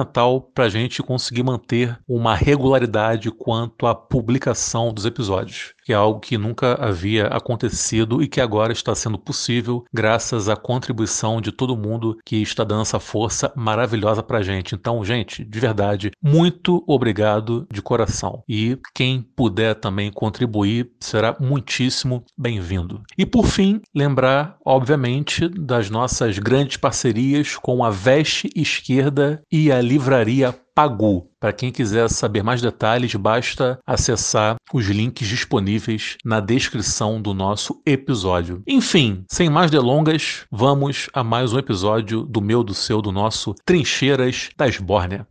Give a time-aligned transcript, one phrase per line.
[0.54, 6.20] para a gente conseguir manter uma regularidade quanto à publicação dos episódios que é algo
[6.20, 11.76] que nunca havia acontecido e que agora está sendo possível graças à contribuição de todo
[11.76, 14.76] mundo que está dando essa força maravilhosa para a gente.
[14.76, 18.44] Então, gente, de verdade, muito obrigado de coração.
[18.48, 23.02] E quem puder também contribuir será muitíssimo bem-vindo.
[23.18, 29.82] E por fim, lembrar, obviamente, das nossas grandes parcerias com a Veste Esquerda e a
[29.82, 31.30] Livraria Pagu.
[31.42, 37.82] Para quem quiser saber mais detalhes, basta acessar os links disponíveis na descrição do nosso
[37.86, 38.64] episódio.
[38.66, 43.54] Enfim, sem mais delongas, vamos a mais um episódio do meu, do seu, do nosso
[43.66, 45.28] Trincheiras da Esbórnia.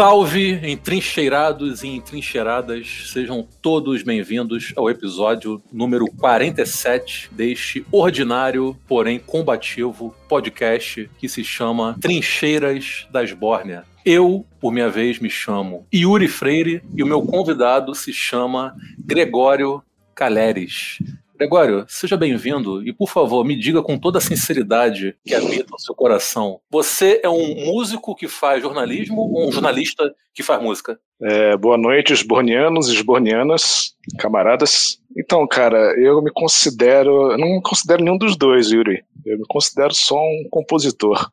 [0.00, 10.16] Salve, entrincheirados e entrincheiradas, sejam todos bem-vindos ao episódio número 47 deste ordinário, porém combativo
[10.26, 13.84] podcast que se chama Trincheiras das Bórnia.
[14.02, 19.82] Eu, por minha vez, me chamo Yuri Freire e o meu convidado se chama Gregório
[20.14, 20.96] Caleres.
[21.40, 25.78] Gregório, seja bem-vindo e, por favor, me diga com toda a sinceridade que habita o
[25.78, 31.00] seu coração: você é um músico que faz jornalismo ou um jornalista que faz música?
[31.22, 34.98] É, boa noite, esbornianos e esbornianas, camaradas.
[35.16, 37.32] Então, cara, eu me considero.
[37.32, 39.02] Eu não me considero nenhum dos dois, Yuri.
[39.24, 41.30] Eu me considero só um compositor.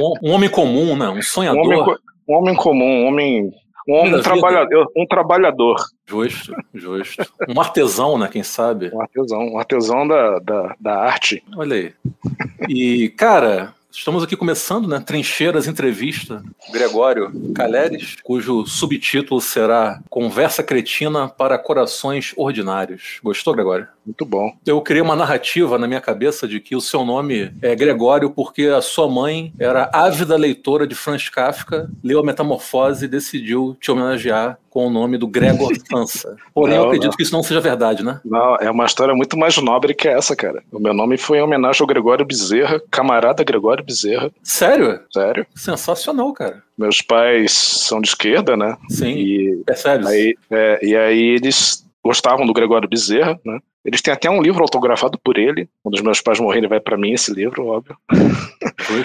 [0.00, 1.08] Um, um homem comum, né?
[1.08, 1.60] Um sonhador.
[1.60, 1.96] Um homem,
[2.28, 3.52] um homem comum, um homem
[3.88, 5.76] um homem trabalhador, um trabalhador.
[6.06, 7.24] Justo, justo.
[7.48, 8.28] Um artesão, né?
[8.30, 8.90] Quem sabe?
[8.92, 11.42] Um artesão, um artesão da, da, da arte.
[11.56, 11.92] Olha aí.
[12.68, 14.98] E, cara, Estamos aqui começando, né?
[15.00, 16.42] Trincheiras Entrevista,
[16.72, 23.20] Gregório Caleres, cujo subtítulo será Conversa Cretina para Corações Ordinários.
[23.22, 23.86] Gostou, Gregório?
[24.04, 24.50] Muito bom.
[24.64, 28.66] Eu criei uma narrativa na minha cabeça de que o seu nome é Gregório porque
[28.66, 33.90] a sua mãe era ávida leitora de Franz Kafka, leu a Metamorfose e decidiu te
[33.90, 36.34] homenagear com o nome do Gregor Sansa.
[36.54, 37.16] Porém, não, eu acredito não.
[37.16, 38.20] que isso não seja verdade, né?
[38.24, 40.62] Não, é uma história muito mais nobre que essa, cara.
[40.72, 44.30] O meu nome foi em homenagem ao Gregório Bezerra, camarada Gregório Bezerra.
[44.42, 45.00] Sério?
[45.12, 45.46] Sério.
[45.54, 46.62] Sensacional, cara.
[46.76, 48.78] Meus pais são de esquerda, né?
[48.88, 49.10] Sim.
[49.10, 50.08] E, percebe?
[50.08, 53.58] Aí, é, e aí eles gostavam do Gregório Bezerra, né?
[53.84, 55.68] Eles têm até um livro autografado por ele.
[55.82, 57.96] Quando os meus pais morrerem, vai para mim esse livro, óbvio.
[58.80, 59.04] Foi,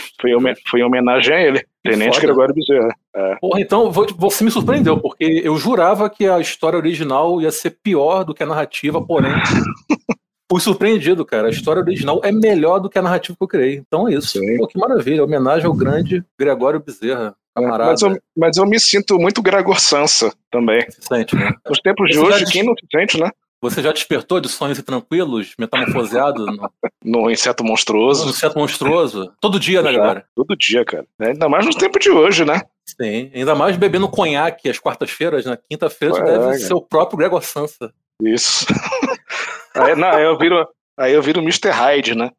[0.68, 2.96] foi em homenagem a ele, Tenente Gregório Bezerra.
[3.16, 3.36] É.
[3.36, 8.24] Porra, então você me surpreendeu, porque eu jurava que a história original ia ser pior
[8.24, 9.32] do que a narrativa, porém.
[10.50, 11.48] Fui surpreendido, cara.
[11.48, 13.84] A história original é melhor do que a narrativa que eu criei.
[13.86, 14.40] Então é isso.
[14.58, 15.24] Pô, que maravilha.
[15.24, 17.36] Homenagem ao grande Gregório Bezerra.
[17.54, 17.92] Camarada.
[17.92, 20.86] Mas eu, mas eu me sinto muito Gregor Sansa também.
[20.90, 21.52] Se sente, né?
[21.68, 23.30] Nos tempos de hoje, quem não se sente, né?
[23.62, 26.46] Você já despertou de sonhos tranquilos, metamorfoseado?
[26.46, 26.72] No,
[27.04, 28.26] no inseto monstruoso?
[28.26, 29.34] No inseto monstruoso?
[29.42, 30.26] Todo dia, né, galera?
[30.36, 31.06] Todo dia, cara.
[31.20, 32.62] É, ainda mais no tempo de hoje, né?
[32.86, 37.44] Sim, ainda mais bebendo conhaque às quartas-feiras, na quinta-feira, é, deve ser o próprio Gregor
[37.44, 37.92] Sansa.
[38.22, 38.66] Isso.
[39.76, 40.68] aí, não, aí eu viro,
[40.98, 41.70] aí eu viro Mr.
[41.70, 42.32] Hyde, né?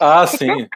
[0.00, 0.68] Ah, sim,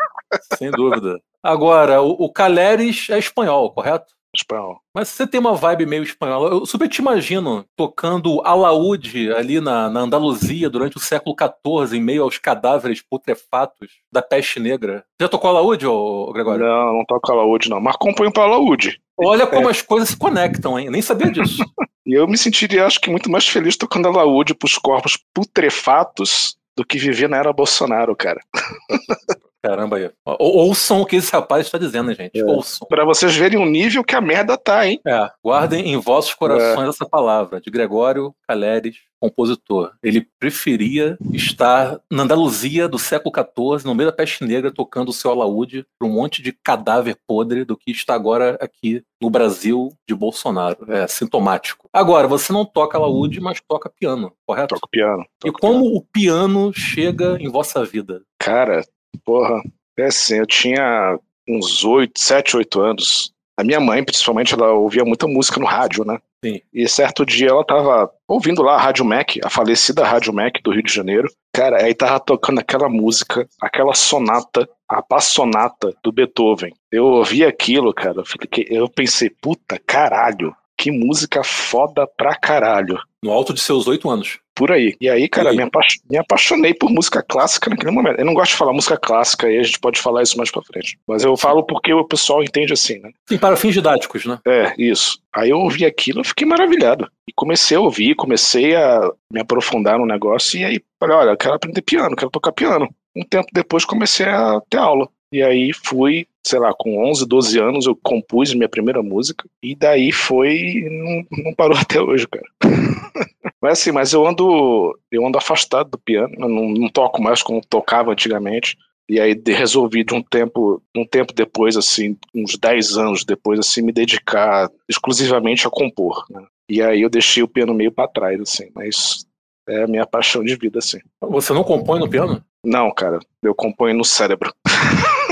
[0.56, 1.19] sem dúvida.
[1.43, 4.14] Agora, o, o Caleres é espanhol, correto?
[4.37, 4.81] Espanhol.
[4.95, 6.51] Mas você tem uma vibe meio espanhola.
[6.51, 12.03] Eu super te imagino tocando alaúde ali na, na Andaluzia durante o século XIV, em
[12.03, 15.05] meio aos cadáveres putrefatos da peste negra.
[15.21, 16.67] Já tocou alaúde, ô, Gregório?
[16.67, 17.81] Não, não toco alaúde, não.
[17.81, 19.01] Mas componho para alaúde.
[19.17, 19.71] Olha como é.
[19.71, 20.87] as coisas se conectam, hein?
[20.87, 21.63] Eu nem sabia disso.
[22.07, 26.57] e eu me sentiria, acho que, muito mais feliz tocando alaúde para os corpos putrefatos
[26.77, 28.41] do que viver na era Bolsonaro, cara.
[29.65, 30.11] Caramba aí.
[30.39, 32.39] Ouçam o que esse rapaz está dizendo, gente.
[32.39, 32.45] É.
[32.45, 32.87] Ouçam.
[32.87, 35.01] Pra vocês verem o nível que a merda tá, hein?
[35.07, 35.31] É.
[35.43, 36.89] Guardem em vossos corações é.
[36.91, 39.93] essa palavra, de Gregório Caleres, compositor.
[40.03, 45.15] Ele preferia estar na Andaluzia do século XIV, no meio da peste negra, tocando o
[45.15, 49.91] seu alaúde para um monte de cadáver podre do que está agora aqui no Brasil
[50.07, 50.93] de Bolsonaro.
[50.93, 51.89] É sintomático.
[51.91, 54.75] Agora, você não toca alaúde, mas toca piano, correto?
[54.75, 55.25] Toco piano.
[55.41, 55.97] Toco e como piano.
[55.97, 58.21] o piano chega em vossa vida?
[58.39, 58.85] Cara,
[59.25, 59.63] Porra,
[59.99, 61.19] é assim, eu tinha
[61.49, 63.33] uns oito, sete, oito anos.
[63.57, 66.19] A minha mãe, principalmente, ela ouvia muita música no rádio, né?
[66.45, 66.61] Sim.
[66.73, 70.73] E certo dia ela tava ouvindo lá a Rádio Mac, a falecida Rádio Mac do
[70.73, 71.29] Rio de Janeiro.
[71.55, 76.75] Cara, aí tava tocando aquela música, aquela sonata, a passonata do Beethoven.
[76.91, 78.23] Eu ouvi aquilo, cara,
[78.69, 82.99] eu pensei, puta caralho, que música foda pra caralho.
[83.23, 84.38] No alto de seus oito anos.
[84.55, 84.94] Por aí.
[85.00, 85.56] E aí, cara, aí?
[85.56, 88.19] Me, apaix me, apaixonei por música clássica naquele momento.
[88.19, 90.62] Eu não gosto de falar música clássica, aí a gente pode falar isso mais pra
[90.62, 90.97] frente.
[91.09, 93.11] Mas eu falo porque o pessoal entende assim, né?
[93.29, 94.38] Sim, para fins didáticos, né?
[94.47, 95.19] É, isso.
[95.35, 97.11] Aí eu ouvi aquilo e fiquei maravilhado.
[97.29, 101.37] E comecei a ouvir, comecei a me aprofundar no negócio, e aí falei, olha, eu
[101.37, 102.88] quero aprender piano, quero tocar piano.
[103.17, 105.09] Um tempo depois comecei a ter aula.
[105.32, 109.49] E aí fui, sei lá, com 11, 12 anos eu compus minha primeira música.
[109.62, 110.85] E daí foi.
[110.91, 112.46] Não, não parou até hoje, cara.
[113.61, 114.99] mas assim, mas eu ando.
[115.11, 116.35] Eu ando afastado do piano.
[116.38, 118.76] Eu não, não toco mais como tocava antigamente.
[119.08, 123.82] E aí resolvi de um tempo, um tempo depois, assim, uns 10 anos depois, assim,
[123.82, 126.25] me dedicar exclusivamente a compor.
[126.31, 126.43] Né?
[126.70, 129.26] E aí eu deixei o piano meio para trás, assim, mas
[129.69, 130.99] é a minha paixão de vida, assim.
[131.20, 132.43] Você não compõe no piano?
[132.64, 134.50] Não, cara, eu componho no cérebro.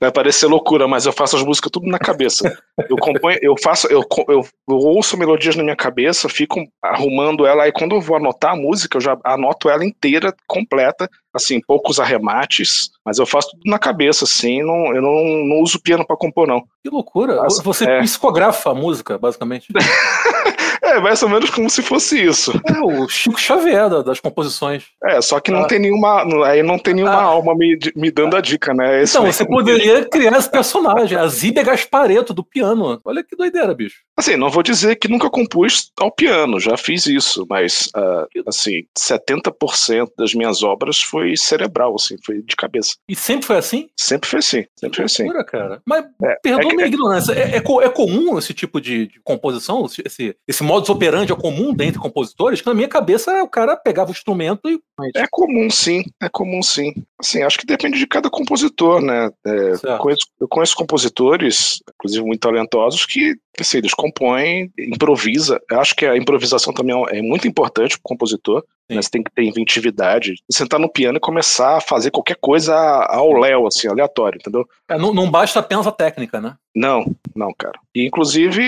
[0.00, 2.58] vai parecer loucura, mas eu faço as músicas tudo na cabeça.
[2.88, 7.64] Eu componho, eu faço, eu, eu, eu, ouço melodias na minha cabeça, fico arrumando ela,
[7.64, 12.00] aí quando eu vou anotar a música, eu já anoto ela inteira, completa, assim, poucos
[12.00, 15.12] arremates, mas eu faço tudo na cabeça, assim, não, eu não,
[15.46, 16.62] não uso piano para compor, não.
[16.82, 17.42] Que loucura!
[17.42, 18.00] Mas, Você é...
[18.00, 19.68] psicografa a música, basicamente.
[20.82, 22.52] É, mais ou menos como se fosse isso.
[22.66, 24.84] É, o Chico Xavier das composições.
[25.04, 25.66] É, só que não ah.
[25.66, 26.24] tem nenhuma.
[26.46, 27.22] Aí não tem nenhuma ah.
[27.22, 29.02] alma me, me dando a dica, né?
[29.02, 33.00] Esse então, você poderia criar esse personagem, a Zíbia Gaspareto do piano.
[33.04, 33.98] Olha que doideira, bicho.
[34.16, 38.82] Assim, não vou dizer que nunca compus ao piano, já fiz isso, mas, uh, assim,
[38.98, 42.96] 70% das minhas obras foi cerebral, assim, foi de cabeça.
[43.08, 43.88] E sempre foi assim?
[43.96, 45.24] Sempre foi assim, sempre foi assim.
[45.24, 45.82] Loucura, cara.
[45.86, 49.20] Mas, é, perdoa é, minha é, ignorância, é, é, é, comum esse tipo de, de
[49.22, 53.76] composição, esse, esse modus operandi é comum dentre compositores, que na minha cabeça o cara
[53.76, 54.80] pegava o instrumento e.
[55.14, 56.04] É comum, sim.
[56.20, 56.94] É comum, sim.
[57.18, 59.30] Assim, acho que depende de cada compositor, né?
[59.46, 65.60] É, eu, conheço, eu conheço compositores, inclusive muito talentosos, que assim, eles compõem, improvisa.
[65.70, 68.64] Eu acho que a improvisação também é muito importante para o compositor.
[68.88, 69.00] Né?
[69.00, 70.34] Você tem que ter inventividade.
[70.50, 74.66] Sentar no piano e começar a fazer qualquer coisa ao léu, assim, aleatório, entendeu?
[74.88, 76.56] É, não, não basta apenas a técnica, né?
[76.74, 77.04] Não,
[77.34, 77.78] não, cara.
[77.94, 78.62] E, inclusive,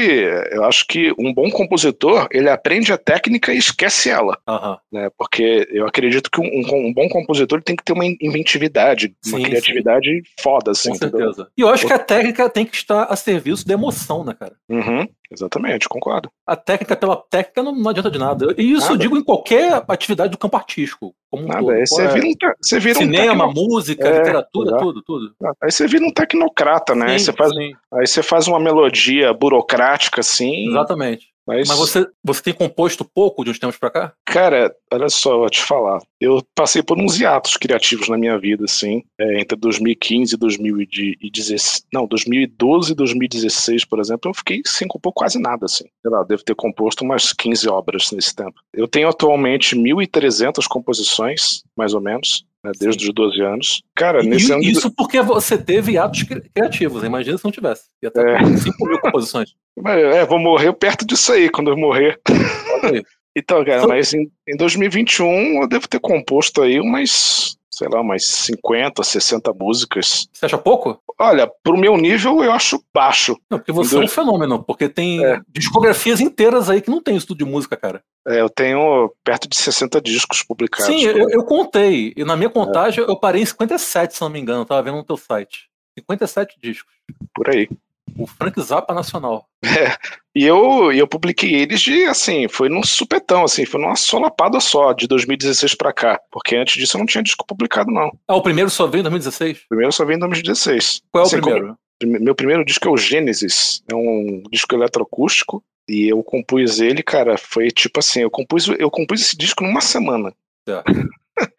[0.50, 4.38] eu acho que um bom compositor, ele aprende a técnica e esquece ela.
[4.49, 4.76] Uhum.
[4.93, 5.11] Né?
[5.17, 9.44] Porque eu acredito que um, um bom compositor tem que ter uma inventividade, sim, uma
[9.44, 10.22] criatividade sim.
[10.40, 10.90] foda, assim.
[10.90, 11.24] Com certeza.
[11.24, 11.46] Entendeu?
[11.56, 14.54] E eu acho que a técnica tem que estar a serviço da emoção, né, cara?
[14.69, 15.06] Uhum.
[15.32, 16.30] Exatamente, concordo.
[16.46, 18.54] A técnica pela técnica não, não adianta de nada.
[18.58, 18.94] E isso nada.
[18.94, 21.14] eu digo em qualquer atividade do campo artístico.
[21.30, 21.75] Como nada, um todo.
[21.75, 25.35] Aí você, é, vira um, você vira Cinema, um música, é, literatura, tudo, tudo.
[25.62, 27.06] Aí você vira um tecnocrata, né?
[27.06, 27.52] Sim, aí, você faz,
[27.94, 30.68] aí você faz uma melodia burocrática assim.
[30.68, 31.31] Exatamente.
[31.46, 34.12] Mas, Mas você, você tem composto pouco de uns tempos para cá?
[34.25, 35.99] Cara, olha só, vou te falar.
[36.20, 41.87] Eu passei por uns hiatos criativos na minha vida, assim, é, entre 2015 e 2016.
[41.92, 45.84] Não, 2012 e 2016, por exemplo, eu fiquei sem compor quase nada, assim.
[46.00, 48.54] Sei lá, devo ter composto umas 15 obras nesse tempo.
[48.72, 53.83] Eu tenho atualmente 1.300 composições, mais ou menos né, desde os 12 anos.
[53.95, 54.62] Cara, nesse e, ano.
[54.62, 54.95] Isso de...
[54.95, 57.85] porque você teve atos criativos, imagina se não tivesse.
[58.02, 58.57] Ia estar é.
[58.57, 59.54] 5 mil composições.
[59.87, 62.21] É, vou morrer perto disso aí, quando eu morrer.
[63.37, 68.25] então, cara, mas em, em 2021 eu devo ter composto aí umas sei lá, umas
[68.25, 70.29] 50, 60 músicas.
[70.33, 71.02] Você acha pouco?
[71.19, 73.37] Olha, pro meu nível eu acho baixo.
[73.50, 75.41] Não, porque você é um fenômeno, porque tem é.
[75.49, 78.02] discografias inteiras aí que não tem estudo de música, cara.
[78.26, 80.87] É, eu tenho perto de 60 discos publicados.
[80.87, 82.12] Sim, eu, eu, contei.
[82.17, 83.09] E na minha contagem é.
[83.09, 84.61] eu parei em 57, se não me engano.
[84.61, 85.71] Eu tava vendo no teu site.
[85.99, 86.93] 57 discos.
[87.35, 87.69] Por aí.
[88.16, 89.47] O Frank Zappa Nacional.
[89.64, 89.97] É,
[90.35, 94.92] e eu, eu publiquei eles de, assim, foi num supetão, assim, foi numa solapada só,
[94.92, 96.21] de 2016 pra cá.
[96.30, 98.11] Porque antes disso eu não tinha disco publicado, não.
[98.28, 99.59] Ah, o primeiro só veio em 2016?
[99.59, 101.02] O primeiro só veio em 2016.
[101.11, 101.76] Qual é o assim, primeiro?
[102.02, 103.82] Como, meu primeiro disco é o Gênesis.
[103.90, 105.64] É um disco eletroacústico.
[105.88, 109.80] E eu compus ele, cara, foi tipo assim, eu compus, eu compus esse disco numa
[109.80, 110.32] semana.
[110.68, 110.82] É.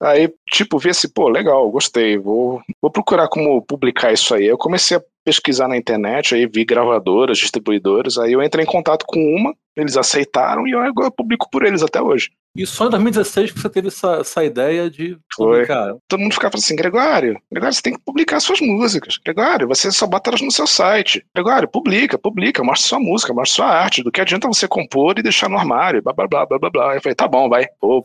[0.00, 4.46] Aí, tipo, vi assim, pô, legal, gostei, vou, vou procurar como publicar isso aí.
[4.46, 9.04] Eu comecei a pesquisar na internet, aí vi gravadoras, distribuidoras, aí eu entrei em contato
[9.06, 12.30] com uma, eles aceitaram e eu, eu publico por eles até hoje.
[12.56, 15.90] E só em 2016 que você teve essa, essa ideia de publicar.
[15.90, 15.98] Foi.
[16.08, 19.16] Todo mundo ficava assim, Gregório, Gregório, você tem que publicar suas músicas.
[19.24, 21.24] Gregório, você só bota elas no seu site.
[21.32, 24.02] Gregório, publica, publica, mostra sua música, mostra sua arte.
[24.02, 26.94] Do que adianta você compor e deixar no armário, blá blá blá blá blá blá.
[26.96, 27.66] Eu falei, tá bom, vai.
[27.80, 28.02] Foi,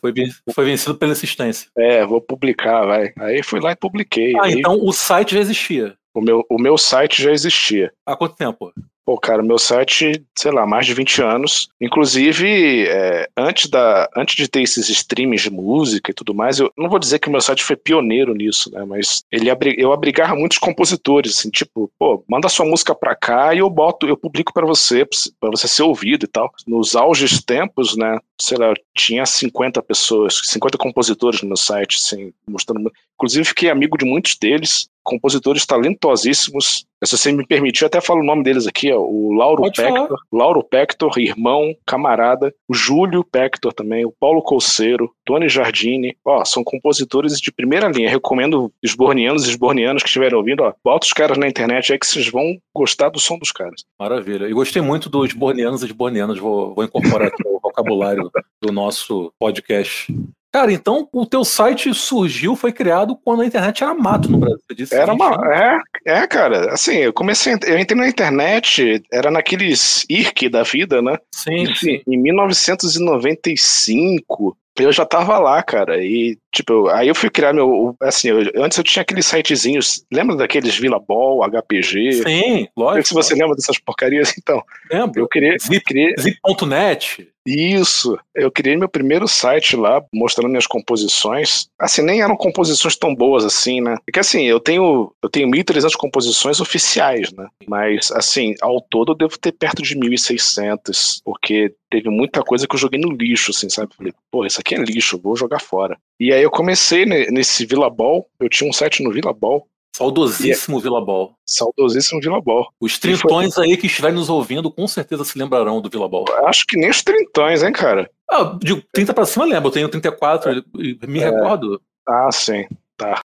[0.54, 1.70] foi vencido pela insistência.
[1.76, 3.14] É, vou publicar, vai.
[3.20, 4.34] Aí fui lá e publiquei.
[4.38, 4.54] Ah, aí...
[4.54, 5.96] então o site já existia.
[6.14, 7.92] O meu, o meu site já existia.
[8.06, 8.72] Há quanto tempo?
[9.06, 11.68] Pô, cara, meu site, sei lá, mais de 20 anos.
[11.82, 16.72] Inclusive, é, antes, da, antes de ter esses streams de música e tudo mais, eu
[16.78, 18.86] não vou dizer que o meu site foi pioneiro nisso, né?
[18.86, 23.60] Mas ele eu abrigava muitos compositores, assim, tipo, pô, manda sua música pra cá e
[23.60, 25.06] eu boto, eu publico para você,
[25.38, 26.50] para você ser ouvido e tal.
[26.66, 28.18] Nos auges tempos, né?
[28.44, 32.92] Sei lá, eu tinha 50 pessoas, 50 compositores no meu site, assim, mostrando.
[33.16, 36.86] Inclusive, fiquei amigo de muitos deles compositores talentosíssimos.
[37.04, 40.08] Se você me permitir, até falo o nome deles aqui, ó, o Lauro Pode Pector,
[40.08, 40.20] falar.
[40.32, 46.64] Lauro Pector, irmão, camarada, o Júlio Pector também, o Paulo Colseiro, Tony Jardini, ó, são
[46.64, 48.10] compositores de primeira linha.
[48.10, 51.92] Recomendo os bornianos e os bornianos que estiverem ouvindo, ó, bota os caras na internet
[51.92, 53.84] aí que vocês vão gostar do som dos caras.
[54.00, 54.48] Maravilha.
[54.48, 57.44] E gostei muito dos bornianos e de bornianas, vou, vou incorporar aqui
[57.74, 58.30] vocabulário
[58.62, 60.16] do nosso podcast.
[60.52, 64.60] Cara, então o teu site surgiu, foi criado quando a internet era mato no Brasil.
[64.76, 66.72] Disse, era uma, é, é, cara.
[66.72, 71.18] Assim, eu comecei, eu entrei na internet, era naqueles IRC da vida, né?
[71.34, 72.04] Sim, sim.
[72.08, 78.30] Em 1995, eu já tava lá, cara, e, tipo, aí eu fui criar meu, assim,
[78.30, 82.22] eu, antes eu tinha aqueles sitezinhos, lembra daqueles Vila Ball, HPG?
[82.24, 83.08] Sim, lógico.
[83.08, 84.64] Se você lembra dessas porcarias, então.
[84.92, 85.20] Lembro.
[85.20, 85.58] Eu queria...
[85.60, 85.84] Zip.
[86.20, 87.33] Zip.net.
[87.46, 91.68] Isso, eu criei meu primeiro site lá, mostrando minhas composições.
[91.78, 93.98] Assim, nem eram composições tão boas assim, né?
[94.06, 97.48] Porque assim, eu tenho, eu tenho 1.300 composições oficiais, né?
[97.68, 102.76] Mas, assim, ao todo eu devo ter perto de 1.600, porque teve muita coisa que
[102.76, 103.94] eu joguei no lixo, assim, sabe?
[103.96, 105.98] Falei, pô, isso aqui é lixo, vou jogar fora.
[106.20, 110.80] E aí eu comecei nesse Villa Ball, eu tinha um site no Villa Ball, Saudosíssimo
[110.80, 111.36] Vila Ball.
[111.46, 112.68] Saudosíssimo Vila Ball.
[112.80, 113.66] Os trintões foi...
[113.66, 116.26] aí que estiverem nos ouvindo com certeza se lembrarão do Vila Ball.
[116.46, 118.10] Acho que nem os trintões, hein, cara?
[118.30, 121.30] Ah, de 30 pra cima lembro, eu tenho 34 e me é...
[121.30, 121.80] recordo.
[122.08, 122.66] Ah, sim,
[122.98, 123.22] tá.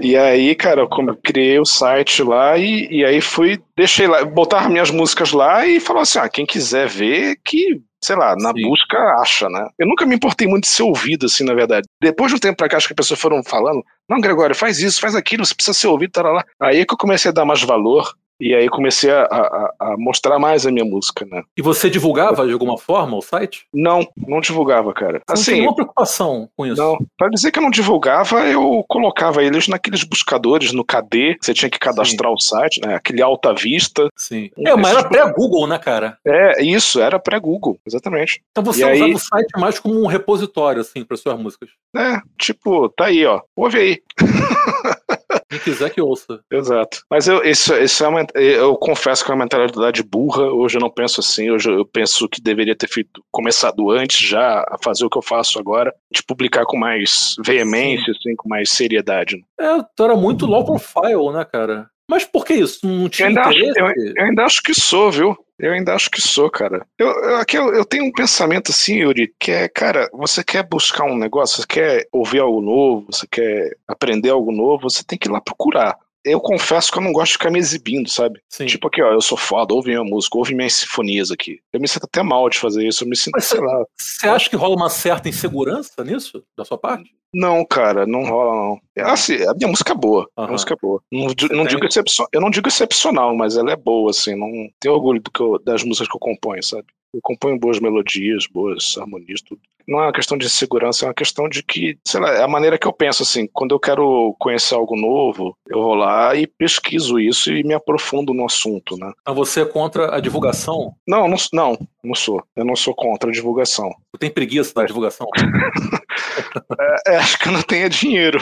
[0.00, 0.88] E aí, cara, eu
[1.22, 5.80] criei o site lá e, e aí fui, deixei lá, botar minhas músicas lá e
[5.80, 8.62] falou assim: ah, quem quiser ver, que sei lá, na Sim.
[8.62, 9.68] busca acha, né?
[9.78, 11.86] Eu nunca me importei muito de ser ouvido, assim, na verdade.
[12.00, 14.80] Depois de um tempo pra cá, acho que as pessoas foram falando, não, Gregório, faz
[14.80, 16.44] isso, faz aquilo, você precisa ser ouvido, tá lá.
[16.60, 19.96] Aí é que eu comecei a dar mais valor e aí comecei a, a, a,
[19.96, 21.42] mostrar mais a minha música, né?
[21.56, 23.66] E você divulgava de alguma forma o site?
[23.72, 25.20] Não, não divulgava, cara.
[25.28, 26.80] Você assim, não tinha preocupação com isso?
[26.80, 26.98] Não.
[27.16, 31.70] Pra dizer que eu não divulgava, eu colocava eles naqueles buscadores no KD, você tinha
[31.70, 32.34] que cadastrar Sim.
[32.34, 32.94] o site, né?
[32.94, 34.08] Aquele Alta Vista.
[34.16, 34.50] Sim.
[34.58, 36.18] É, mas era pré-Google, né, cara?
[36.24, 38.42] É, isso, era pré-Google, exatamente.
[38.50, 39.14] Então você e usava aí...
[39.14, 41.70] o site mais como um repositório, assim, para suas músicas.
[41.96, 43.40] É, tipo, tá aí, ó.
[43.56, 44.02] Ouve aí.
[45.48, 46.40] Quem quiser que ouça.
[46.52, 47.02] Exato.
[47.10, 50.44] Mas eu, isso, isso é uma, eu confesso que é uma mentalidade burra.
[50.44, 51.50] Hoje eu não penso assim.
[51.50, 55.22] Hoje eu penso que deveria ter feito, começado antes já a fazer o que eu
[55.22, 59.36] faço agora, de publicar com mais veemência, assim, com mais seriedade.
[59.36, 59.42] Né?
[59.58, 61.88] É, tu era muito low profile, né, cara?
[62.08, 62.86] Mas por que isso?
[62.86, 63.70] Não tinha eu interesse?
[63.70, 65.36] Acho, eu, eu, ainda acho que sou, viu?
[65.58, 66.86] Eu ainda acho que sou, cara.
[66.96, 71.18] Eu, eu, eu, tenho um pensamento assim, Yuri, que é, cara, você quer buscar um
[71.18, 75.32] negócio, você quer ouvir algo novo, você quer aprender algo novo, você tem que ir
[75.32, 78.40] lá procurar eu confesso que eu não gosto de ficar me exibindo, sabe?
[78.48, 78.66] Sim.
[78.66, 81.58] Tipo aqui, ó, eu sou foda, ouve minha música, ouve minhas sinfonias aqui.
[81.72, 83.84] Eu me sinto até mal de fazer isso, eu me sinto, Mas sei lá.
[83.98, 87.10] Você acha que rola uma certa insegurança nisso, da sua parte?
[87.32, 88.80] Não, cara, não rola, não.
[88.96, 90.28] É assim, a minha música é boa.
[90.36, 90.44] Uhum.
[90.44, 91.02] A música é boa.
[91.12, 94.34] Não, não digo excepcional, eu não digo excepcional, mas ela é boa, assim.
[94.34, 96.86] Não tenho orgulho que eu, das músicas que eu componho, sabe?
[97.12, 99.60] Eu componho boas melodias, boas harmonias, tudo.
[99.86, 102.48] Não é uma questão de segurança, é uma questão de que, sei lá, é a
[102.48, 103.48] maneira que eu penso, assim.
[103.50, 108.34] Quando eu quero conhecer algo novo, eu vou lá e pesquiso isso e me aprofundo
[108.34, 109.10] no assunto, né?
[109.22, 110.94] Então você é contra a divulgação?
[111.06, 112.44] Não, não, não, não sou.
[112.54, 113.88] Eu não sou contra a divulgação.
[114.12, 115.26] Você tem preguiça da divulgação?
[116.78, 118.38] é, é, acho que eu não tenho dinheiro.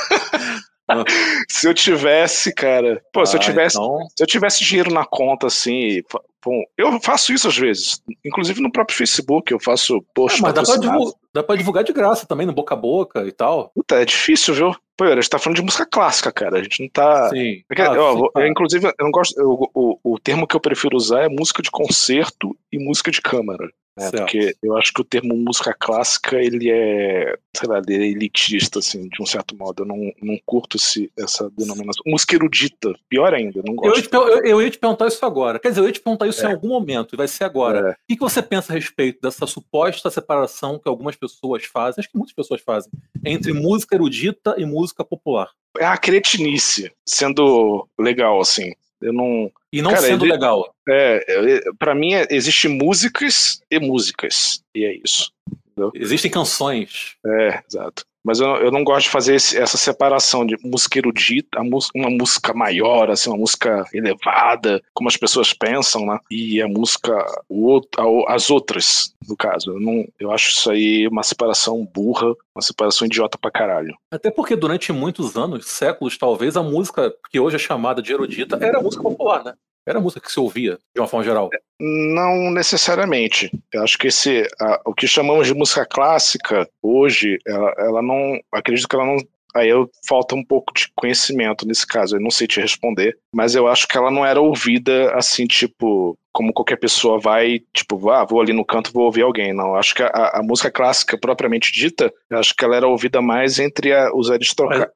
[1.49, 3.03] se eu tivesse, cara.
[3.13, 3.77] Pô, ah, se eu ah, tivesse.
[3.77, 3.99] Então...
[4.17, 6.03] Se eu tivesse dinheiro na conta, assim.
[6.45, 8.03] Bom, eu faço isso às vezes.
[8.25, 10.41] Inclusive no próprio Facebook, eu faço posts.
[10.41, 13.25] É, mas dá pra, divulgar, dá pra, divulgar, de graça também, no boca a boca
[13.25, 13.71] e tal.
[13.75, 14.77] Puta, é difícil, viu?
[14.97, 16.59] Pô, a gente tá falando de música clássica, cara.
[16.59, 17.31] A gente não tá.
[17.31, 17.63] Sim.
[17.67, 19.41] Porque, ah, ó, sim, eu, inclusive, eu não gosto.
[19.41, 23.23] Eu, o, o termo que eu prefiro usar é música de concerto e música de
[23.23, 23.71] câmara.
[23.97, 28.09] É, porque eu acho que o termo música clássica, ele é, sei lá, ele é
[28.09, 29.83] elitista, assim, de um certo modo.
[29.83, 32.03] Eu não, não curto esse, essa denominação.
[32.05, 33.95] Música erudita, pior ainda, não gosto.
[33.95, 35.61] Eu ia, te, eu, eu ia te perguntar isso agora.
[35.61, 36.51] Quer dizer, eu ia te perguntar isso é.
[36.51, 37.91] em algum momento, e vai ser agora.
[37.91, 37.93] É.
[37.93, 42.11] O que, que você pensa a respeito dessa suposta separação que algumas pessoas fazem, acho
[42.11, 42.91] que muitas pessoas fazem,
[43.25, 45.51] entre música erudita e música popular?
[45.79, 48.73] É a cretinice, sendo legal, assim.
[49.01, 49.51] Eu não.
[49.73, 50.75] E não Cara, sendo ele, legal.
[50.89, 54.63] É, é para mim é, existe músicas e músicas.
[54.75, 55.33] E é isso.
[55.73, 55.93] Entendeu?
[55.95, 57.17] Existem canções.
[57.27, 58.05] É, exato.
[58.25, 62.55] Mas eu, eu não gosto de fazer esse, essa separação de música erudita, uma música
[62.55, 66.19] maior, assim, uma música elevada, como as pessoas pensam, né?
[66.31, 67.13] E a música,
[67.49, 67.81] o,
[68.27, 69.73] as outras, no caso.
[69.73, 73.95] Eu, não, eu acho isso aí uma separação burra, uma separação idiota pra caralho.
[74.11, 78.59] Até porque durante muitos anos, séculos talvez, a música que hoje é chamada de erudita
[78.61, 79.55] era música popular, né?
[79.87, 81.51] Era música que se ouvia, de uma forma geral?
[81.79, 83.51] Não necessariamente.
[83.73, 88.41] Eu acho que esse, a, o que chamamos de música clássica hoje, ela, ela não.
[88.53, 89.17] Acredito que ela não
[89.55, 93.55] aí eu falta um pouco de conhecimento nesse caso, eu não sei te responder, mas
[93.55, 98.25] eu acho que ela não era ouvida assim, tipo, como qualquer pessoa vai, tipo, ah,
[98.25, 99.53] vou ali no canto, vou ouvir alguém.
[99.55, 103.61] Não, acho que a, a, música clássica propriamente dita, acho que ela era ouvida mais
[103.61, 104.93] entre a, os aristocratas.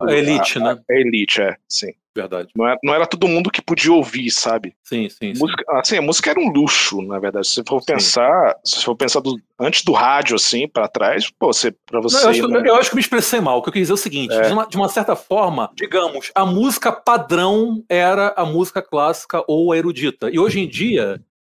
[0.00, 0.78] A elite, né?
[0.90, 1.92] A elite, é, sim.
[2.18, 2.48] Verdade.
[2.56, 4.74] Não era, é, não era todo mundo que podia ouvir, sabe?
[4.82, 5.34] Sim, sim.
[5.36, 5.78] Música, sim.
[5.78, 7.46] Assim, a música era um luxo, na verdade.
[7.46, 8.78] Se for pensar, sim.
[8.78, 12.16] se for pensar do, antes do rádio, assim, para trás, pô, você, pra você.
[12.16, 12.62] Não, eu, acho, né?
[12.70, 13.58] eu, acho, que me expressei mal.
[13.58, 14.42] O que eu quis dizer é o seguinte: é.
[14.42, 19.72] de, uma, de uma certa forma, digamos, a música padrão era a música clássica ou
[19.72, 20.28] a erudita.
[20.28, 20.77] E hoje em dia,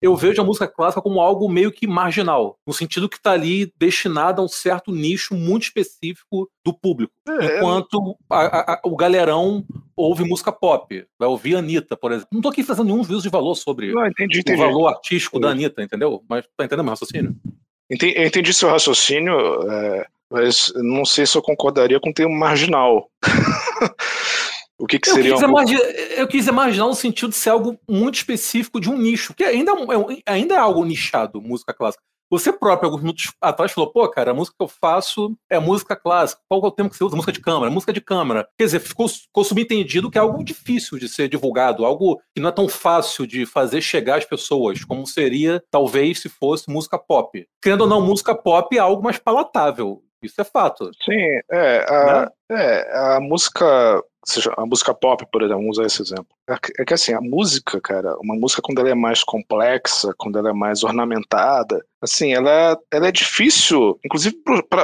[0.01, 3.73] eu vejo a música clássica como algo meio que marginal, no sentido que está ali
[3.79, 7.13] destinada a um certo nicho muito específico do público.
[7.29, 9.65] É, enquanto a, a, o galerão
[9.97, 12.29] ouve música pop, vai ouvir Anitta, por exemplo.
[12.31, 14.61] Não estou aqui fazendo nenhum juízo de valor sobre Não, entendi, entendi.
[14.61, 16.23] o valor artístico da Anitta, entendeu?
[16.29, 17.35] Mas tá entendendo meu raciocínio?
[17.91, 19.35] Entendi, eu entendi seu raciocínio,
[19.71, 23.09] é, mas não sei se eu concordaria com o termo marginal.
[24.79, 25.83] O que, que seria eu quis, imaginar,
[26.19, 29.73] eu quis imaginar no sentido de ser algo muito específico de um nicho, que ainda
[29.73, 32.03] é, ainda é algo nichado, música clássica.
[32.29, 35.95] Você próprio, alguns minutos atrás, falou: pô, cara, a música que eu faço é música
[35.95, 36.43] clássica.
[36.49, 37.15] Qual é o tempo que você usa?
[37.15, 38.49] Música de câmara, música de câmara.
[38.59, 42.49] Quer dizer, ficou, ficou subentendido que é algo difícil de ser divulgado, algo que não
[42.49, 47.47] é tão fácil de fazer chegar às pessoas, como seria, talvez, se fosse música pop.
[47.63, 50.03] Querendo ou não, música pop é algo mais palatável.
[50.23, 50.91] Isso é fato.
[51.05, 51.87] Sim, é.
[51.89, 52.59] A, né?
[52.59, 56.27] é, a música seja, a música pop, por exemplo, vamos usar esse exemplo.
[56.79, 60.51] É que assim, a música, cara, uma música quando ela é mais complexa, quando ela
[60.51, 64.37] é mais ornamentada, assim, ela, ela é difícil, inclusive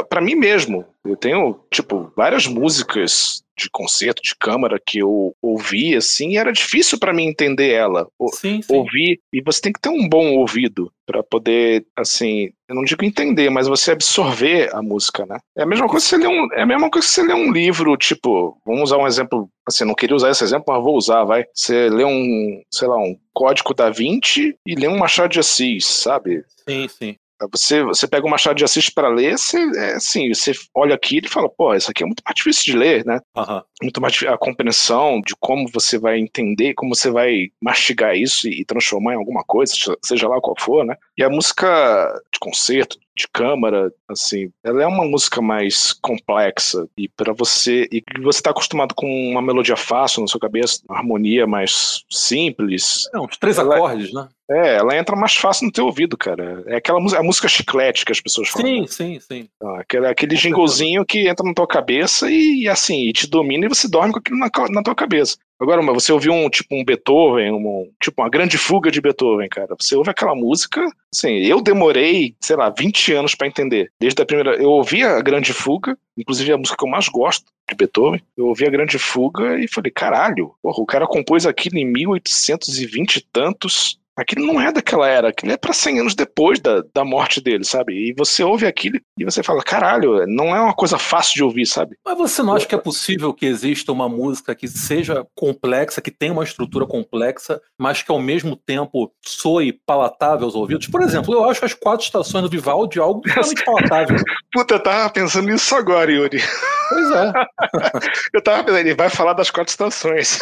[0.08, 0.86] para mim mesmo.
[1.04, 6.52] Eu tenho, tipo, várias músicas de concerto, de câmara que eu ouvi, assim, e era
[6.52, 8.06] difícil para mim entender ela.
[8.32, 8.74] Sim, sim.
[8.74, 13.04] Ouvir, e você tem que ter um bom ouvido para poder, assim, eu não digo
[13.04, 15.38] entender, mas você absorver a música, né?
[15.56, 17.34] É a mesma coisa que você ler um, é a mesma coisa que você ler
[17.34, 20.96] um livro, tipo, vamos usar um exemplo, assim, não queria usar esse exemplo, mas vou
[20.96, 21.44] usar, vai.
[21.54, 25.86] Você lê um, sei lá, um Código da Vinci e lê um Machado de Assis,
[25.86, 26.44] sabe?
[26.68, 27.16] Sim, sim.
[27.50, 31.20] Você, você pega o Machado de Assis para ler, você, é, assim, você olha aqui
[31.22, 33.20] e fala, pô, isso aqui é muito mais difícil de ler, né?
[33.36, 33.62] Uhum.
[33.82, 38.60] Muito mais a compreensão de como você vai entender, como você vai mastigar isso e,
[38.60, 39.74] e transformar em alguma coisa,
[40.04, 40.96] seja lá qual for, né?
[41.16, 47.08] E a música de concerto, de câmara, assim, ela é uma música mais complexa e
[47.08, 51.46] para você e você está acostumado com uma melodia fácil na sua cabeça, uma harmonia
[51.46, 53.08] mais simples.
[53.14, 54.28] É, uns três ela, acordes, né?
[54.52, 56.62] É, ela entra mais fácil no teu ouvido, cara.
[56.66, 58.66] É aquela música, a música chiclete que as pessoas falam.
[58.66, 58.86] Sim, né?
[58.86, 59.48] sim, sim.
[59.62, 63.68] Ah, aquele, aquele jinglezinho que entra na tua cabeça e, assim, e te domina e
[63.68, 65.36] você dorme com aquilo na, na tua cabeça.
[65.62, 69.76] Agora, você ouviu um tipo um Beethoven, um, tipo uma grande fuga de Beethoven, cara.
[69.78, 70.84] Você ouve aquela música,
[71.14, 73.92] assim, eu demorei, sei lá, 20 anos para entender.
[74.00, 77.44] Desde a primeira, eu ouvi a grande fuga, inclusive a música que eu mais gosto
[77.68, 78.20] de Beethoven.
[78.36, 83.16] Eu ouvi a grande fuga e falei, caralho, porra, o cara compôs aquilo em 1820
[83.16, 87.04] e tantos Aquilo não é daquela era, aquilo é para 100 anos depois da, da
[87.04, 87.94] morte dele, sabe?
[87.94, 91.66] E você ouve aquilo e você fala, caralho, não é uma coisa fácil de ouvir,
[91.66, 91.96] sabe?
[92.04, 96.10] Mas você não acha que é possível que exista uma música que seja complexa, que
[96.10, 100.88] tenha uma estrutura complexa, mas que ao mesmo tempo soe palatável aos ouvidos?
[100.88, 104.16] Por exemplo, eu acho as quatro estações do Vivaldi algo totalmente palatável.
[104.52, 106.42] Puta, eu tava pensando nisso agora, Yuri.
[106.90, 107.32] Pois é.
[108.34, 110.38] eu tava pensando, ele vai falar das quatro estações.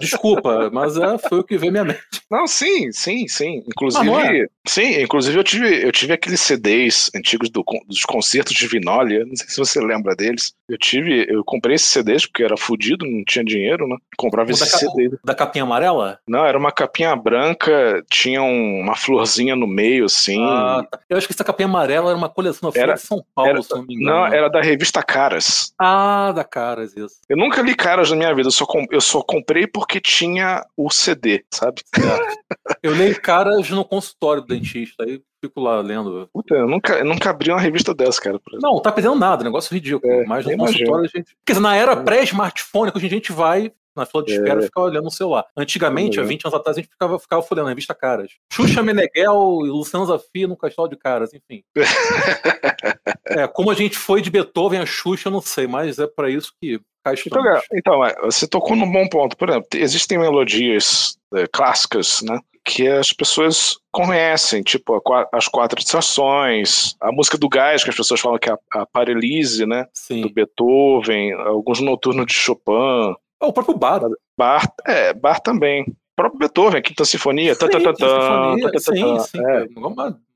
[0.00, 2.00] Desculpa, mas é, foi o que veio minha mente.
[2.30, 3.62] Não, sim, sim, sim.
[3.66, 4.46] Inclusive, ah, é?
[4.66, 9.36] sim, inclusive eu tive, eu tive aqueles CDs antigos do, dos concertos de Vinólia, não
[9.36, 10.54] sei se você lembra deles.
[10.72, 13.94] Eu tive, eu comprei esses CDs porque era fudido, não tinha dinheiro, né?
[14.16, 15.18] Comprava esse CD.
[15.22, 16.18] Da capinha amarela?
[16.26, 20.42] Não, era uma capinha branca, tinha um, uma florzinha no meio, assim.
[20.42, 20.98] Ah, tá.
[21.10, 23.62] Eu acho que essa capinha amarela era uma coleção da era, de São Paulo, era,
[23.62, 24.16] se não me engano.
[24.16, 25.74] Não, era da revista Caras.
[25.78, 27.16] Ah, da Caras, isso.
[27.28, 30.88] Eu nunca li Caras na minha vida, eu só, eu só comprei porque tinha o
[30.88, 31.82] CD, sabe?
[31.98, 32.76] É.
[32.82, 36.28] Eu li Caras no consultório do dentista, aí fico lá lendo.
[36.32, 38.40] Puta, eu nunca, eu nunca abri uma revista dessa, cara.
[38.60, 40.12] Não, tá perdendo nada, negócio ridículo.
[40.12, 41.36] É, mas no consultório a gente.
[41.44, 44.62] Quer dizer, na era pré-smartphone, que a gente vai na fila de espera é.
[44.62, 45.44] ficar olhando no celular.
[45.56, 48.32] Antigamente, há 20 anos atrás, a gente ficava, ficava folhando na revista Caras.
[48.50, 51.62] Xuxa Meneghel e Luciano Zafir no Castelo de Caras, enfim.
[53.26, 56.30] é, como a gente foi de Beethoven a Xuxa, eu não sei, mas é para
[56.30, 56.80] isso que
[57.26, 57.42] então,
[57.74, 59.36] então, é, você tocou num bom ponto.
[59.36, 62.38] Por exemplo, existem melodias é, clássicas, né?
[62.64, 68.20] Que as pessoas conhecem, tipo as quatro estações, a música do gás, que as pessoas
[68.20, 69.86] falam que é a, a Parelise, né?
[69.92, 70.22] Sim.
[70.22, 73.14] Do Beethoven, alguns noturnos de Chopin.
[73.40, 74.00] Oh, o próprio Bar.
[74.38, 75.82] Bar, é, Bar também.
[75.82, 77.54] O próprio Beethoven, a Quinta Sinfonia.
[77.54, 79.20] Sim, Sinfonia.
[79.20, 79.44] sim, sim.
[79.44, 79.66] É.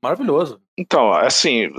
[0.01, 0.59] Maravilhoso.
[0.77, 1.69] Então, assim,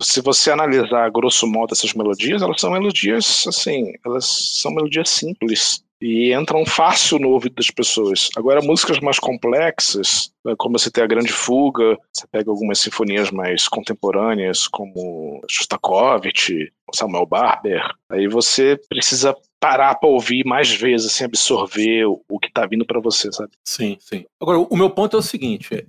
[0.00, 4.26] se você analisar grosso modo essas melodias, elas são melodias, assim, elas
[4.60, 8.28] são melodias simples e entram fácil no ouvido das pessoas.
[8.36, 13.30] Agora, músicas mais complexas, né, como você tem a Grande Fuga, você pega algumas sinfonias
[13.30, 21.24] mais contemporâneas, como Shostakovich, Samuel Barber, aí você precisa parar para ouvir mais vezes, assim,
[21.24, 23.50] absorver o, que está vindo para você, sabe?
[23.64, 24.24] Sim, sim.
[24.40, 25.86] Agora, o meu ponto é o seguinte: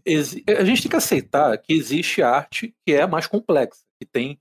[0.47, 4.37] a gente tem que aceitar que existe arte que é mais complexa, que tem.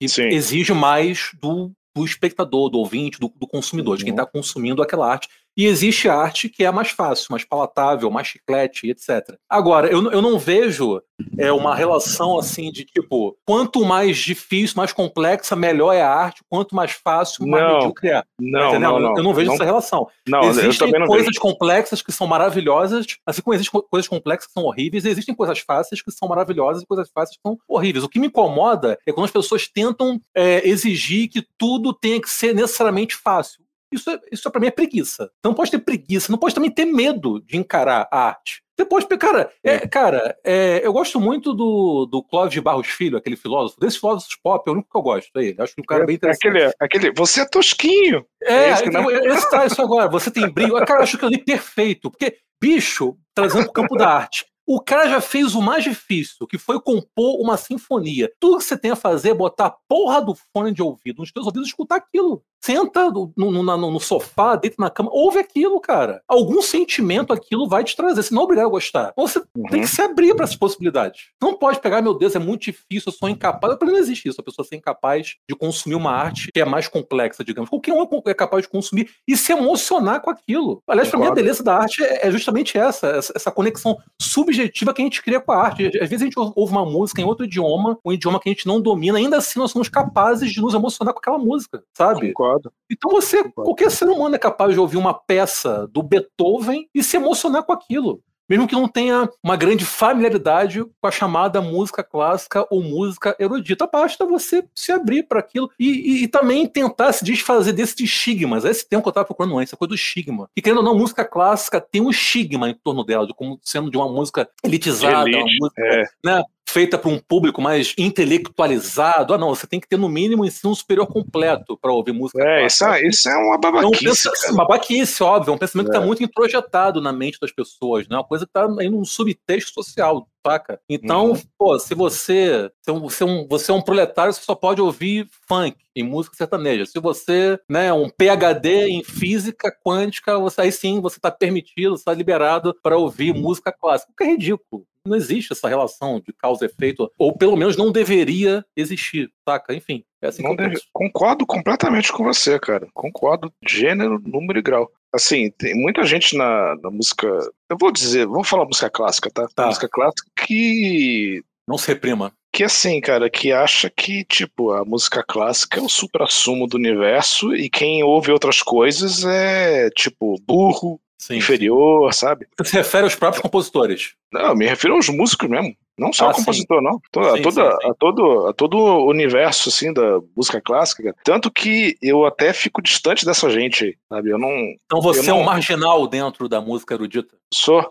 [0.00, 3.96] Que exige mais do do espectador, do ouvinte, do, do consumidor, uhum.
[3.98, 4.30] de quem está uhum.
[4.32, 5.28] consumindo aquela arte.
[5.56, 9.36] E existe arte que é mais fácil, mais palatável, mais chiclete, etc.
[9.48, 11.02] Agora, eu, eu não vejo
[11.38, 16.42] é, uma relação assim de tipo, quanto mais difícil, mais complexa, melhor é a arte,
[16.48, 18.22] quanto mais fácil, mais não, medíocre é.
[18.38, 20.08] Não, não, não, eu não vejo não, essa relação.
[20.26, 21.40] Não, existem coisas vejo.
[21.40, 26.02] complexas que são maravilhosas, assim como existem coisas complexas que são horríveis, existem coisas fáceis
[26.02, 28.04] que são maravilhosas e coisas fáceis que são horríveis.
[28.04, 32.30] O que me incomoda é quando as pessoas tentam é, exigir que tudo tenha que
[32.30, 33.61] ser necessariamente fácil.
[33.92, 35.30] Isso, é, isso para mim é preguiça.
[35.44, 38.62] Não pode ter preguiça, não pode também ter medo de encarar a arte.
[38.76, 39.86] Você pode, cara, é, é.
[39.86, 43.78] cara é, eu gosto muito do, do Clóvis de Barros Filho, aquele filósofo.
[43.78, 45.56] Desse filósofo pop, é o único que eu gosto dele.
[45.60, 46.48] Acho que o cara é bem interessante.
[46.48, 48.24] Aquele, aquele, você é tosquinho.
[48.42, 50.08] É, é esse, então, esse tá isso agora.
[50.08, 50.74] Você tem brilho.
[50.86, 52.10] Cara, eu acho que eu li perfeito.
[52.10, 54.46] Porque, bicho, trazendo pro campo da arte.
[54.66, 58.32] O cara já fez o mais difícil, que foi compor uma sinfonia.
[58.38, 61.32] Tudo que você tem a fazer é botar a porra do fone de ouvido nos
[61.32, 62.42] teus ouvidos e escutar aquilo.
[62.64, 66.22] Senta no, no, no, no, sofá, deita na cama, ouve aquilo, cara.
[66.28, 69.10] Algum sentimento aquilo vai te trazer, senão é obrigado a gostar.
[69.12, 69.64] Então você uhum.
[69.64, 71.30] tem que se abrir para essas possibilidades.
[71.40, 73.76] Não pode pegar, meu Deus, é muito difícil, eu sou incapaz.
[73.80, 77.42] Não existe isso, a pessoa ser incapaz de consumir uma arte que é mais complexa,
[77.42, 77.68] digamos.
[77.68, 80.82] Qualquer um é capaz de consumir e se emocionar com aquilo.
[80.86, 85.02] Aliás, para mim a beleza da arte é, é justamente essa, essa conexão subjetiva que
[85.02, 85.86] a gente cria com a arte.
[85.86, 88.66] Às vezes a gente ouve uma música em outro idioma, um idioma que a gente
[88.66, 92.32] não domina, ainda assim nós somos capazes de nos emocionar com aquela música, sabe?
[92.32, 92.51] Concordo.
[92.52, 92.72] Concordo.
[92.90, 93.64] Então você, Concordo.
[93.64, 97.72] qualquer ser humano é capaz de ouvir uma peça do Beethoven e se emocionar com
[97.72, 103.34] aquilo mesmo que não tenha uma grande familiaridade com a chamada música clássica ou música
[103.38, 103.88] erudita.
[103.90, 108.66] Basta você se abrir para aquilo e, e, e, também tentar se desfazer desses estigmas.
[108.66, 110.50] Esse tempo que eu estava procurando antes, essa coisa do estigma.
[110.54, 113.90] E querendo ou não, música clássica tem um estigma em torno dela, de como sendo
[113.90, 116.04] de uma música elitizada, Elite, uma música é.
[116.22, 119.34] né, feita para um público mais intelectualizado.
[119.34, 122.42] Ah, não, você tem que ter no mínimo ensino superior completo para ouvir música.
[122.42, 124.06] É, isso, é, isso é uma babaquice.
[124.06, 125.90] É um pensa, babaquice, óbvio, é um pensamento é.
[125.90, 128.16] que está muito introjetado na mente das pessoas, né?
[128.16, 130.80] Uma coisa que está aí num subtexto social, saca?
[130.88, 131.42] Então, uhum.
[131.58, 135.28] pô, se você, se você, é um, você é um proletário, você só pode ouvir
[135.46, 136.86] funk em música sertaneja.
[136.86, 141.94] Se você né, é um PhD em física quântica, você, aí sim você está permitido,
[141.94, 144.10] está liberado para ouvir música clássica.
[144.10, 144.86] O que é ridículo.
[145.06, 149.74] Não existe essa relação de causa e efeito, ou pelo menos não deveria existir, saca?
[149.74, 152.86] Enfim, é assim Não deve- Concordo completamente com você, cara.
[152.94, 154.88] Concordo, gênero, número e grau.
[155.12, 157.26] Assim, tem muita gente na, na música.
[157.68, 159.46] Eu vou dizer, vamos falar música clássica, tá?
[159.54, 159.66] Tá.
[159.66, 161.42] Música clássica que.
[161.68, 162.32] Não se reprima.
[162.54, 167.54] Que assim, cara, que acha que, tipo, a música clássica é o supra-sumo do universo
[167.54, 171.36] e quem ouve outras coisas é, tipo, burro, Sim.
[171.36, 172.46] inferior, sabe?
[172.58, 174.14] Você se refere aos próprios compositores.
[174.32, 175.74] Não, eu me refiro aos músicos mesmo.
[175.98, 176.98] Não só Ah, ao compositor, não.
[177.12, 177.90] To- A, Sim, toda, sim, sim.
[177.90, 181.02] A, todo, a todo o universo, assim, da música clássica.
[181.02, 181.16] cara.
[181.22, 184.30] Tanto que eu até fico distante dessa gente sabe?
[184.30, 184.48] Eu não
[184.86, 187.36] Então você Eu é um não- marginal dentro da música erudita.
[187.52, 187.86] sou.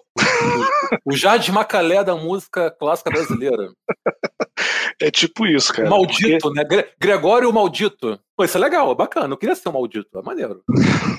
[1.06, 3.70] O Jade Macalé da música clássica brasileira.
[5.02, 5.90] É tipo isso, cara.
[5.90, 6.64] maldito, né?
[6.64, 8.20] Gre- Gregório o Maldito.
[8.38, 9.34] Pô, isso é legal, é bacana.
[9.34, 10.62] Eu queria ser um maldito, é maneiro.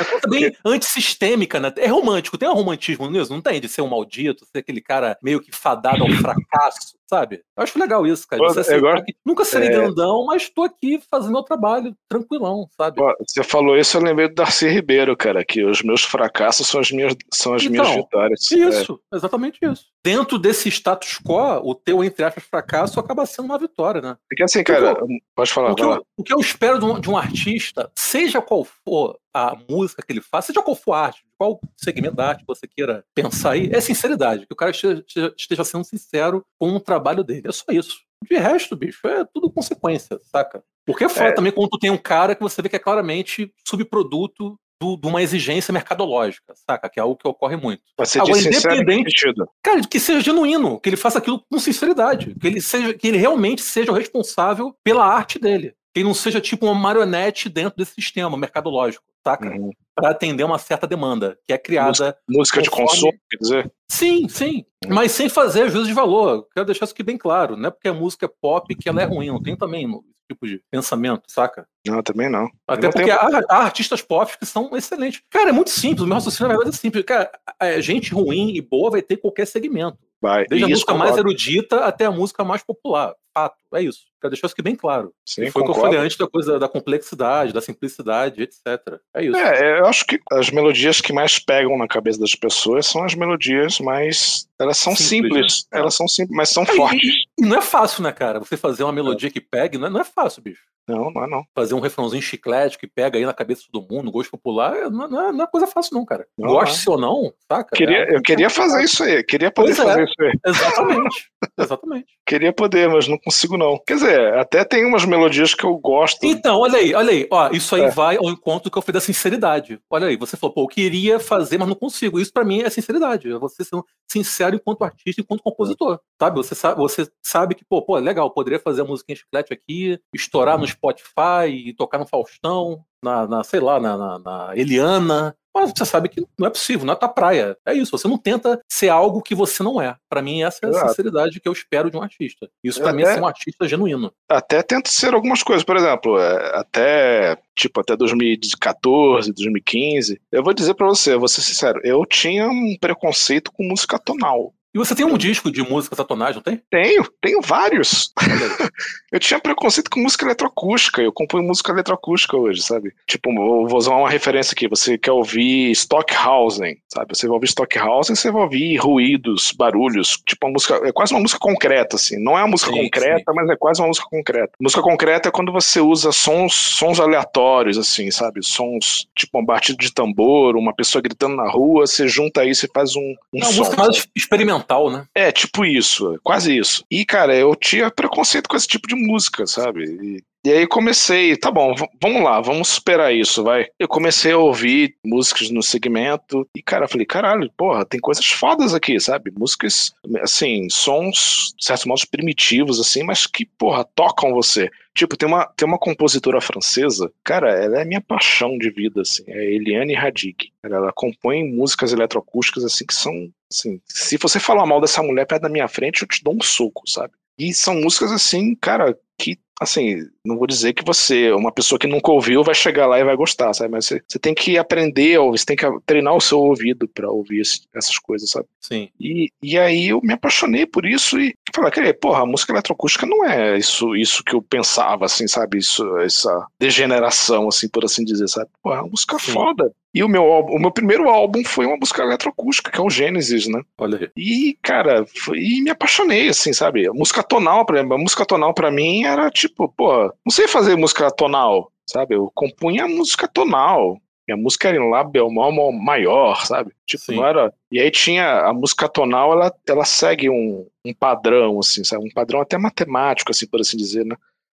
[0.00, 1.72] É coisa bem antissistêmica, né?
[1.76, 3.60] É romântico, tem um romantismo nisso, não tem?
[3.60, 7.42] De ser um maldito, ser aquele cara meio que fadado ao fracasso, sabe?
[7.56, 8.42] Eu acho legal isso, cara.
[8.42, 9.72] Pô, que nunca serei é.
[9.72, 13.00] grandão, mas tô aqui fazendo meu trabalho, tranquilão, sabe?
[13.26, 16.90] Você falou isso, eu lembrei do Darcy Ribeiro, cara, que os meus fracassos são as
[16.90, 18.52] minhas, são as minhas Então, vitórias.
[18.52, 18.56] É.
[18.56, 19.84] Isso, exatamente isso.
[20.02, 24.16] Dentro desse status quo, o teu, entre aspas, fracasso acaba sendo uma vitória, né?
[24.28, 24.96] Porque assim, cara,
[25.34, 28.40] pode falar, O que, eu, o que eu espero de um, de um artista, seja
[28.40, 32.28] qual for a música que ele faz, seja qual for a arte, qual segmento da
[32.28, 34.46] arte você queira pensar aí, é sinceridade.
[34.46, 35.04] Que o cara esteja,
[35.36, 37.48] esteja sendo sincero com o trabalho dele.
[37.48, 37.98] É só isso.
[38.28, 40.62] De resto, bicho, é tudo consequência, saca?
[40.86, 41.32] Porque é foda É.
[41.32, 45.06] também quando tu tem um cara que você vê que é claramente subproduto do- de
[45.06, 46.88] uma exigência mercadológica, saca?
[46.88, 47.82] Que é algo que ocorre muito.
[47.98, 49.26] Você Agora, disse independente-?
[49.62, 53.18] Cara, que seja genuíno, que ele faça aquilo com sinceridade, que ele, seja, que ele
[53.18, 55.74] realmente seja o responsável pela arte dele.
[55.92, 59.48] Que ele não seja tipo uma marionete dentro desse sistema mercadológico, saca?
[59.50, 59.70] Uhum.
[59.94, 62.16] Para atender uma certa demanda que é criada.
[62.28, 63.72] Música de Conforme- consumo, quer dizer?
[63.90, 64.64] Sim, sim.
[64.88, 66.46] Mas sem fazer juízo de valor.
[66.54, 67.56] Quero deixar isso aqui bem claro.
[67.56, 69.26] Não é porque a música é pop que ela é ruim.
[69.26, 69.86] Não tem também
[70.34, 71.66] tipo de pensamento, saca?
[71.86, 72.48] Não, também não.
[72.66, 75.22] Até não porque tenho- há, há artistas pop que são excelentes.
[75.30, 76.02] Cara, é muito simples.
[76.02, 77.04] O meu raciocínio na verdade é simples.
[77.04, 79.98] Cara, a- gente ruim e boa vai ter qualquer segmento.
[80.22, 80.44] Vai.
[80.46, 81.30] Desde a Isso, música mais concordo.
[81.30, 83.14] erudita até a música mais popular.
[83.32, 84.00] Fato, é isso.
[84.20, 85.14] Quero deixar isso aqui bem claro.
[85.24, 89.00] Sim, Foi o que eu falei antes da coisa da complexidade, da simplicidade, etc.
[89.14, 89.36] É isso.
[89.36, 93.14] É, eu acho que as melodias que mais pegam na cabeça das pessoas são as
[93.14, 94.46] melodias mais.
[94.60, 95.78] Elas são Simples, simples, né?
[95.78, 97.14] elas são simples, mas são É, e- fortes.
[97.40, 98.38] E não é fácil, né, cara?
[98.38, 100.62] Você fazer uma melodia que pegue, não é, não é fácil, bicho.
[100.90, 101.44] Não, não é não.
[101.54, 104.90] Fazer um refrãozinho chiclete que pega aí na cabeça de todo mundo, gosto popular, é-
[104.90, 106.26] não, não é, não é coisa fácil, não, cara.
[106.38, 107.76] Não, Goste ou não, saca?
[107.76, 109.90] Queria, É- eu queria fazer isso aí, queria poder Pois é.
[109.90, 110.32] fazer isso aí.
[110.46, 111.30] Exatamente.
[111.58, 112.06] Exatamente.
[112.26, 113.78] Queria poder, mas não consigo não.
[113.86, 116.24] Quer dizer, até tem umas melodias que eu gosto.
[116.24, 117.26] Então, olha aí, olha aí.
[117.30, 117.90] Ó, isso aí É.
[117.90, 119.80] vai ao encontro do que eu falei da sinceridade.
[119.90, 122.20] Olha aí, você falou, pô, eu queria fazer, mas não consigo.
[122.20, 123.30] Isso pra mim é sinceridade.
[123.30, 125.98] É você sendo sincero enquanto artista, enquanto compositor.
[126.20, 126.36] Sabe?
[126.36, 130.58] Você sabe, você sabe que, pô, pô, legal, poderia fazer a musiquinha chiclete aqui, estourar
[130.58, 135.34] no Spotify e tocar no Faustão, na, na sei lá, na, na, na Eliana.
[135.52, 137.56] Mas você sabe que não é possível, não é tua praia.
[137.66, 139.96] É isso, você não tenta ser algo que você não é.
[140.08, 140.88] Pra mim, essa é a Exato.
[140.90, 142.48] sinceridade que eu espero de um artista.
[142.62, 144.12] Isso pra É, mim é ser um artista genuíno.
[144.28, 150.20] Até tento ser algumas coisas, por exemplo, é, até tipo até 2014, 2015.
[150.30, 154.54] Eu vou dizer pra você, vou ser sincero, eu tinha um preconceito com música tonal.
[154.72, 156.62] E você tem um disco de música satonagem, não tem?
[156.70, 158.12] Tenho, tenho vários.
[159.12, 162.92] Eu tinha preconceito com música eletroacústica, eu componho música eletroacústica hoje, sabe?
[163.08, 167.16] Tipo, eu vou usar uma referência aqui, você quer ouvir Stockhausen, sabe?
[167.16, 171.20] Você vai ouvir Stockhausen, você vai ouvir ruídos, barulhos, tipo uma música, é quase uma
[171.20, 172.22] música concreta, assim.
[172.22, 174.52] Não é uma música Sim, concreta, mas é quase uma música concreta.
[174.60, 178.44] Música concreta é quando você usa sons, sons aleatórios, assim, sabe?
[178.44, 182.70] Sons, tipo uma batida de tambor, uma pessoa gritando na rua, você junta isso e
[182.72, 183.00] faz um,
[183.34, 183.58] um É uma som.
[183.58, 184.59] música mais experimental,
[184.90, 185.06] né?
[185.14, 186.84] É, tipo isso, quase isso.
[186.90, 189.84] E, cara, eu tinha preconceito com esse tipo de música, sabe?
[189.84, 193.66] E, e aí comecei, tá bom, vamos lá, vamos superar isso, vai.
[193.78, 198.72] Eu comecei a ouvir músicas no segmento e, cara, falei, caralho, porra, tem coisas fodas
[198.74, 199.30] aqui, sabe?
[199.36, 199.92] Músicas,
[200.22, 204.70] assim, sons, de certo modo, primitivos, assim, mas que, porra, tocam você.
[204.94, 209.24] Tipo, tem uma, tem uma compositora francesa, cara, ela é minha paixão de vida, assim,
[209.26, 210.52] é Eliane Radig.
[210.62, 215.26] Cara, Ela compõe músicas eletroacústicas, assim, que são, assim, se você falar mal dessa mulher
[215.26, 217.12] perto da minha frente, eu te dou um soco, sabe?
[217.38, 221.86] E são músicas, assim, cara, que, assim, não vou dizer que você, uma pessoa que
[221.86, 223.70] nunca ouviu, vai chegar lá e vai gostar, sabe?
[223.72, 227.10] Mas você, você tem que aprender, ou você tem que treinar o seu ouvido pra
[227.10, 228.46] ouvir esse- essas coisas, sabe?
[228.60, 228.90] Sim.
[229.00, 233.04] E, e aí eu me apaixonei por isso e Fala, que, porra, a música eletroacústica
[233.06, 235.58] não é isso, isso que eu pensava, assim, sabe?
[235.58, 238.48] Isso, essa degeneração, assim, por assim dizer, sabe?
[238.62, 239.32] Porra, é uma música Sim.
[239.32, 239.72] foda.
[239.92, 243.48] E o meu, o meu primeiro álbum foi uma música eletroacústica, que é o Gênesis,
[243.48, 243.60] né?
[243.76, 244.10] Olha aí.
[244.16, 246.86] E, cara, foi, e me apaixonei, assim, sabe?
[246.86, 250.46] A música tonal, por exemplo, a música tonal pra mim era tipo, pô, não sei
[250.46, 252.14] fazer música tonal, sabe?
[252.14, 254.00] Eu compunha música tonal.
[254.28, 256.70] Minha música era em Lá bemol maior, sabe?
[256.86, 257.16] Tipo, Sim.
[257.16, 257.52] não era.
[257.72, 262.04] E aí tinha a música tonal, ela, ela segue um, um padrão, assim, sabe?
[262.04, 264.14] Um padrão até matemático, assim, por assim dizer, né?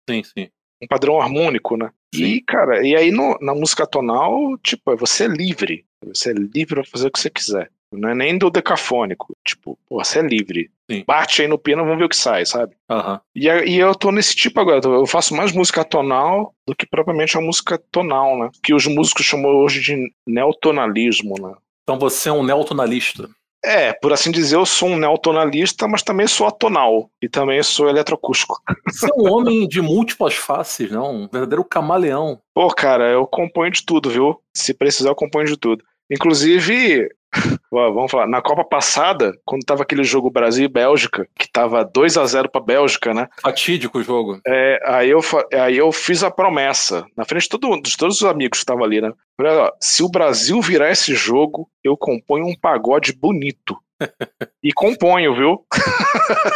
[0.09, 0.49] Sim, sim.
[0.81, 1.89] Um padrão harmônico, né?
[2.13, 2.23] Sim.
[2.23, 5.85] E, cara, e aí no, na música tonal, tipo, você é livre.
[6.05, 7.69] Você é livre pra fazer o que você quiser.
[7.91, 9.35] Não é nem do decafônico.
[9.43, 10.69] Tipo, pô, você é livre.
[10.89, 11.03] Sim.
[11.05, 12.75] Bate aí no piano, vamos ver o que sai, sabe?
[12.89, 13.19] Uhum.
[13.35, 14.81] E, e eu tô nesse tipo agora.
[14.83, 18.49] Eu faço mais música tonal do que propriamente a música tonal, né?
[18.61, 21.53] Que os músicos chamam hoje de neotonalismo, né?
[21.83, 23.29] Então você é um neotonalista.
[23.65, 27.89] É, por assim dizer, eu sou um neotonalista, mas também sou atonal e também sou
[27.89, 28.61] eletroacústico.
[28.87, 31.15] Você é um homem de múltiplas faces, não?
[31.15, 32.39] Um verdadeiro camaleão.
[32.53, 34.39] Pô, cara, eu componho de tudo, viu?
[34.55, 35.83] Se precisar, eu componho de tudo.
[36.11, 37.09] Inclusive,
[37.71, 42.17] vamos falar, na Copa passada, quando tava aquele jogo Brasil e Bélgica, que tava 2
[42.17, 43.27] a 0 pra Bélgica, né?
[43.41, 44.39] Fatídico o jogo.
[44.47, 45.19] É, aí, eu,
[45.53, 48.83] aí eu fiz a promessa, na frente de, todo, de todos os amigos que estavam
[48.83, 49.11] ali, né?
[49.37, 53.77] Falei, ó, se o Brasil virar esse jogo, eu componho um pagode bonito.
[54.63, 55.65] e componho, viu?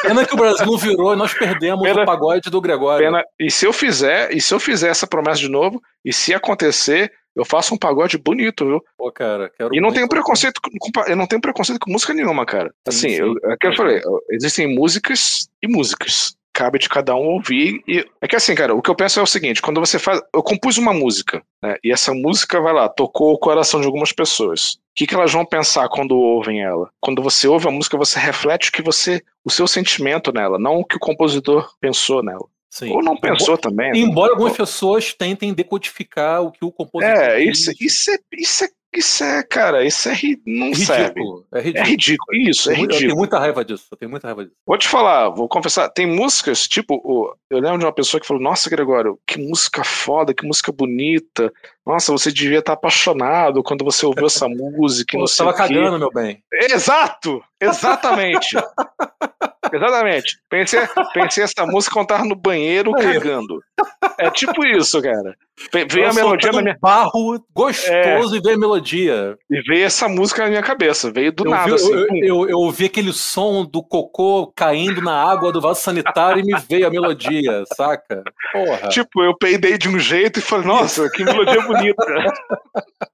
[0.02, 3.06] Pena que o Brasil não virou e nós perdemos pena, o pagode do Gregório.
[3.06, 6.34] Pena, e se eu fizer, e se eu fizer essa promessa de novo, e se
[6.34, 8.84] acontecer, eu faço um pagode bonito, viu?
[8.98, 12.46] Pô, cara, quero E não tenho preconceito com, eu não tenho preconceito com música nenhuma,
[12.46, 12.74] cara.
[12.88, 13.22] Assim, sim, sim.
[13.22, 16.38] Eu, é que eu falei, existem músicas e músicas.
[16.52, 17.82] Cabe de cada um ouvir.
[17.88, 20.20] E é que assim, cara, o que eu penso é o seguinte: quando você faz.
[20.34, 21.78] Eu compus uma música, né?
[21.84, 24.74] E essa música, vai lá, tocou o coração de algumas pessoas.
[24.74, 26.89] O que, que elas vão pensar quando ouvem ela?
[27.00, 29.22] Quando você ouve a música, você reflete o que você.
[29.46, 32.46] o seu sentimento nela, não o que o compositor pensou nela.
[32.70, 32.92] Sim.
[32.92, 33.92] Ou não pensou embora, também.
[33.92, 34.00] Né?
[34.00, 37.16] Embora algumas pessoas tentem decodificar o que o compositor.
[37.16, 40.42] É, isso, isso, é, isso é isso é, cara, isso é ri...
[40.48, 41.04] não é ridículo, serve.
[41.04, 41.78] É ridículo.
[41.78, 42.50] É ridículo.
[42.50, 42.96] Isso, é ridículo.
[42.96, 43.86] Eu tenho muita raiva disso.
[43.92, 44.56] Eu tenho muita raiva disso.
[44.66, 48.42] Vou te falar, vou confessar, tem músicas, tipo, eu lembro de uma pessoa que falou:
[48.42, 51.54] Nossa, Gregório, que música foda, que música bonita.
[51.86, 55.12] Nossa, você devia estar apaixonado quando você ouviu essa música.
[55.14, 56.44] Pô, não sei cagando, meu bem.
[56.52, 57.44] Exato!
[57.62, 58.56] Exatamente!
[59.74, 60.40] Exatamente.
[60.50, 60.82] Pensei,
[61.14, 63.62] pensei essa música quando tava no banheiro cagando.
[64.18, 65.36] É tipo isso, cara.
[65.90, 66.78] Veio a melodia na minha.
[66.82, 68.38] barro gostoso é...
[68.38, 69.38] e veio a melodia.
[69.50, 71.12] E veio essa música na minha cabeça.
[71.12, 71.68] Veio do eu nada.
[71.70, 75.82] Vi, assim, eu, eu, eu, ouvi aquele som do cocô caindo na água do vaso
[75.82, 78.24] sanitário e me veio a melodia, saca?
[78.54, 78.90] Porra.
[78.90, 82.06] Tipo, eu peidei de um jeito e falei, nossa, que melodia bonita.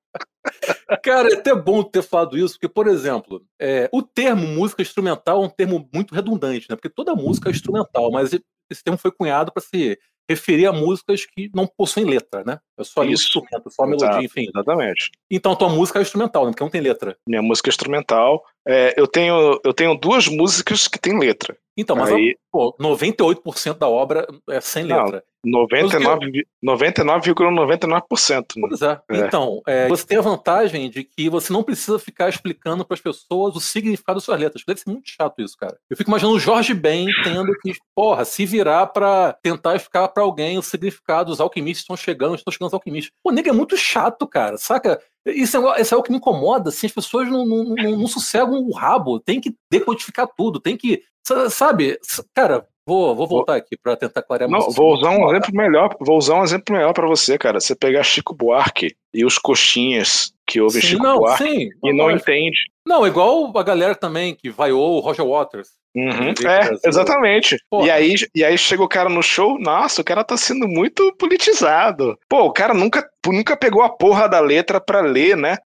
[1.03, 5.43] Cara, é até bom ter falado isso, porque, por exemplo, é, o termo música instrumental
[5.43, 6.75] é um termo muito redundante, né?
[6.75, 8.33] Porque toda música é instrumental, mas
[8.69, 9.97] esse termo foi cunhado para se
[10.29, 12.59] referir a músicas que não possuem letra, né?
[12.77, 13.27] É só isso.
[13.27, 14.47] instrumento, só a melodia, enfim.
[14.49, 15.11] Exatamente.
[15.29, 16.51] Então, tua música é instrumental, né?
[16.51, 17.15] Porque não tem letra.
[17.27, 18.43] Minha música é instrumental.
[18.67, 21.55] É, eu, tenho, eu tenho duas músicas que têm letra.
[21.77, 22.37] Então, mas Aí...
[22.51, 25.23] pô, 98% da obra é sem letra.
[25.45, 26.45] 99,99%.
[26.63, 28.55] 99, 99%.
[28.55, 28.67] Né?
[28.67, 29.01] Pois é.
[29.11, 29.17] é.
[29.17, 33.01] Então, é, você tem a vantagem de que você não precisa ficar explicando para as
[33.01, 34.63] pessoas o significado das suas letras.
[34.65, 35.77] Deve ser muito chato isso, cara.
[35.89, 40.23] Eu fico imaginando o Jorge Ben tendo que, porra, se virar para tentar explicar para
[40.23, 43.13] alguém o significado dos alquimistas estão chegando, estão chegando os alquimistas.
[43.21, 44.99] Pô, nega, é muito chato, cara, saca?
[45.25, 48.07] Isso é, isso é o que me incomoda, assim, as pessoas não, não, não, não
[48.07, 51.01] sossegam o rabo, tem que decodificar tudo, tem que,
[51.49, 51.99] sabe,
[52.33, 55.95] cara, Vou, vou voltar aqui para tentar clarear Não, vou usar um exemplo melhor.
[55.99, 57.59] Vou usar um exemplo melhor para você, cara.
[57.59, 61.93] Você pegar Chico Buarque e os coxinhas que ouvem sim, Chico não, Buarque sim, e
[61.93, 62.57] não, não entende.
[62.87, 65.67] Não, igual a galera também que vaiou o Roger Waters.
[65.93, 66.33] Uhum.
[66.47, 67.57] É, exatamente.
[67.83, 71.13] E aí, e aí chega o cara no show, nossa, o cara tá sendo muito
[71.17, 72.17] politizado.
[72.29, 75.57] Pô, o cara nunca, nunca pegou a porra da letra pra ler, né?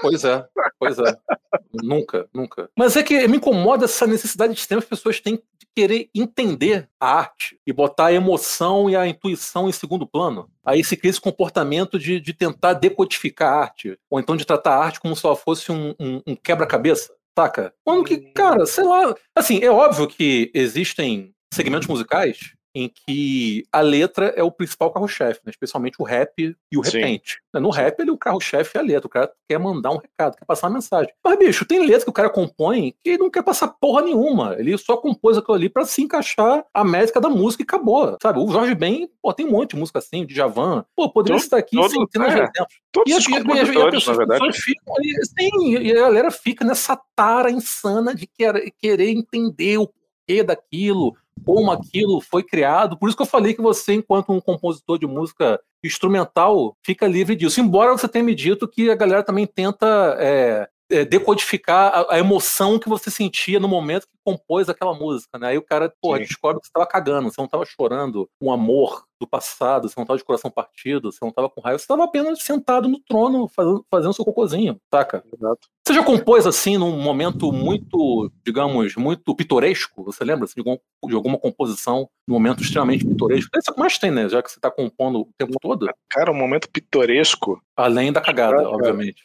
[0.00, 0.44] Pois é,
[0.78, 1.16] pois é.
[1.82, 2.68] nunca, nunca.
[2.76, 5.40] Mas é que me incomoda essa necessidade de ter as pessoas têm
[5.76, 10.50] querer entender a arte e botar a emoção e a intuição em segundo plano.
[10.64, 14.76] Aí se cria esse comportamento de, de tentar decodificar a arte, ou então de tratar
[14.76, 17.12] a arte como se ela fosse um, um, um quebra-cabeça.
[17.38, 17.74] Saca?
[17.84, 19.14] Quando que, cara, sei lá.
[19.34, 25.40] Assim, é óbvio que existem segmentos musicais em que a letra é o principal carro-chefe,
[25.46, 25.50] né?
[25.50, 27.40] especialmente o rap e o repente.
[27.54, 27.62] Sim.
[27.62, 30.44] No rap, ele, o carro-chefe é a letra, o cara quer mandar um recado, quer
[30.44, 31.10] passar uma mensagem.
[31.24, 34.56] Mas, bicho, tem letra que o cara compõe que não quer passar porra nenhuma.
[34.58, 38.18] Ele só compôs aquilo ali para se encaixar a métrica da música e acabou.
[38.22, 38.40] Sabe?
[38.40, 40.84] O Jorge Ben, pô, tem um monte de música assim, de Javan.
[40.94, 42.76] Pô, poderia todo, estar aqui todo, centenas é, de exemplos.
[42.92, 44.52] Todos e, os e, a, e a.
[44.52, 49.88] Ficam, e, sim, e a galera fica nessa tara insana de querer, querer entender o
[50.26, 52.98] porquê daquilo, como aquilo foi criado.
[52.98, 57.36] Por isso que eu falei que você, enquanto um compositor de música instrumental, fica livre
[57.36, 57.60] disso.
[57.60, 62.78] Embora você tenha me dito que a galera também tenta é, decodificar a, a, emoção
[62.78, 65.48] que você sentia no momento que compôs aquela música, né?
[65.48, 69.04] Aí o cara, porra, descobre que você estava cagando, você não estava chorando um amor
[69.20, 72.04] do passado, você não estava de coração partido, você não estava com raiva, você estava
[72.04, 75.24] apenas sentado no trono fazendo, fazendo seu cocôzinho, saca?
[75.32, 75.68] Exato.
[75.86, 80.04] Você já compôs assim num momento muito, digamos, muito pitoresco?
[80.04, 80.76] Você lembra de, algum,
[81.08, 83.56] de alguma composição num momento extremamente pitoresco?
[83.56, 84.28] Esse é o que mais tem, né?
[84.28, 85.88] Já que você está compondo o tempo todo.
[86.10, 87.60] Cara, um momento pitoresco.
[87.76, 89.22] Além da cagada, obviamente.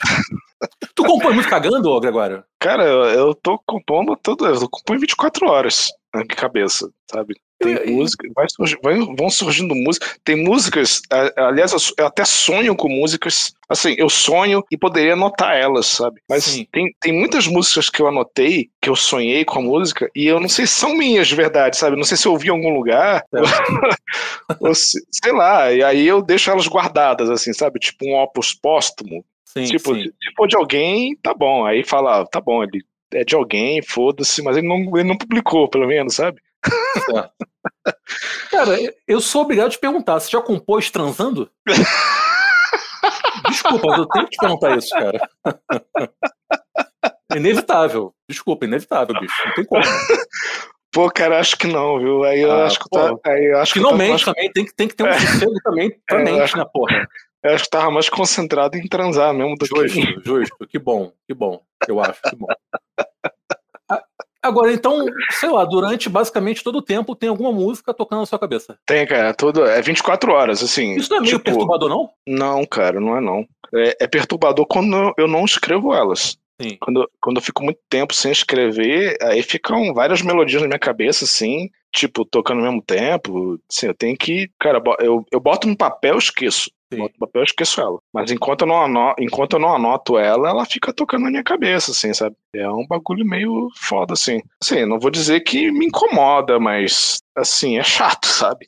[0.96, 2.44] Tu compõe muito cagando, Gregório?
[2.60, 7.36] Cara, eu, eu tô compondo tudo, eu componho 24 horas na minha cabeça, sabe?
[7.62, 10.18] Tem e, música, vai surgir, vai, vão surgindo músicas.
[10.24, 11.02] Tem músicas,
[11.38, 13.54] aliás, eu até sonho com músicas.
[13.70, 16.20] Assim, eu sonho e poderia anotar elas, sabe?
[16.30, 20.26] Mas tem, tem muitas músicas que eu anotei, que eu sonhei com a música, e
[20.26, 21.96] eu não sei se são minhas de verdade, sabe?
[21.96, 23.40] Não sei se eu ouvi em algum lugar, é.
[24.60, 27.80] ou se, sei lá, e aí eu deixo elas guardadas, assim, sabe?
[27.80, 29.24] Tipo um opus póstumo.
[29.54, 30.04] Sim, tipo, sim.
[30.04, 31.66] se for de alguém, tá bom.
[31.66, 32.84] Aí fala, tá bom, ele
[33.14, 36.42] é de alguém, foda-se, mas ele não, ele não publicou, pelo menos, sabe?
[38.50, 38.78] Cara,
[39.08, 41.50] eu sou obrigado a te perguntar, você já compôs transando?
[43.50, 45.20] Desculpa, eu tenho que te perguntar isso, cara.
[47.36, 48.14] Inevitável.
[48.30, 49.42] Desculpa, inevitável, bicho.
[49.46, 49.82] Não tem como.
[50.92, 52.24] Pô, cara, acho que não, viu?
[52.26, 53.16] Aí eu ah, acho que tá.
[53.26, 54.34] Aí eu acho Finalmente que tá...
[54.34, 55.20] também, tem que, tem que ter um é.
[55.20, 57.08] sossego também pra é, mente, né, porra?
[57.44, 60.22] Eu acho que tava mais concentrado em transar mesmo do justo, que.
[60.24, 61.62] Justo, que bom, que bom.
[61.88, 62.48] Eu acho, que bom.
[64.44, 68.40] Agora, então, sei lá, durante basicamente todo o tempo tem alguma música tocando na sua
[68.40, 68.78] cabeça.
[68.88, 70.96] Tem, cara, tudo, é 24 horas, assim.
[70.96, 72.10] Isso não é meio tipo, perturbador, não?
[72.28, 73.46] Não, cara, não é não.
[73.74, 76.40] É, é perturbador quando eu não escrevo elas.
[76.60, 76.78] Sim.
[76.80, 81.26] Quando, quando eu fico muito tempo sem escrever, aí ficam várias melodias na minha cabeça,
[81.26, 83.60] assim, tipo, tocando ao mesmo tempo.
[83.72, 84.50] Assim, eu tenho que.
[84.60, 86.72] Cara, eu, eu boto no papel e esqueço.
[86.92, 88.00] No papel e esqueço ela.
[88.14, 91.44] Mas enquanto eu, não anoto, enquanto eu não anoto ela, ela fica tocando na minha
[91.44, 92.36] cabeça, assim, sabe?
[92.54, 94.42] É um bagulho meio foda, assim.
[94.62, 98.68] Assim, não vou dizer que me incomoda, mas, assim, é chato, sabe?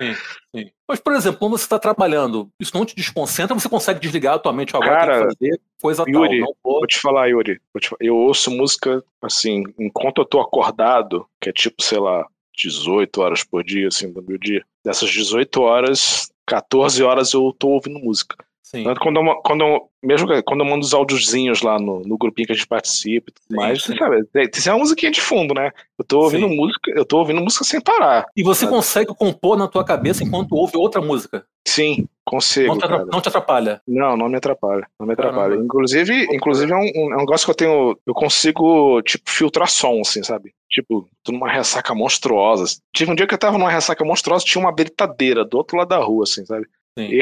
[0.00, 0.14] Sim,
[0.54, 0.70] sim.
[0.88, 3.54] Mas, por exemplo, quando você está trabalhando, isso não te desconcentra?
[3.58, 6.48] Você consegue desligar a tua mente agora Cara, fazer coisa Yuri, tal?
[6.48, 6.78] Não vou...
[6.80, 7.60] vou te falar, Yuri.
[7.80, 7.90] Te.
[8.00, 12.26] Eu ouço música, assim, enquanto eu tô acordado, que é tipo, sei lá,
[12.56, 14.64] 18 horas por dia, assim, do meu dia.
[14.84, 18.36] Dessas 18 horas, 14 horas eu tô ouvindo música.
[18.66, 18.82] Sim.
[19.00, 22.52] Quando eu, quando eu, mesmo quando eu mando os áudiozinhos lá no, no grupinho que
[22.52, 23.92] a gente participa e tudo mais, sim.
[23.92, 25.70] você sabe, tem, tem uma musiquinha de fundo, né?
[25.96, 26.56] Eu tô ouvindo sim.
[26.56, 28.26] música, eu tô ouvindo música sem parar.
[28.36, 28.72] E você sabe?
[28.72, 31.46] consegue compor na tua cabeça enquanto ouve outra música?
[31.64, 32.74] Sim, consigo.
[32.74, 33.80] Não te, não te atrapalha?
[33.86, 34.88] Não, não me atrapalha.
[34.98, 35.50] Não me atrapalha.
[35.50, 35.64] Caramba.
[35.64, 37.96] Inclusive, inclusive é um, é um negócio que eu tenho.
[38.04, 40.52] Eu consigo, tipo, filtrar som, assim, sabe?
[40.68, 42.64] Tipo, tô numa ressaca monstruosa.
[42.92, 45.88] Tive um dia que eu tava numa ressaca monstruosa, tinha uma britadeira do outro lado
[45.88, 46.66] da rua, assim, sabe?
[46.98, 47.20] E,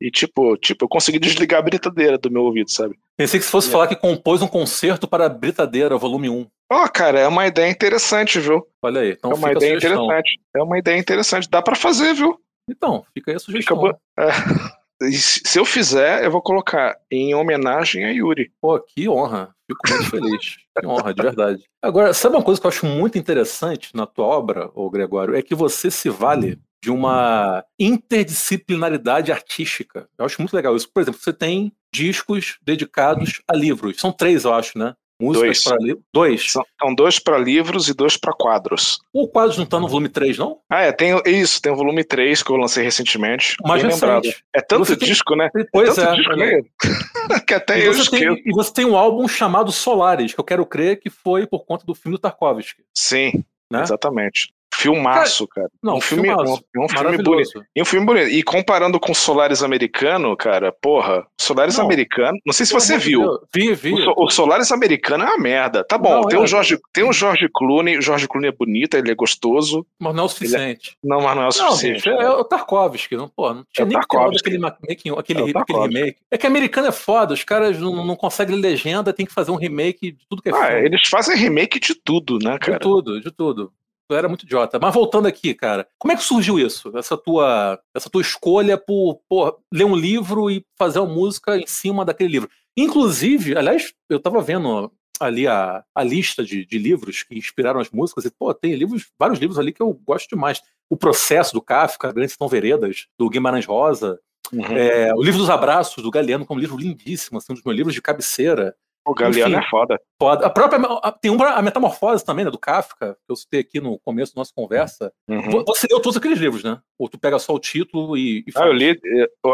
[0.00, 2.98] e, tipo, tipo, eu consegui desligar a britadeira do meu ouvido, sabe?
[3.16, 6.46] Pensei que se fosse falar que compôs um concerto para a britadeira, volume 1.
[6.70, 8.66] Ó, oh, cara, é uma ideia interessante, viu?
[8.82, 10.40] Olha aí, então É uma ideia interessante.
[10.54, 11.48] É uma ideia interessante.
[11.48, 12.38] Dá para fazer, viu?
[12.68, 13.80] Então, fica aí a sugestão.
[13.80, 13.98] Fica...
[14.98, 15.10] É.
[15.10, 18.50] Se eu fizer, eu vou colocar em homenagem a Yuri.
[18.58, 19.54] Pô, que honra.
[19.70, 20.56] Fico muito feliz.
[20.78, 21.64] Que honra, de verdade.
[21.82, 25.34] Agora, sabe uma coisa que eu acho muito interessante na tua obra, ô Gregório?
[25.34, 30.08] É que você se vale de uma interdisciplinaridade artística.
[30.16, 30.88] Eu acho muito legal isso.
[30.88, 33.98] Por exemplo, você tem discos dedicados a livros.
[33.98, 34.94] São três, eu acho, né?
[35.20, 36.04] Músicas para livros?
[36.14, 36.52] Dois.
[36.52, 39.00] São, são dois para livros e dois para quadros.
[39.12, 40.60] O quadros não está no volume 3, não?
[40.70, 43.56] Ah, é, tem isso, tem o volume 3 que eu lancei recentemente.
[43.64, 44.44] Mais recente.
[44.54, 45.48] É tanto disco, né?
[45.72, 46.04] Pois é.
[46.04, 46.62] é, disco, né?
[47.48, 48.10] que até e eu esqueço.
[48.10, 51.64] Tem, e você tem um álbum chamado Solares, que eu quero crer que foi por
[51.64, 52.84] conta do filme do Tarkovsky.
[52.94, 53.82] Sim, né?
[53.82, 54.54] exatamente.
[54.94, 55.68] Filmaço, cara.
[55.82, 56.64] Não, um filme, filmaço.
[56.76, 57.64] Um, um filme bonito.
[57.74, 58.28] E um filme bonito.
[58.28, 61.84] E comparando com Solaris americano, cara, porra, Solaris não.
[61.84, 62.38] americano.
[62.44, 63.38] Não sei se você viu.
[63.54, 63.92] Vi, vi.
[63.92, 65.84] O, o, Solaris americano é uma merda.
[65.84, 66.42] Tá bom, não, tem, é.
[66.42, 67.98] um Jorge, tem um Jorge Clooney.
[67.98, 69.86] O Jorge Clooney é bonito, ele é gostoso.
[69.98, 70.96] Mas não é o suficiente.
[71.04, 71.08] É...
[71.08, 72.08] Não, mas não é o suficiente.
[72.08, 73.16] É o Tarkovsky.
[73.16, 76.18] Não, pô, não tinha é nem aquele, making, aquele, é aquele remake.
[76.30, 79.56] É que americano é foda, os caras não, não conseguem legenda, tem que fazer um
[79.56, 80.86] remake de tudo que é ah, filme.
[80.86, 82.78] Eles fazem remake de tudo, né, cara?
[82.78, 83.72] De tudo, de tudo
[84.10, 84.78] era muito idiota.
[84.80, 86.96] Mas voltando aqui, cara, como é que surgiu isso?
[86.96, 91.66] Essa tua, essa tua escolha por, por ler um livro e fazer uma música em
[91.66, 92.50] cima daquele livro.
[92.76, 97.90] Inclusive, aliás, eu tava vendo ali a, a lista de, de livros que inspiraram as
[97.90, 100.60] músicas e, pô, tem livros, vários livros ali que eu gosto demais.
[100.90, 104.20] O Processo, do Kafka, Grandes Estão Veredas, do Guimarães Rosa,
[104.52, 104.76] uhum.
[104.76, 107.64] é, o Livro dos Abraços, do Galeano, que é um livro lindíssimo, assim, um dos
[107.64, 108.74] meus livros de cabeceira.
[109.06, 110.00] O Galeano é foda.
[110.20, 110.46] foda.
[110.46, 110.80] A própria.
[111.20, 112.50] Tem uma, a Metamorfose também, né?
[112.50, 115.12] Do Kafka, que eu citei aqui no começo da nossa conversa.
[115.28, 115.64] Uhum.
[115.64, 116.80] Você leu todos aqueles livros, né?
[116.98, 118.40] Ou tu pega só o título e.
[118.40, 119.00] e ah, eu li.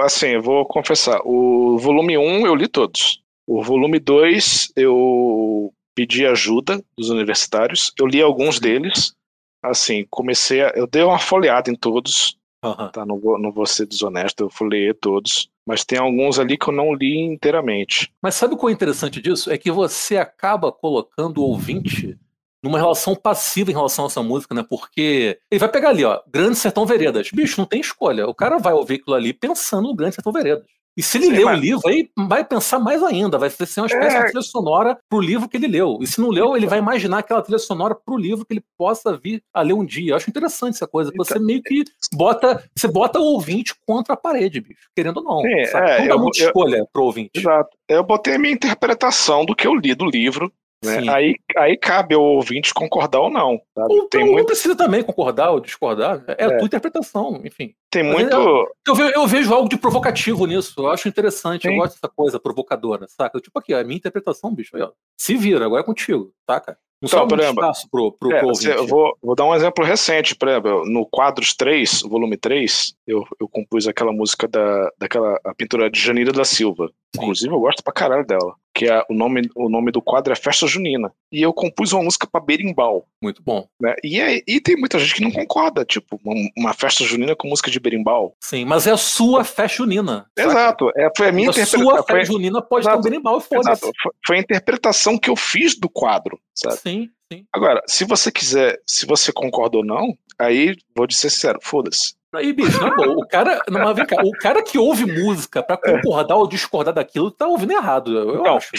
[0.00, 1.20] Assim, eu vou confessar.
[1.26, 3.22] O volume 1 eu li todos.
[3.46, 7.92] O volume 2 eu pedi ajuda dos universitários.
[8.00, 9.14] Eu li alguns deles.
[9.62, 10.72] Assim, comecei a.
[10.74, 12.38] Eu dei uma folheada em todos.
[12.64, 12.88] Uhum.
[12.90, 15.50] Tá, não, vou, não vou ser desonesto, eu ler todos.
[15.66, 18.12] Mas tem alguns ali que eu não li inteiramente.
[18.20, 19.50] Mas sabe o que é interessante disso?
[19.50, 22.18] É que você acaba colocando o ouvinte
[22.62, 24.64] numa relação passiva em relação a essa música, né?
[24.68, 27.30] Porque ele vai pegar ali, ó, Grande Sertão Veredas.
[27.32, 28.26] Bicho, não tem escolha.
[28.26, 30.66] O cara vai ouvir aquilo ali pensando no Grande Sertão Veredas.
[30.96, 31.58] E se ele Sim, leu mas...
[31.58, 34.20] o livro, aí vai pensar mais ainda, vai ser uma espécie é...
[34.20, 35.98] de trilha sonora pro livro que ele leu.
[36.00, 39.16] E se não leu, ele vai imaginar aquela trilha sonora pro livro que ele possa
[39.16, 40.12] vir a ler um dia.
[40.12, 41.10] Eu acho interessante essa coisa.
[41.16, 41.46] Você então...
[41.46, 45.40] meio que bota, você bota o ouvinte contra a parede, bicho, querendo ou não.
[45.40, 47.30] Sim, é, não dá eu, muita eu, escolha pro ouvinte.
[47.36, 47.70] Exato.
[47.88, 50.52] Eu botei a minha interpretação do que eu li do livro,
[50.84, 50.98] né?
[51.08, 53.60] Aí, aí cabe ao ouvinte concordar ou não.
[53.74, 53.94] Sabe?
[53.94, 54.38] Ou, Tem muito...
[54.38, 56.24] não precisa também concordar ou discordar.
[56.26, 56.44] É, é.
[56.44, 57.72] a tua interpretação, enfim.
[57.92, 58.34] Tem muito.
[58.34, 60.72] Eu, eu, vejo, eu, vejo, algo de provocativo nisso.
[60.78, 61.68] Eu acho interessante.
[61.68, 61.74] Sim.
[61.74, 63.38] Eu gosto dessa coisa provocadora, saca?
[63.38, 64.74] Tipo aqui, a minha interpretação, bicho.
[64.74, 66.78] Aí, ó, se vira, agora é contigo, saca?
[67.02, 69.84] Não então, por exemplo, espaço pro, pro, é, pro eu vou, vou dar um exemplo
[69.84, 75.38] recente, por exemplo, no Quadros 3, volume 3, eu, eu compus aquela música da, daquela
[75.44, 76.86] a pintura de Janira da Silva.
[76.86, 77.22] Sim.
[77.22, 80.36] Inclusive, eu gosto pra caralho dela que é o nome, o nome do quadro é
[80.36, 81.12] Festa Junina.
[81.30, 83.06] E eu compus uma música para berimbau.
[83.22, 83.68] Muito bom.
[83.80, 83.94] Né?
[84.02, 87.48] E, é, e tem muita gente que não concorda, tipo, uma, uma, festa junina com
[87.48, 88.34] música de berimbau.
[88.40, 90.26] Sim, mas é a sua festa junina.
[90.36, 90.90] Exato.
[90.96, 91.90] É, foi a minha interpretação.
[91.90, 92.96] A sua festa junina pode Exato.
[92.96, 93.80] ter um berimbau, foda-se.
[93.80, 96.76] Foi, foi a interpretação que eu fiz do quadro, sabe?
[96.76, 97.44] Sim, sim.
[97.52, 102.14] Agora, se você quiser, se você concorda ou não, aí vou dizer sincero, foda-se.
[102.34, 105.76] Aí, bicho, não, pô, o cara, não, vem cá, o cara que ouve música pra
[105.76, 108.70] concordar ou discordar daquilo tá ouvindo errado, eu não, acho.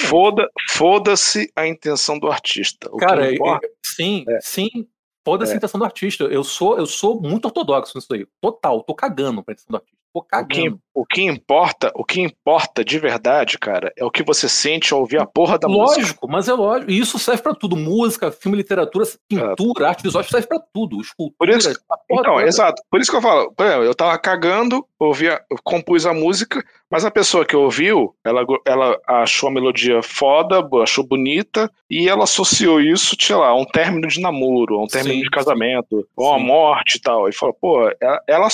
[0.00, 1.14] Foda-se foda
[1.54, 2.88] a intenção do artista.
[2.90, 4.38] O cara, importa, sim, é.
[4.40, 4.88] sim,
[5.26, 5.54] foda-se é.
[5.54, 6.24] a intenção do artista.
[6.24, 8.24] Eu sou, eu sou muito ortodoxo nisso aí.
[8.40, 9.98] Total, tô cagando pra intenção do artista.
[10.14, 10.80] Tô cagando.
[10.96, 15.00] O que, importa, o que importa de verdade, cara, é o que você sente ao
[15.00, 16.00] ouvir a porra da lógico, música.
[16.00, 16.90] Lógico, mas é lógico.
[16.90, 17.76] E isso serve para tudo.
[17.76, 19.88] Música, filme, literatura, pintura, é.
[19.90, 20.98] arte visual, serve para tudo.
[21.02, 21.70] Escultura, Por isso,
[22.10, 22.46] então, toda.
[22.46, 22.82] exato.
[22.90, 27.44] Por isso que eu falo, eu tava cagando, ouvia, compus a música, mas a pessoa
[27.44, 33.34] que ouviu, ela, ela achou a melodia foda, achou bonita, e ela associou isso, sei
[33.34, 36.96] lá, a um término de namoro, a um término sim, de casamento, ou a morte
[36.96, 37.28] e tal.
[37.28, 38.48] E falou, pô, ela, ela,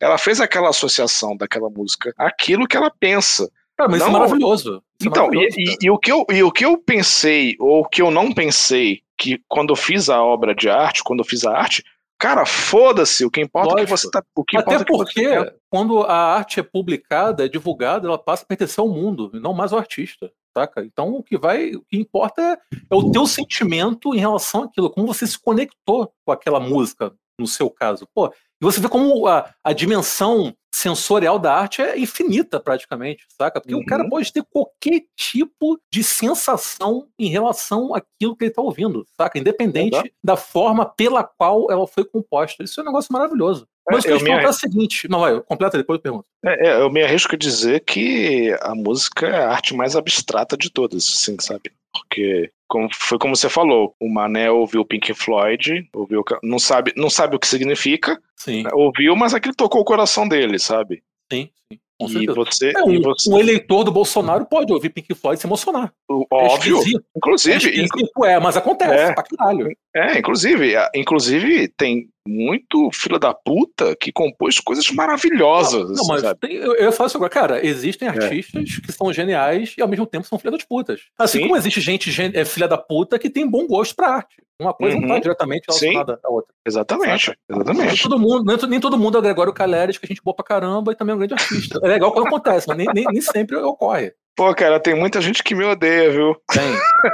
[0.00, 3.50] ela fez aquela associação daquela música aquilo que ela pensa.
[3.78, 4.82] Ah, mas não, isso é maravilhoso.
[5.00, 6.78] Isso é então, é maravilhoso, e, e, e, o que eu, e o que eu
[6.78, 11.02] pensei, ou o que eu não pensei, que quando eu fiz a obra de arte,
[11.04, 11.84] quando eu fiz a arte,
[12.18, 13.80] cara, foda-se, o que importa Lógico.
[13.80, 14.22] é que você tá.
[14.34, 18.18] O que Até importa porque, é que quando a arte é publicada, é divulgada, ela
[18.18, 20.30] passa a pertencer ao mundo, não mais ao artista.
[20.54, 20.84] Saca?
[20.84, 24.90] Então o que vai, o que importa é, é o teu sentimento em relação àquilo,
[24.90, 28.06] como você se conectou com aquela música, no seu caso.
[28.14, 28.30] Pô,
[28.62, 33.60] e você vê como a, a dimensão sensorial da arte é infinita, praticamente, saca?
[33.60, 33.80] Porque uhum.
[33.80, 34.08] o cara uhum.
[34.08, 39.36] pode ter qualquer tipo de sensação em relação àquilo que ele está ouvindo, saca?
[39.36, 40.04] Independente uhum.
[40.22, 42.62] da forma pela qual ela foi composta.
[42.62, 43.66] Isso é um negócio maravilhoso.
[43.90, 44.30] É, Mas é, eu me...
[44.30, 45.08] é o seguinte.
[45.08, 46.26] Não, vai, completa depois eu pergunto.
[46.44, 50.56] É, é, eu me arrisco a dizer que a música é a arte mais abstrata
[50.56, 51.72] de todas, assim, sabe?
[51.92, 57.10] Porque como, foi como você falou, o Mané ouviu Pink Floyd, ouviu, não sabe, não
[57.10, 58.62] sabe o que significa, sim.
[58.62, 61.02] Né, ouviu, mas aquilo tocou o coração dele, sabe?
[61.30, 61.78] Sim, sim.
[62.22, 63.30] E você, é, um, você...
[63.30, 65.92] um, eleitor do Bolsonaro pode ouvir Pink Floyd e se emocionar.
[66.08, 66.78] Óbvio.
[66.78, 67.88] É inclusive.
[68.24, 69.68] É, é, mas acontece é, pra caralho.
[69.94, 75.96] É, inclusive, inclusive tem muito filho da puta que compôs coisas maravilhosas.
[75.96, 78.10] Não, mas tem, eu, eu falo isso agora, cara, existem é.
[78.10, 78.86] artistas é.
[78.86, 81.02] que são geniais e ao mesmo tempo são filha das putas.
[81.18, 81.44] Assim Sim.
[81.44, 84.42] como existe gente é, filha da puta que tem bom gosto pra arte.
[84.60, 85.02] Uma coisa uhum.
[85.02, 86.20] não está diretamente relacionada Sim.
[86.24, 86.54] à outra.
[86.64, 87.86] Exatamente, exatamente.
[87.86, 90.44] Nem todo, mundo, nem, nem todo mundo é Gregório Caleres, que a gente boa pra
[90.44, 91.80] caramba e também é um grande artista.
[91.82, 94.12] É legal quando acontece, mas nem, nem, nem sempre ocorre.
[94.34, 96.34] Pô, cara, tem muita gente que me odeia, viu?
[96.50, 96.62] Tem.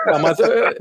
[0.06, 0.74] Ah, mas, é,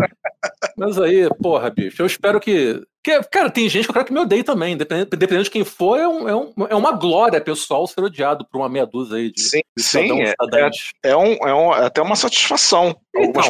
[0.77, 2.81] mas aí, porra, bicho, eu espero que.
[3.07, 4.75] Que cara, tem gente que eu quero que me odeie também.
[4.75, 8.45] Dependendo, dependendo de quem for, é, um, é, um, é uma glória pessoal ser odiado
[8.45, 9.41] por uma meia dúzia aí de.
[9.41, 12.99] Sim, de sim é, é, é, um, é, um, é até uma satisfação.
[13.15, 13.41] Então,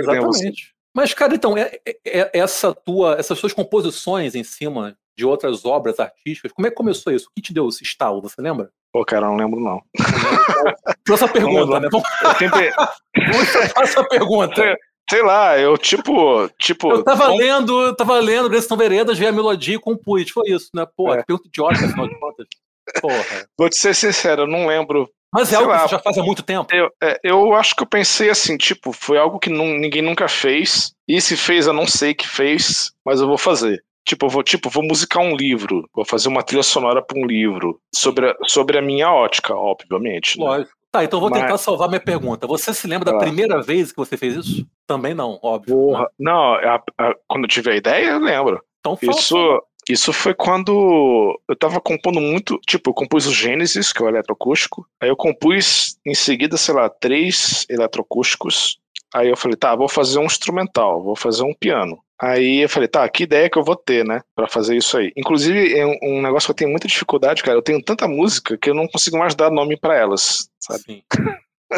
[0.00, 0.74] exatamente.
[0.94, 5.64] Mas, cara, então, é, é, é, essa tua, essas suas composições em cima de outras
[5.64, 7.28] obras artísticas, como é que começou isso?
[7.28, 8.70] O que te deu esse estalo, você lembra?
[8.92, 9.82] Pô, cara, não lembro não.
[11.10, 11.88] Essa pergunta, né?
[11.92, 12.70] Eu sempre...
[13.82, 14.76] essa pergunta.
[15.08, 16.48] Sei lá, eu tipo.
[16.58, 20.30] tipo eu tava lendo, eu tava lendo Gressão Veredas, vi a melodia e compus.
[20.30, 20.86] Foi isso, né?
[20.96, 21.22] Pô, é.
[21.22, 22.46] pergunta idiota, afinal de contas.
[23.00, 23.48] Porra.
[23.58, 25.82] Vou te ser sincero, eu não lembro Mas é algo que lá.
[25.82, 26.74] você já faz há muito tempo.
[26.74, 30.28] Eu, é, eu acho que eu pensei assim, tipo, foi algo que nun- ninguém nunca
[30.28, 30.92] fez.
[31.08, 33.82] E se fez, eu não sei que fez, mas eu vou fazer.
[34.04, 37.26] Tipo, eu vou, tipo, vou musicar um livro, vou fazer uma trilha sonora para um
[37.26, 40.38] livro sobre a, sobre a minha ótica, obviamente.
[40.38, 40.44] né?
[40.44, 40.75] Lógico.
[40.96, 42.46] Tá, então vou Mas- tentar salvar minha pergunta.
[42.46, 43.20] Você se lembra da Ah.
[43.20, 44.66] primeira vez que você fez isso?
[44.86, 45.74] Também não, óbvio.
[45.76, 46.08] Porra.
[46.18, 48.62] Não, a- a- quando eu tive a ideia, eu lembro.
[48.80, 49.12] Então fala.
[49.12, 52.58] Isso, isso foi quando eu tava compondo muito.
[52.66, 54.86] Tipo, eu compus o Gênesis, que é o eletroacústico.
[55.00, 58.78] Aí eu compus em seguida, sei lá, três eletroacústicos.
[59.14, 61.98] Aí eu falei, tá, vou fazer um instrumental, vou fazer um piano.
[62.20, 65.12] Aí eu falei, tá, que ideia que eu vou ter, né, pra fazer isso aí.
[65.16, 67.58] Inclusive, é um, negócio que eu tenho muita dificuldade, cara.
[67.58, 70.82] Eu tenho tanta música que eu não consigo mais dar nome pra elas, sabe?
[70.82, 71.02] Sim.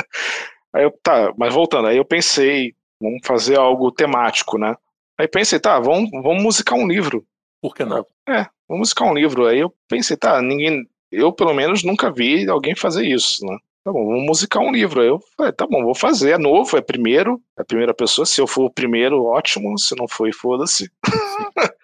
[0.72, 4.76] Aí eu, tá, mas voltando, aí eu pensei, vamos fazer algo temático, né?
[5.18, 7.24] Aí pensei, tá, vamos, vamos musicar um livro.
[7.60, 8.06] Por que não?
[8.28, 9.46] É, vamos musicar um livro.
[9.46, 10.86] Aí eu pensei, tá, ninguém.
[11.10, 13.56] Eu, pelo menos, nunca vi alguém fazer isso, né?
[13.84, 15.00] Tá bom, vamos musicar um livro.
[15.00, 16.32] Aí eu falei, tá bom, vou fazer.
[16.32, 18.26] É novo, é primeiro, é a primeira pessoa.
[18.26, 19.78] Se eu for o primeiro, ótimo.
[19.78, 20.90] Se não for, foda-se.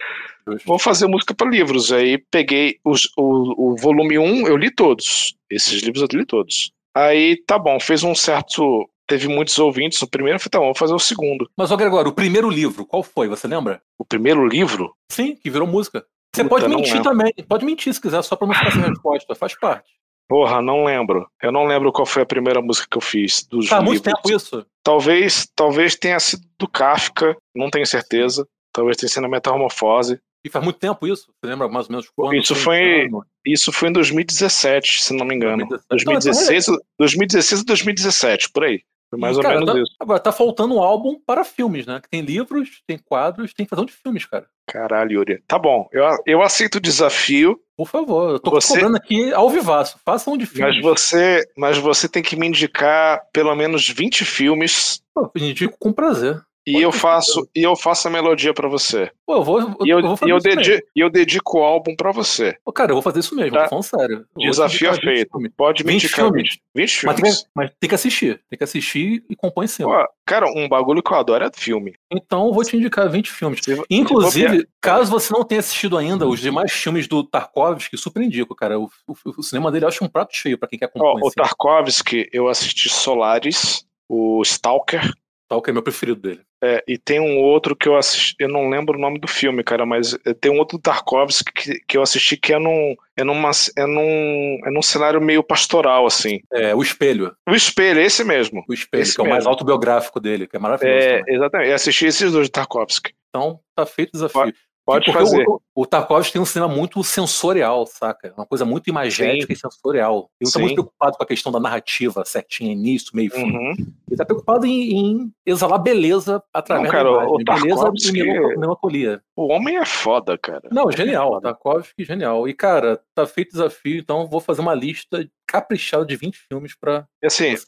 [0.66, 1.90] Vou fazer música para livros.
[1.90, 5.34] Aí peguei os, o, o volume 1, eu li todos.
[5.50, 6.70] Esses livros eu li todos.
[6.94, 8.88] Aí, tá bom, fez um certo.
[9.06, 11.50] Teve muitos ouvintes no primeiro, eu falei, tá bom, vou fazer o segundo.
[11.56, 13.28] Mas, ô Gregório, o primeiro livro, qual foi?
[13.28, 13.82] Você lembra?
[13.98, 16.06] O primeiro livro, Sim, que virou música.
[16.34, 17.32] Você Puta, pode mentir também.
[17.46, 19.34] Pode mentir se quiser, só pra não ficar sem resposta.
[19.34, 19.90] Faz parte.
[20.28, 21.26] Porra, não lembro.
[21.42, 23.84] Eu não lembro qual foi a primeira música que eu fiz dos livros.
[23.84, 24.66] muito tempo isso.
[24.82, 28.46] Talvez, talvez tenha sido do Kafka, não tenho certeza.
[28.72, 30.18] Talvez tenha sido a Metamorfose.
[30.44, 31.26] E faz muito tempo isso.
[31.40, 32.34] Você lembra mais ou menos quando?
[32.34, 33.08] Isso foi-
[33.46, 35.66] Isso foi em 2017, se não me engano.
[35.88, 36.66] 2016,
[36.98, 38.82] 2016 e 2017, por aí.
[39.10, 39.92] Foi mais E, ou cara, menos tá- isso.
[40.00, 42.00] Agora, tá faltando um álbum para filmes, né?
[42.00, 44.46] Que tem livros, tem quadros, tem um de filmes, cara.
[44.66, 45.42] Caralho, Yuri.
[45.46, 49.50] Tá bom, eu, eu aceito o desafio, Por favor, eu tô Você- cobrando aqui ao
[49.50, 49.98] vivaço.
[50.04, 50.76] Faça um de filmes.
[50.76, 55.76] mas você, mas você tem que me indicar pelo menos 20 filmes Pô, eu indico
[55.78, 56.40] com prazer.
[56.66, 59.10] E Pode eu faço e eu faço a melodia pra você.
[59.26, 60.62] Pô, eu vou, eu, E eu, eu vou e fazer eu, isso mesmo.
[60.62, 62.56] dedi- e eu dedico o álbum pra você.
[62.64, 63.64] Pô, Cara, eu vou fazer isso mesmo, Tá.
[63.64, 64.26] tô falando sério.
[64.36, 65.30] Desafio é indicar 20 feito.
[65.32, 65.52] filmes.
[65.56, 66.48] Pode me 20 indicar filmes.
[66.48, 67.42] 20, 20 Mas tem, filmes.
[67.42, 68.40] que, mas tem que assistir.
[68.50, 70.08] Tem que assistir e compõe em cima.
[70.26, 71.94] Cara, um bagulho que eu adoro é filme.
[72.10, 73.60] Então eu vou te indicar 20 filmes.
[73.90, 78.78] Inclusive, caso você não tenha assistido ainda os demais filmes do Tarkovsky, super indico, cara.
[78.78, 81.28] O, o- o cinema dele eu acho um prato cheio pra quem quer Ó, compor
[81.28, 81.30] o.
[81.30, 85.10] Tarkovsky, eu assisti Solaris, o Stalker,
[85.46, 86.40] Tal que é meu preferido dele.
[86.64, 89.62] É, e tem um outro que eu assisti, eu não lembro o nome do filme,
[89.62, 93.22] cara, mas é, tem um outro Tarkovsky que, que eu assisti que é num, é,
[93.22, 96.40] numa, é, num, é num cenário meio pastoral, assim.
[96.52, 97.34] É, O Espelho.
[97.46, 98.64] O Espelho, esse mesmo.
[98.68, 99.50] O Espelho, Esse que é o mais mesmo.
[99.50, 100.96] autobiográfico dele, que é maravilhoso.
[101.06, 101.34] É, também.
[101.34, 103.12] exatamente, eu assisti esses dois de Tarkovsky.
[103.28, 104.54] Então, tá feito o desafio.
[104.86, 105.44] Pode Porque fazer.
[105.48, 108.34] O, o Tarkovsky tem um cinema muito sensorial, saca?
[108.36, 110.30] Uma coisa muito imagética e sensorial.
[110.38, 110.60] Ele não tá Sim.
[110.60, 113.50] muito preocupado com a questão da narrativa certinha, início, meio fim.
[113.50, 113.72] Uhum.
[114.06, 117.10] Ele tá preocupado em, em exalar beleza através Não, cara,
[117.44, 117.62] da imagem.
[117.62, 119.22] Beleza e melanco- melancolia.
[119.34, 120.68] O homem é foda, cara.
[120.70, 121.40] Não, genial.
[121.40, 122.46] Tarkovsky, genial.
[122.46, 126.76] E, cara, tá feito o desafio, então vou fazer uma lista caprichada de 20 filmes
[126.78, 127.66] pra E assim, você.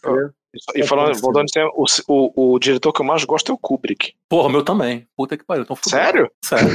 [0.75, 4.15] E falando, voltando o, o, o diretor que eu mais gosto é o Kubrick.
[4.29, 5.07] Porra, o meu também.
[5.17, 5.63] Puta que pariu.
[5.63, 5.99] Então, fudeu.
[5.99, 6.31] Sério?
[6.45, 6.69] Sério.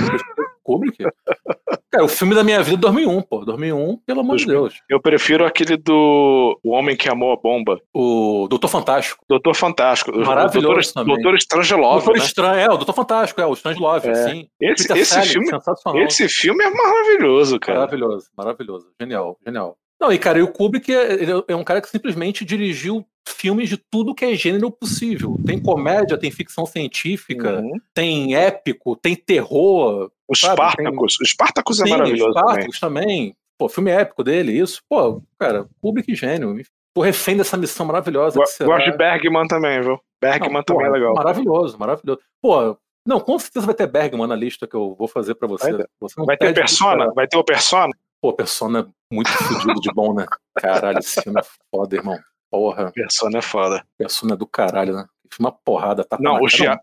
[0.64, 1.04] Kubrick?
[1.92, 3.44] Cara, o filme da minha vida é 2001, pô.
[3.44, 4.62] 2001, pelo amor de 2000.
[4.62, 4.82] Deus.
[4.90, 7.80] Eu prefiro aquele do O Homem que Amou a Bomba.
[7.94, 9.26] O Doutor Fantástico.
[9.28, 10.18] Doutor Fantástico.
[10.18, 11.16] Maravilhoso Doutor, também.
[11.16, 12.26] Doutor Strangelove, Doutor né?
[12.26, 14.16] Estranho, é, o Doutor Fantástico, é, o Strange Love, É.
[14.16, 14.48] sim.
[14.62, 16.02] Esse, Peter esse, filme, sensacional.
[16.04, 17.80] esse filme é maravilhoso, cara.
[17.80, 18.88] Maravilhoso, maravilhoso.
[19.02, 19.78] Genial, genial.
[20.00, 21.18] Não, e cara, e o Kubrick é,
[21.48, 25.38] é um cara que simplesmente dirigiu filmes de tudo que é gênero possível.
[25.46, 27.80] Tem comédia, tem ficção científica, Uhum.
[27.94, 30.12] tem épico, tem terror.
[30.28, 31.18] O Sabe, Spartacus.
[31.22, 32.44] O Spartacus é Sim, maravilhoso também.
[32.52, 33.36] Spartacus também.
[33.58, 34.82] Pô, filme épico dele, isso.
[34.90, 36.56] Pô, cara, Kubrick gênio.
[36.94, 38.38] Tô refém dessa missão maravilhosa.
[38.38, 40.00] Gosto de Bergman também, viu?
[40.22, 41.14] Bergman Não, também pô, é legal.
[41.14, 42.20] Maravilhoso, maravilhoso.
[42.42, 45.72] Pô, não, com certeza vai ter Bergman na lista que eu vou fazer pra você.
[45.72, 45.86] Vai.
[46.02, 47.06] Você Vai ter Persona?
[47.06, 47.14] isso.
[47.14, 47.94] Vai ter o Persona?
[48.22, 50.26] Pô, Persona é muito fodido de bom, né?
[50.56, 51.44] Caralho, esse filme é
[51.74, 52.18] foda, irmão.
[52.52, 53.86] Porra, Persona é foda.
[53.98, 55.06] Persona é do caralho, né?
[55.40, 56.82] Uma porrada, tapa Não, na os, cara.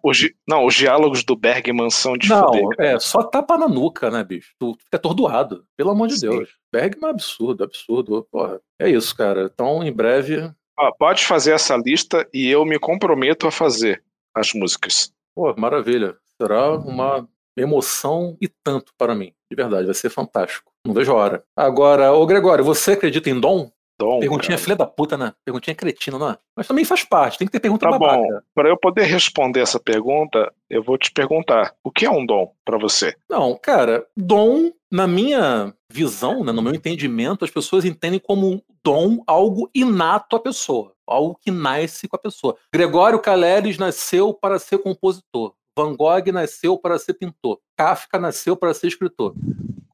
[0.48, 2.88] não, os diálogos do Bergman são de Não, cara.
[2.92, 4.54] é, só tapa na nuca, né, bicho?
[4.58, 5.66] Tu fica atordoado.
[5.76, 6.30] Pelo amor de Sim.
[6.30, 6.48] Deus.
[6.72, 8.26] Bergman é absurdo, absurdo.
[8.32, 8.58] Porra.
[8.80, 9.50] É isso, cara.
[9.52, 10.50] Então, em breve.
[10.78, 14.02] Ó, pode fazer essa lista e eu me comprometo a fazer
[14.34, 15.12] as músicas.
[15.34, 16.16] Pô, maravilha.
[16.40, 19.34] Será uma emoção e tanto para mim.
[19.50, 20.72] De verdade, vai ser fantástico.
[20.86, 21.44] Não vejo a hora.
[21.54, 23.70] Agora, ô Gregório, você acredita em dom?
[23.98, 24.62] Dom, Perguntinha cara.
[24.62, 25.32] filha da puta, né?
[25.44, 26.38] Perguntinha cretina, não é?
[26.56, 28.16] Mas também faz parte, tem que ter pergunta Tá babaca.
[28.22, 28.40] bom.
[28.54, 32.52] Para eu poder responder essa pergunta, eu vou te perguntar: o que é um dom
[32.64, 33.14] para você?
[33.28, 39.22] Não, cara, dom Na minha visão, né, no meu entendimento, as pessoas entendem como dom
[39.26, 42.56] algo inato à pessoa, algo que nasce com a pessoa.
[42.72, 45.52] Gregório Caleres nasceu para ser compositor.
[45.76, 47.58] Van Gogh nasceu para ser pintor.
[47.76, 49.34] Kafka nasceu para ser escritor.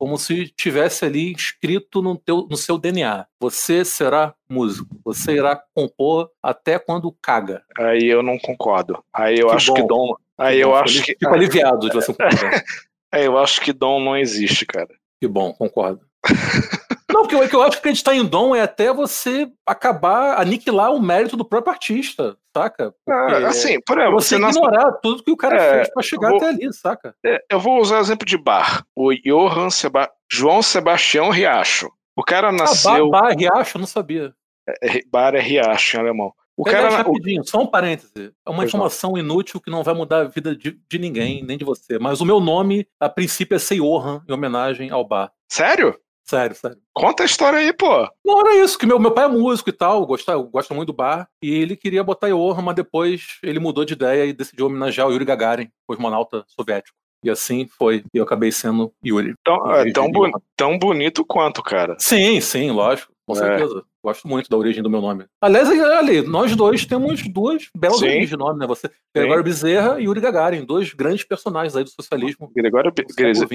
[0.04, 3.24] Como se tivesse ali escrito no, teu, no seu DNA.
[3.40, 5.00] Você será músico.
[5.02, 7.62] Você irá compor até quando caga.
[7.78, 9.02] Aí eu não concordo.
[9.10, 9.74] Aí eu Que acho bom.
[9.80, 10.14] que dom.
[10.36, 11.16] Aí eu bom, acho que.
[11.18, 12.62] Fico aliviado de você concordar.
[13.14, 14.90] É, eu acho que dom não existe, cara.
[15.18, 16.04] Que bom, concordo.
[17.14, 20.92] Não, porque o que eu acho que acreditar em dom é até você acabar, aniquilar
[20.92, 22.92] o mérito do próprio artista, saca?
[23.08, 26.02] Ah, assim, por é exemplo, você você ignorar tudo que o cara É, fez pra
[26.02, 27.14] chegar vou- até ali, saca?
[27.24, 28.84] É, eu vou usar o exemplo de bar.
[28.96, 30.10] O Johann Seba...
[30.30, 31.88] João Sebastião Riacho.
[32.16, 33.08] O cara Ah, nasceu.
[33.10, 34.34] bar, bar, Riacho, eu não sabia.
[34.82, 36.32] É, Bar é Riacho em alemão.
[36.56, 36.88] O cara.
[36.88, 38.12] o- rapidinho, só um parêntese.
[38.46, 38.64] É uma Pois não.
[38.64, 41.98] informação inútil que não vai mudar a vida de, de ninguém, nem de você.
[41.98, 45.32] Mas o meu nome, a princípio, é Seiorhan, em homenagem ao bar.
[45.50, 45.96] Sério?
[46.24, 46.78] Sério, sério.
[46.94, 48.08] Conta a história aí, pô.
[48.24, 50.92] Não era isso, que meu, meu pai é músico e tal, gosta, gosta muito do
[50.96, 55.06] bar, e ele queria botar Johan, mas depois ele mudou de ideia e decidiu homenagear
[55.06, 56.96] o Yuri Gagarin, cosmonauta soviético.
[57.22, 59.34] E assim foi, e eu acabei sendo Yuri.
[59.44, 60.40] Tão, Em é, tão, de bu- Johan.
[60.56, 61.96] tão bonito quanto, cara.
[61.98, 63.36] Sim, sim, lógico, com É.
[63.38, 63.82] certeza.
[64.02, 65.24] Gosto muito da origem do meu nome.
[65.40, 68.04] Aliás, ali, nós dois temos duas belas Sim.
[68.06, 68.66] origens de nome, né?
[68.66, 72.50] Você, Gregório Bezerra e Yuri Gagarin, dois grandes personagens aí do socialismo.
[72.54, 73.06] Gregório, Be-.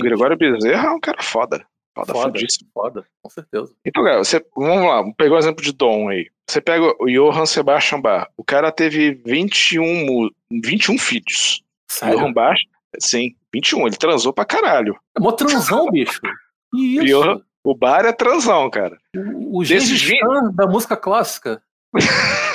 [0.02, 1.64] Gregório Bezerra é um cara foda.
[2.06, 2.40] Foda, Foda,
[2.74, 3.74] foda, com certeza.
[3.86, 6.28] Então, galera, você, vamos lá, pegou o exemplo de Dom aí.
[6.50, 8.28] Você pega o Johann Sebastian Bach.
[8.38, 11.64] O cara teve 21, mu- 21 filhos.
[11.90, 12.18] Sério?
[12.20, 12.58] Johann Bach,
[13.00, 13.88] sim, 21.
[13.88, 14.96] Ele transou pra caralho.
[15.18, 16.20] É mó transão, bicho.
[16.72, 17.06] Que isso?
[17.08, 18.98] Johann- O Bar é transão, cara.
[19.16, 21.62] O, o Desses Gengis Khan da música clássica.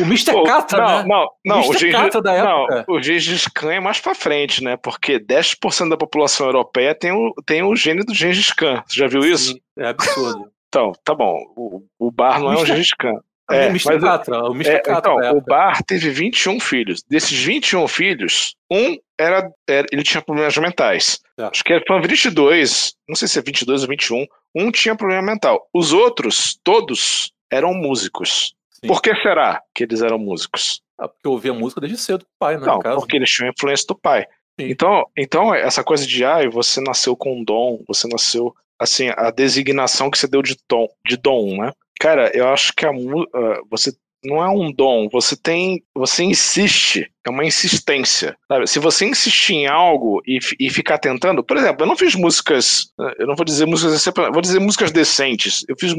[0.00, 0.32] o Mr.
[0.32, 1.04] Pô, Catra, não, né?
[1.06, 1.70] não, não, Mr.
[1.70, 2.84] o Gengis, Catra da não, época.
[2.92, 4.76] o Gengis Khan é mais pra frente, né?
[4.76, 8.82] Porque 10% da população europeia tem o, tem o gene do Gengis Khan.
[8.86, 9.52] Você já viu isso?
[9.52, 10.50] Sim, é absurdo.
[10.72, 11.36] Então, tá bom.
[11.56, 12.66] O, o Bar não é o Mr.
[12.74, 13.14] Gengis Khan.
[13.50, 13.86] o É, Mr.
[13.94, 14.70] mas- Catra, o Mr.
[14.70, 15.40] É, Catra então, o.
[15.40, 17.02] Bar teve 21 filhos.
[17.10, 21.18] Desses 21 filhos, um era, era- ele tinha problemas mentais.
[21.36, 21.48] Tá.
[21.52, 24.24] Acho que foi 22, não sei se é 22 ou 21.
[24.54, 25.66] Um tinha problema mental.
[25.74, 28.54] Os outros, todos, eram músicos.
[28.82, 28.88] Sim.
[28.88, 30.82] Por que será que eles eram músicos?
[30.98, 32.66] Ah, porque eu ouvia música desde cedo com o pai, né?
[32.66, 34.26] Não, porque eles tinham influência do pai.
[34.58, 34.70] Sim.
[34.70, 39.30] Então, então, essa coisa de, ai, você nasceu com um dom, você nasceu, assim, a
[39.30, 41.72] designação que você deu de, tom, de dom, né?
[41.98, 43.92] Cara, eu acho que a, ah, você
[44.24, 48.66] não é um dom, você tem, você insiste, é uma insistência, sabe?
[48.66, 52.92] Se você insistir em algo e, e ficar tentando, por exemplo, eu não fiz músicas,
[53.18, 55.94] eu não vou dizer músicas, vou dizer músicas decentes, eu fiz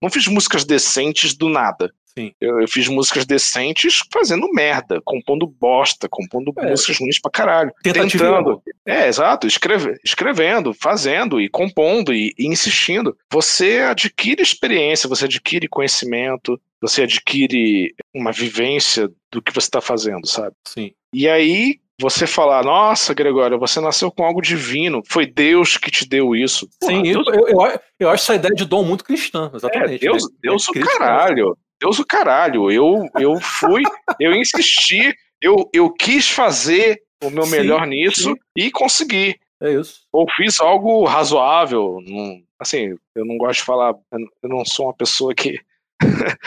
[0.00, 1.92] não fiz músicas decentes do nada.
[2.18, 2.32] Sim.
[2.40, 6.70] Eu, eu fiz músicas decentes fazendo merda, compondo bosta, compondo É.
[6.70, 7.72] músicas ruins pra caralho.
[7.82, 8.62] Tentativa tentando.
[8.86, 13.16] É, exato, escreve, escrevendo, fazendo e compondo e, e insistindo.
[13.30, 20.26] Você adquire experiência, você adquire conhecimento, você adquire uma vivência do que você está fazendo,
[20.26, 20.54] sabe?
[20.66, 20.92] Sim.
[21.12, 26.06] E aí você falar, nossa, Gregório, você nasceu com algo divino, foi Deus que te
[26.06, 26.68] deu isso.
[26.78, 30.00] Porra, Sim, Deus, eu, eu, eu acho essa ideia de dom muito cristã, é, exatamente.
[30.00, 30.36] Deus, né?
[30.42, 31.56] Deus o caralho.
[31.80, 32.70] Deus o caralho.
[32.70, 33.82] Eu, eu fui,
[34.20, 38.36] eu insisti, eu, eu quis fazer o meu Sim, melhor nisso sim.
[38.56, 39.38] e consegui.
[39.60, 40.02] É isso.
[40.12, 41.98] ou fiz algo razoável.
[42.06, 43.94] Não, assim, eu não gosto de falar,
[44.42, 45.58] eu não- sou uma pessoa que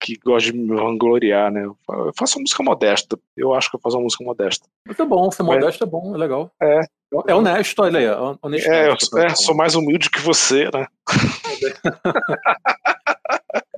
[0.00, 1.64] que gosta de me vangloriar, né?
[1.64, 3.18] Eu fa- eu faço uma música modesta.
[3.36, 4.68] Eu acho que eu faço uma música modesta.
[4.86, 6.52] Mas é bom, ser Mas- modesto é bom, é legal.
[6.62, 6.80] É.
[7.26, 8.04] É honesto, olha aí.
[8.06, 8.88] é honestidade É,
[9.20, 10.86] eu é, sou mais humilde que você, né?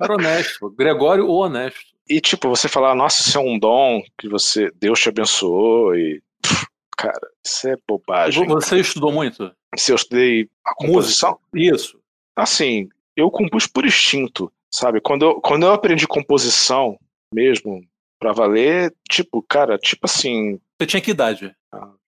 [0.07, 0.69] Cara honesto.
[0.71, 1.95] Gregório o honesto.
[2.07, 6.21] E tipo, você falar, nossa, isso é um dom que você, Deus te abençoou e
[6.41, 8.47] pff, cara, isso é bobagem.
[8.47, 9.51] Você estudou muito?
[9.75, 11.99] Se eu estudei a composição, Isso.
[12.35, 15.01] assim, eu compus por instinto, sabe?
[15.01, 16.97] Quando eu, quando eu aprendi composição
[17.33, 17.81] mesmo,
[18.25, 21.53] pra valer, tipo, cara, tipo assim, Você tinha que idade?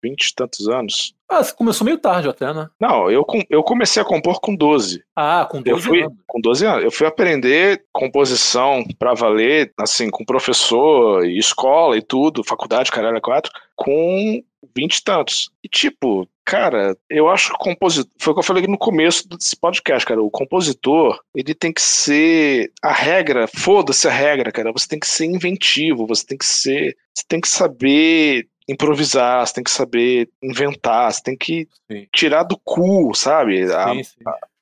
[0.01, 1.13] 20 e tantos anos.
[1.29, 2.69] Ah, você começou meio tarde até, né?
[2.79, 5.03] Não, eu, eu comecei a compor com 12.
[5.15, 6.15] Ah, com Eu 12 fui anos.
[6.25, 6.83] com 12 anos.
[6.85, 13.19] Eu fui aprender composição pra valer, assim, com professor e escola e tudo, faculdade, caralho,
[13.21, 14.41] quatro, com
[14.75, 15.49] 20 e tantos.
[15.63, 19.27] E tipo, cara, eu acho que o compositor, foi o que eu falei no começo
[19.27, 24.71] desse podcast, cara, o compositor, ele tem que ser a regra, foda-se a regra, cara,
[24.71, 29.53] você tem que ser inventivo, você tem que ser, você tem que saber improvisar, você
[29.53, 32.07] tem que saber inventar, você tem que Sim.
[32.13, 33.63] tirar do cu, sabe?
[33.71, 34.15] A- Sim, sim.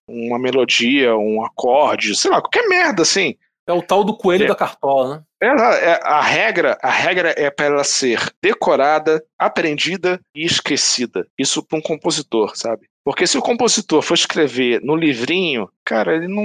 [0.07, 3.35] uma melodia, um acorde, sei lá, qualquer merda assim.
[3.67, 4.47] É o tal do coelho É.
[4.47, 5.23] da cartola, né?
[5.41, 11.25] É, é- a regra, a regra é para ela ser decorada, aprendida e esquecida.
[11.37, 12.87] Isso para um compositor, sabe?
[13.03, 16.43] Porque se o compositor for escrever no livrinho, cara, ele não,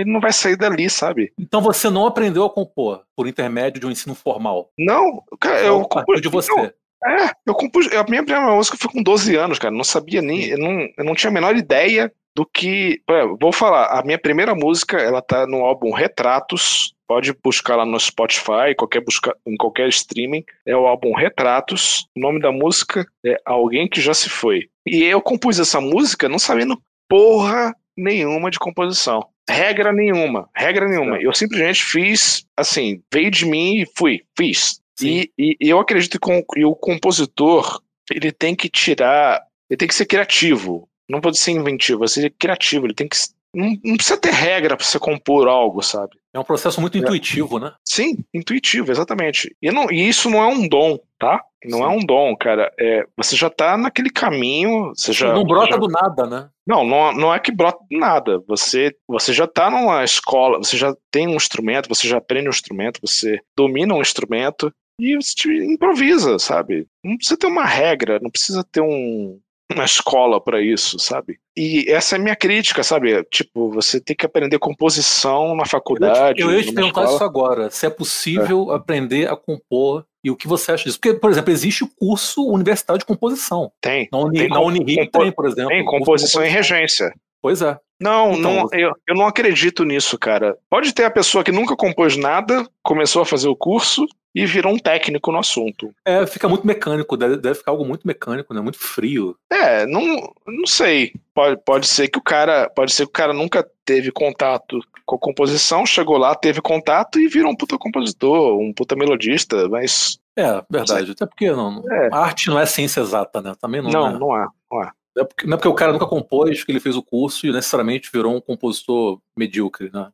[0.00, 1.32] ele não vai sair dali, sabe?
[1.38, 4.70] Então você não aprendeu a compor por intermédio de um ensino formal?
[4.78, 6.52] Não, cara, eu compus de você.
[6.52, 6.64] Não,
[7.04, 7.86] é, eu compus.
[7.92, 9.74] A minha primeira música foi com 12 anos, cara.
[9.74, 10.44] Não sabia nem.
[10.46, 13.00] Eu não, eu não tinha a menor ideia do que.
[13.40, 16.94] Vou falar, a minha primeira música, ela tá no álbum Retratos.
[17.08, 20.44] Pode buscar lá no Spotify, qualquer busca, em qualquer streaming.
[20.66, 22.06] É o álbum Retratos.
[22.14, 24.68] O nome da música é Alguém que Já Se Foi.
[24.86, 26.78] E eu compus essa música não sabendo
[27.08, 29.26] porra nenhuma de composição.
[29.48, 31.18] Regra nenhuma, regra nenhuma.
[31.18, 34.80] Eu simplesmente fiz, assim, veio de mim e fui, fiz.
[35.00, 37.80] E, e, eu acredito que o compositor,
[38.10, 40.88] ele tem que tirar, ele tem que ser criativo.
[41.08, 43.16] Não pode ser inventivo, vai ser criativo, ele tem que
[43.56, 46.18] não, não precisa ter regra para você compor algo, sabe?
[46.34, 47.00] É um processo muito é.
[47.00, 47.72] intuitivo, né?
[47.82, 49.56] Sim, intuitivo, exatamente.
[49.62, 51.42] E, não, e isso não é um dom, tá?
[51.64, 51.84] Não Sim.
[51.84, 52.70] é um dom, cara.
[52.78, 54.92] É, você já tá naquele caminho.
[54.94, 55.76] Você já, não brota já...
[55.78, 56.50] do nada, né?
[56.66, 58.42] Não, não, não é que brota do nada.
[58.46, 62.50] Você, você já tá numa escola, você já tem um instrumento, você já aprende um
[62.50, 66.86] instrumento, você domina um instrumento e você improvisa, sabe?
[67.02, 69.38] Não precisa ter uma regra, não precisa ter um,
[69.72, 71.38] uma escola para isso, sabe?
[71.56, 73.22] E essa é a minha crítica, sabe?
[73.24, 76.40] Tipo, você tem que aprender composição na faculdade.
[76.40, 77.16] Eu ia te, perguntar escola.
[77.16, 77.70] isso agora.
[77.70, 78.76] Se é possível é.
[78.76, 80.98] aprender a compor e o que você acha disso?
[81.00, 83.70] Porque, por exemplo, existe o curso universitário de composição.
[83.80, 84.08] Tem.
[84.10, 85.68] Na, Uni, tem, na Unirio tem, por exemplo.
[85.68, 87.12] Tem composição em regência.
[87.40, 87.78] Pois é.
[88.00, 90.56] Não, então, não eu, eu não acredito nisso, cara.
[90.68, 94.74] Pode ter a pessoa que nunca compôs nada, começou a fazer o curso e virou
[94.74, 95.94] um técnico no assunto.
[96.04, 98.60] É, fica muito mecânico, deve, deve ficar algo muito mecânico, né?
[98.60, 99.34] Muito frio.
[99.50, 101.14] É, não, não sei.
[101.32, 105.16] Pode, pode ser que o cara, pode ser que o cara nunca teve contato com
[105.16, 110.18] a composição, chegou lá, teve contato e virou um puta compositor, um puta melodista, mas
[110.36, 111.12] é, verdade.
[111.12, 112.10] Até porque não, é.
[112.12, 113.54] a arte não é ciência exata, né?
[113.58, 114.18] Também não, não é.
[114.18, 114.90] Não é, não é.
[115.16, 117.46] Não é, porque, não é porque o cara nunca compôs que ele fez o curso
[117.46, 120.12] e necessariamente virou um compositor medíocre, né?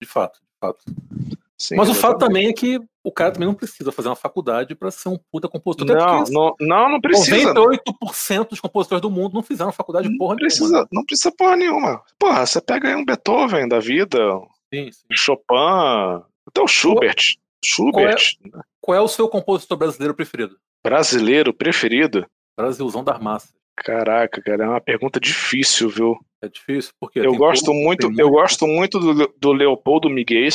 [0.00, 0.84] De fato, de fato.
[1.58, 4.74] Sim, Mas o fato também é que o cara também não precisa fazer uma faculdade
[4.74, 5.86] para ser um puta compositor.
[5.86, 7.52] Não, não, não, não precisa.
[7.52, 10.88] 98% dos compositores do mundo não fizeram faculdade não porra precisa, nenhuma.
[10.92, 12.02] Não precisa porra nenhuma.
[12.18, 14.18] Porra, você pega aí um Beethoven da vida,
[14.72, 15.04] sim, sim.
[15.12, 17.36] Chopin, até o Schubert.
[17.64, 18.36] Schubert.
[18.40, 20.56] Qual é, qual é o seu compositor brasileiro preferido?
[20.82, 22.26] Brasileiro preferido?
[22.56, 23.63] Brasilzão das massas.
[23.76, 26.18] Caraca, cara, é uma pergunta difícil, viu?
[26.42, 30.48] É difícil, porque eu gosto muito, eu gosto muito do, do Leopoldo Miguel,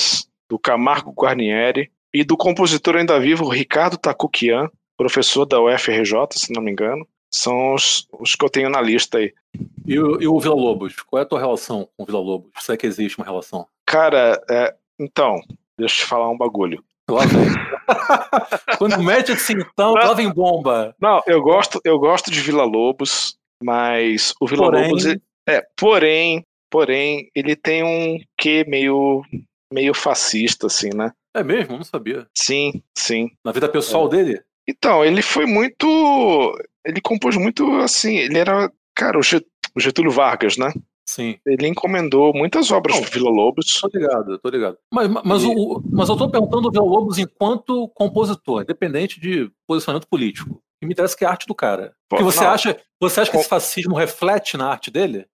[0.49, 6.61] do Camargo Guarnieri e do compositor ainda vivo Ricardo Takukian, professor da UFRJ, se não
[6.61, 7.07] me engano.
[7.32, 9.32] São os, os que eu tenho na lista aí.
[9.86, 10.95] E, o, e o Vila Lobos?
[11.03, 12.51] Qual é a tua relação com o Vila Lobos?
[12.57, 13.67] Se é que existe uma relação?
[13.86, 15.39] Cara, é, então,
[15.78, 16.84] deixa eu te falar um bagulho.
[18.78, 20.95] Quando mete assim, então, lá vem bomba.
[20.99, 24.89] Não, eu gosto, eu gosto de Vila Lobos, mas o Vila porém...
[24.89, 25.05] Lobos.
[25.47, 29.24] É, porém, porém, ele tem um quê meio,
[29.74, 31.12] meio fascista, assim, né?
[31.36, 31.78] É mesmo?
[31.78, 32.28] Não sabia.
[32.36, 33.30] Sim, sim.
[33.43, 34.10] Na vida pessoal é.
[34.10, 34.41] dele?
[34.68, 36.55] Então, ele foi muito.
[36.86, 38.18] Ele compôs muito assim.
[38.18, 38.72] Ele era.
[38.95, 40.72] Cara, o Getúlio Vargas, né?
[41.10, 41.39] Sim.
[41.43, 43.66] Ele encomendou muitas obras para Vila Lobos.
[43.82, 44.78] Tô ligado, tô ligado.
[44.93, 45.47] Mas, mas, e...
[45.47, 50.62] o, mas eu tô perguntando o Vila Lobos enquanto compositor, independente de posicionamento político.
[50.80, 51.95] Que me interessa que é a arte do cara.
[52.07, 55.26] Porque você acha, você acha que esse fascismo reflete na arte dele?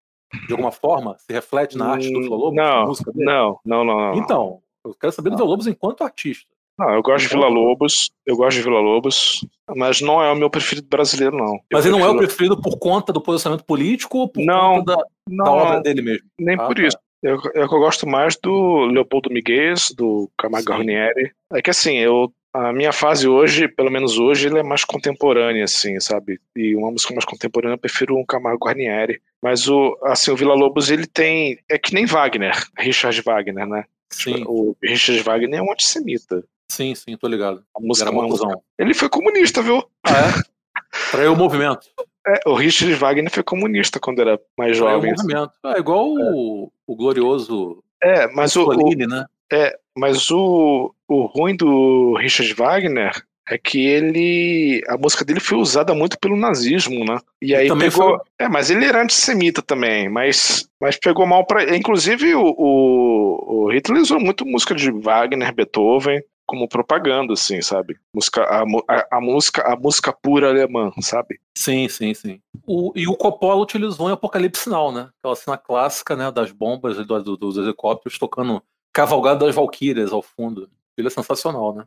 [0.48, 1.18] De alguma forma?
[1.20, 2.56] Se reflete na arte do Vila Lobos?
[2.56, 4.14] Não, não, não, não, não.
[4.16, 6.55] Então, eu quero saber do Vila Lobos enquanto artista.
[6.78, 9.46] Não, eu gosto de Vila Lobos, eu gosto de Vila Lobos,
[9.76, 11.58] mas não é o meu preferido brasileiro, não.
[11.72, 14.96] Mas ele não é o preferido por conta do posicionamento político ou por não, conta
[14.98, 16.28] da, não, da obra dele mesmo?
[16.38, 16.82] Nem ah, por tá.
[16.84, 16.98] isso.
[17.24, 21.32] Eu, eu, gosto mais do Leopoldo Miguel, do Camargo Guarnieri.
[21.52, 25.64] É que assim, eu, a minha fase hoje, pelo menos hoje, ele é mais contemporânea,
[25.64, 26.40] assim, sabe?
[26.56, 29.20] E uma música mais contemporânea eu prefiro um Camargo Guarnieri.
[29.42, 31.58] Mas o, assim, o Vila Lobos, ele tem.
[31.68, 33.86] É que nem Wagner, Richard Wagner, né?
[34.12, 34.44] Sim.
[34.46, 36.44] O Richard Wagner é um antissemita.
[36.72, 37.64] Sim, sim, tô ligado.
[37.76, 39.84] A música Era uma Ele foi comunista, viu?
[40.06, 40.56] Ah, é?
[41.12, 41.88] Traiu o movimento.
[42.28, 45.14] É, o Richard Wagner foi comunista quando era mais Traiu jovem.
[45.14, 45.52] O movimento.
[45.66, 46.32] É igual é.
[46.34, 47.84] O, o glorioso.
[48.02, 49.26] É, mas o, o, né?
[49.52, 53.12] É, mas o, o ruim do Richard Wagner
[53.48, 54.82] é que ele.
[54.88, 57.20] A música dele foi usada muito pelo nazismo, né?
[57.42, 58.18] E aí também pegou.
[58.18, 58.20] Foi...
[58.40, 61.76] É, mas ele era antissemita também, mas, mas pegou mal para.
[61.76, 67.98] Inclusive, o, o, o Hitler usou muito música de Wagner, Beethoven como propaganda, assim, sabe?
[68.14, 71.40] Música, a, a, a, música, a música pura alemã, sabe?
[71.58, 72.42] Sim, sim, sim.
[72.66, 75.10] O, e o Coppola utilizou em Apocalipse Now, né?
[75.20, 76.32] Aquela cena clássica, né?
[76.32, 78.62] Das bombas do, do, dos helicópteros tocando
[78.94, 80.70] Cavalgada das Valquírias ao fundo.
[80.98, 81.86] Ele é sensacional, né?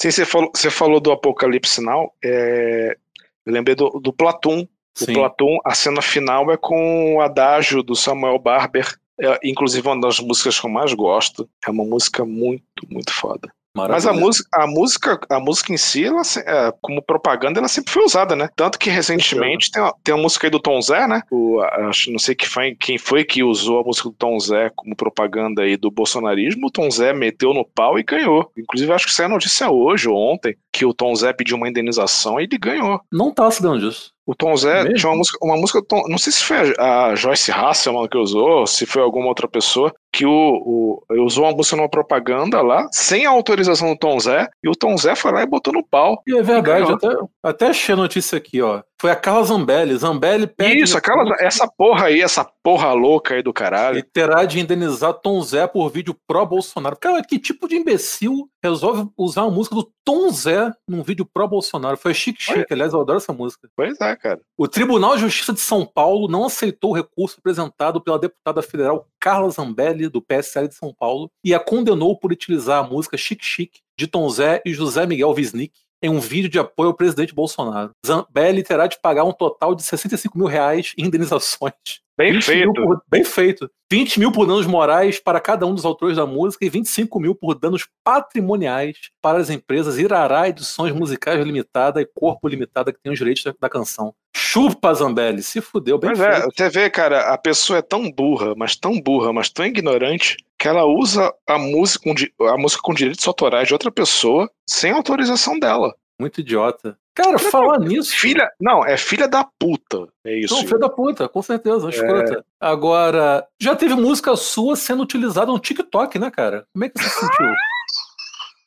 [0.00, 2.12] Sim, você falou, você falou do Apocalipse Now.
[2.24, 2.96] É...
[3.44, 4.66] Eu lembrei do, do Platum.
[5.00, 8.98] O Platão, a cena final é com o adágio do Samuel Barber.
[9.20, 11.48] É, inclusive, uma das músicas que eu mais gosto.
[11.64, 13.48] É uma música muito, muito foda.
[13.86, 17.92] Mas a música, a música, a música em si, ela, é, como propaganda, ela sempre
[17.92, 18.48] foi usada, né?
[18.56, 21.22] Tanto que recentemente tem, tem a música aí do Tom Zé, né?
[21.30, 24.70] O, acho, não sei que foi, quem foi que usou a música do Tom Zé
[24.74, 26.66] como propaganda aí do bolsonarismo.
[26.66, 28.50] O Tom Zé meteu no pau e ganhou.
[28.56, 31.68] Inclusive, acho que isso é notícia hoje ou ontem, que o Tom Zé pediu uma
[31.68, 33.00] indenização e ele ganhou.
[33.12, 34.12] Não tá sabendo disso.
[34.28, 34.98] O Tom Zé Mesmo?
[34.98, 38.66] tinha uma música, uma música Tom, não sei se foi a Joyce Hasselman que usou,
[38.66, 43.24] se foi alguma outra pessoa, que o, o usou uma música numa propaganda lá, sem
[43.24, 46.20] a autorização do Tom Zé, e o Tom Zé foi lá e botou no pau.
[46.26, 47.08] E é verdade, até,
[47.40, 48.82] até achei a notícia aqui, ó.
[49.00, 49.96] Foi a Carla Zambelli.
[49.96, 50.82] Zambelli pede.
[50.82, 53.98] Isso, a Carla, essa porra aí, essa porra louca aí do caralho.
[53.98, 56.96] E terá de indenizar Tom Zé por vídeo pró-Bolsonaro.
[56.96, 61.96] Cara, que tipo de imbecil resolve usar a música do Tom Zé num vídeo pró-Bolsonaro?
[61.96, 63.68] Foi chique chique, aliás, eu adoro essa música.
[63.76, 64.40] Pois é, cara.
[64.56, 69.06] O Tribunal de Justiça de São Paulo não aceitou o recurso apresentado pela deputada federal
[69.20, 73.44] Carla Zambelli, do PSL de São Paulo, e a condenou por utilizar a música Chique
[73.44, 77.34] Chique de Tom Zé e José Miguel Wisnik em um vídeo de apoio ao presidente
[77.34, 77.90] Bolsonaro.
[78.06, 81.72] Zambelli terá de pagar um total de 65 mil reais em indenizações.
[82.16, 82.72] Bem feito.
[82.72, 83.70] Por, bem feito.
[83.90, 87.32] 20 mil por danos morais para cada um dos autores da música e 25 mil
[87.32, 93.12] por danos patrimoniais para as empresas Irará Edições Musicais Limitada e Corpo Limitada que tem
[93.12, 94.12] os direitos da canção.
[94.34, 98.54] Chupa, Zambelli, se fudeu bem Mas é, você vê, cara, a pessoa é tão burra,
[98.56, 102.10] mas tão burra, mas tão ignorante, que ela usa a música,
[102.40, 105.94] a música com direitos autorais de outra pessoa sem autorização dela.
[106.20, 106.98] Muito idiota.
[107.14, 108.14] Cara, falar nisso.
[108.14, 110.06] Filha, não, é filha da puta.
[110.24, 110.54] É isso.
[110.54, 112.34] Não, filha da puta, com certeza, escrota.
[112.34, 112.42] É...
[112.60, 116.64] Agora, já teve música sua sendo utilizada no TikTok, né, cara?
[116.72, 117.52] Como é que você se sentiu?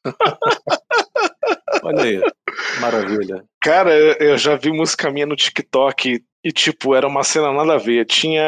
[1.84, 2.22] Olha aí,
[2.80, 3.46] maravilha.
[3.62, 7.78] Cara, eu já vi música minha no TikTok e, tipo, era uma cena nada a
[7.78, 8.06] ver.
[8.06, 8.44] Tinha,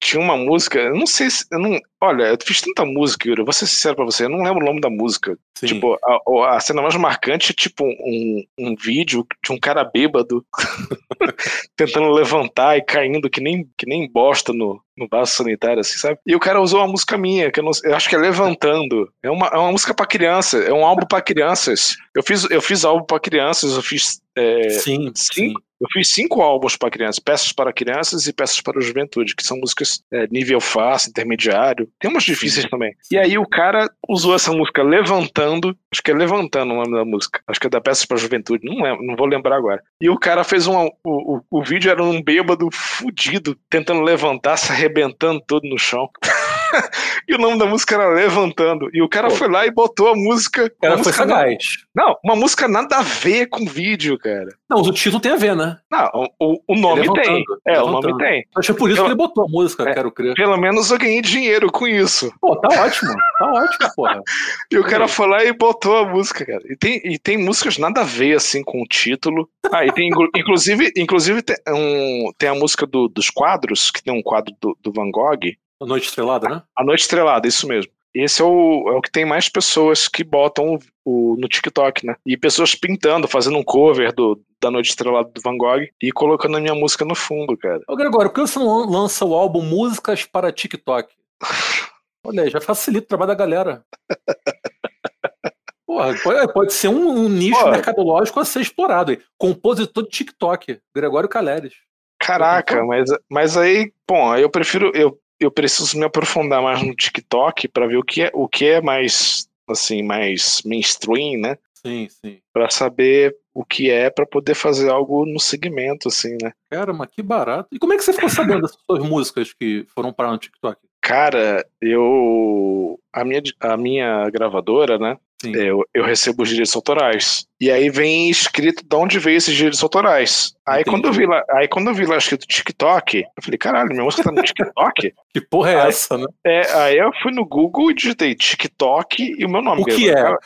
[0.00, 1.44] tinha uma música, eu não sei se.
[1.50, 4.44] Eu não, olha, eu fiz tanta música, Yuri, vou ser sincero pra você, eu não
[4.44, 5.36] lembro o nome da música.
[5.58, 5.66] Sim.
[5.66, 10.44] Tipo, a, a, cena mais marcante é, tipo, um, um vídeo de um cara bêbado
[11.76, 16.18] tentando levantar e caindo que nem, que nem bosta no, no vaso sanitário, assim, sabe?
[16.24, 19.10] E o cara usou uma música minha, que eu, não, eu acho que é Levantando.
[19.22, 21.96] É uma, é uma música pra criança, é um álbum pra crianças.
[22.14, 24.22] Eu fiz, eu fiz álbum pra crianças, eu fiz.
[24.36, 25.54] É, sim, cinco, sim
[25.84, 29.44] eu fiz cinco álbuns para crianças, peças para crianças e peças para a juventude, que
[29.44, 31.88] são músicas é, nível fácil, intermediário.
[31.98, 32.70] Tem umas difíceis Sim.
[32.70, 32.94] também.
[33.10, 37.04] E aí o cara usou essa música levantando, acho que é levantando o nome da
[37.04, 39.82] música, acho que é da peças para a juventude, não lembro, não vou lembrar agora.
[40.00, 44.56] E o cara fez um, o, o, o vídeo era um bêbado fudido, tentando levantar,
[44.56, 46.08] se arrebentando todo no chão.
[47.28, 48.88] e o nome da música era Levantando.
[48.92, 49.34] E o cara Pô.
[49.34, 50.72] foi lá e botou a música.
[50.82, 51.64] Ela foi sagaz.
[51.94, 54.48] Não, uma música nada a ver com o vídeo, cara.
[54.68, 55.78] Não, o título tem a ver, né?
[55.90, 56.10] Não,
[56.40, 57.44] o, o nome tem.
[57.66, 58.44] É, o nome tem.
[58.56, 60.34] Acho que é por isso pelo, que ele botou a música, é, quero crer.
[60.34, 62.32] Pelo menos eu ganhei dinheiro com isso.
[62.40, 63.12] Pô, tá ótimo.
[63.38, 64.22] Tá ótimo, porra.
[64.70, 66.62] e o cara foi lá e botou a música, cara.
[66.68, 69.48] E tem, e tem músicas nada a ver, assim, com o título.
[69.70, 74.12] Ah, e tem, inclusive, inclusive tem, um, tem a música do, dos quadros, que tem
[74.12, 75.54] um quadro do, do Van Gogh.
[75.80, 76.62] A Noite Estrelada, né?
[76.76, 77.90] A Noite Estrelada, isso mesmo.
[78.14, 82.06] Esse é o, é o que tem mais pessoas que botam o, o, no TikTok,
[82.06, 82.14] né?
[82.24, 86.56] E pessoas pintando, fazendo um cover do, da Noite Estrelada do Van Gogh e colocando
[86.56, 87.80] a minha música no fundo, cara.
[87.88, 91.12] Ô, Gregório, por que você não lança o álbum Músicas para TikTok?
[92.24, 93.84] Olha aí, já facilita o trabalho da galera.
[95.84, 97.72] Porra, pode, pode ser um, um nicho Porra.
[97.72, 99.10] mercadológico a ser explorado.
[99.10, 99.20] Aí.
[99.36, 101.74] Compositor de TikTok, Gregório Caleres.
[102.18, 107.68] Caraca, mas, mas aí, bom, eu prefiro, eu eu preciso me aprofundar mais no TikTok
[107.68, 111.58] para ver o que é o que é mais assim mais mainstream, né?
[111.74, 112.38] Sim, sim.
[112.52, 116.52] Para saber o que é para poder fazer algo no segmento, assim, né?
[116.70, 117.68] Cara, mas que barato.
[117.70, 120.80] E como é que você ficou sabendo dessas suas músicas que foram para no TikTok?
[121.00, 125.18] Cara, eu a minha a minha gravadora, né?
[125.52, 127.46] Eu, eu, recebo os direitos autorais.
[127.60, 130.54] E aí vem escrito de onde veio esses direitos autorais.
[130.66, 133.88] Aí quando, eu vi lá, aí quando eu vi lá escrito TikTok, eu falei, caralho,
[133.88, 135.14] minha música tá no TikTok?
[135.34, 136.26] que porra é aí, essa, né?
[136.44, 139.82] É, aí eu fui no Google e digitei TikTok e o meu nome.
[139.82, 140.36] O que é?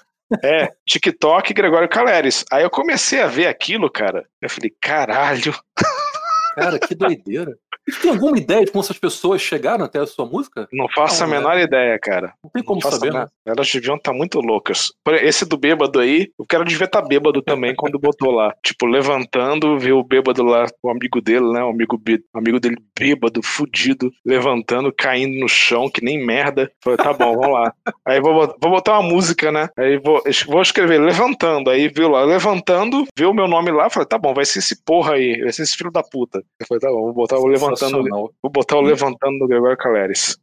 [0.44, 2.44] É, TikTok Gregório Caleres.
[2.53, 4.26] Aí eu comecei a ver aquilo, cara.
[4.42, 5.55] Eu falei, caralho.
[6.55, 7.57] Cara, que doideira.
[8.01, 10.69] Tem alguma ideia de como essas pessoas chegaram até a sua música?
[10.73, 12.33] Não faço Não, a menor ideia, cara.
[12.43, 13.27] Não tem como Não saber, né?
[13.47, 14.93] Elas deviam estar muito loucas.
[15.23, 18.55] Esse do bêbado aí, o cara devia estar bêbado também quando botou lá.
[18.62, 21.62] Tipo, levantando, viu o bêbado lá, o amigo dele, né?
[21.62, 22.01] O amigo,
[22.35, 26.71] amigo dele bêbado, fudido, levantando, caindo no chão, que nem merda.
[26.83, 27.73] Falei, tá bom, vamos lá.
[28.07, 29.69] Aí vou, vou botar uma música, né?
[29.79, 31.71] Aí vou, vou escrever levantando.
[31.71, 33.89] Aí viu lá, levantando, viu o meu nome lá.
[33.89, 36.43] Falei, tá bom, vai ser esse porra aí, vai ser esse filho da puta.
[36.61, 37.68] Eu falei, tá bom, vou botar o levantando.
[37.77, 38.33] Sensacional.
[38.43, 40.39] Vou botar o levantando do Gregório Caleres.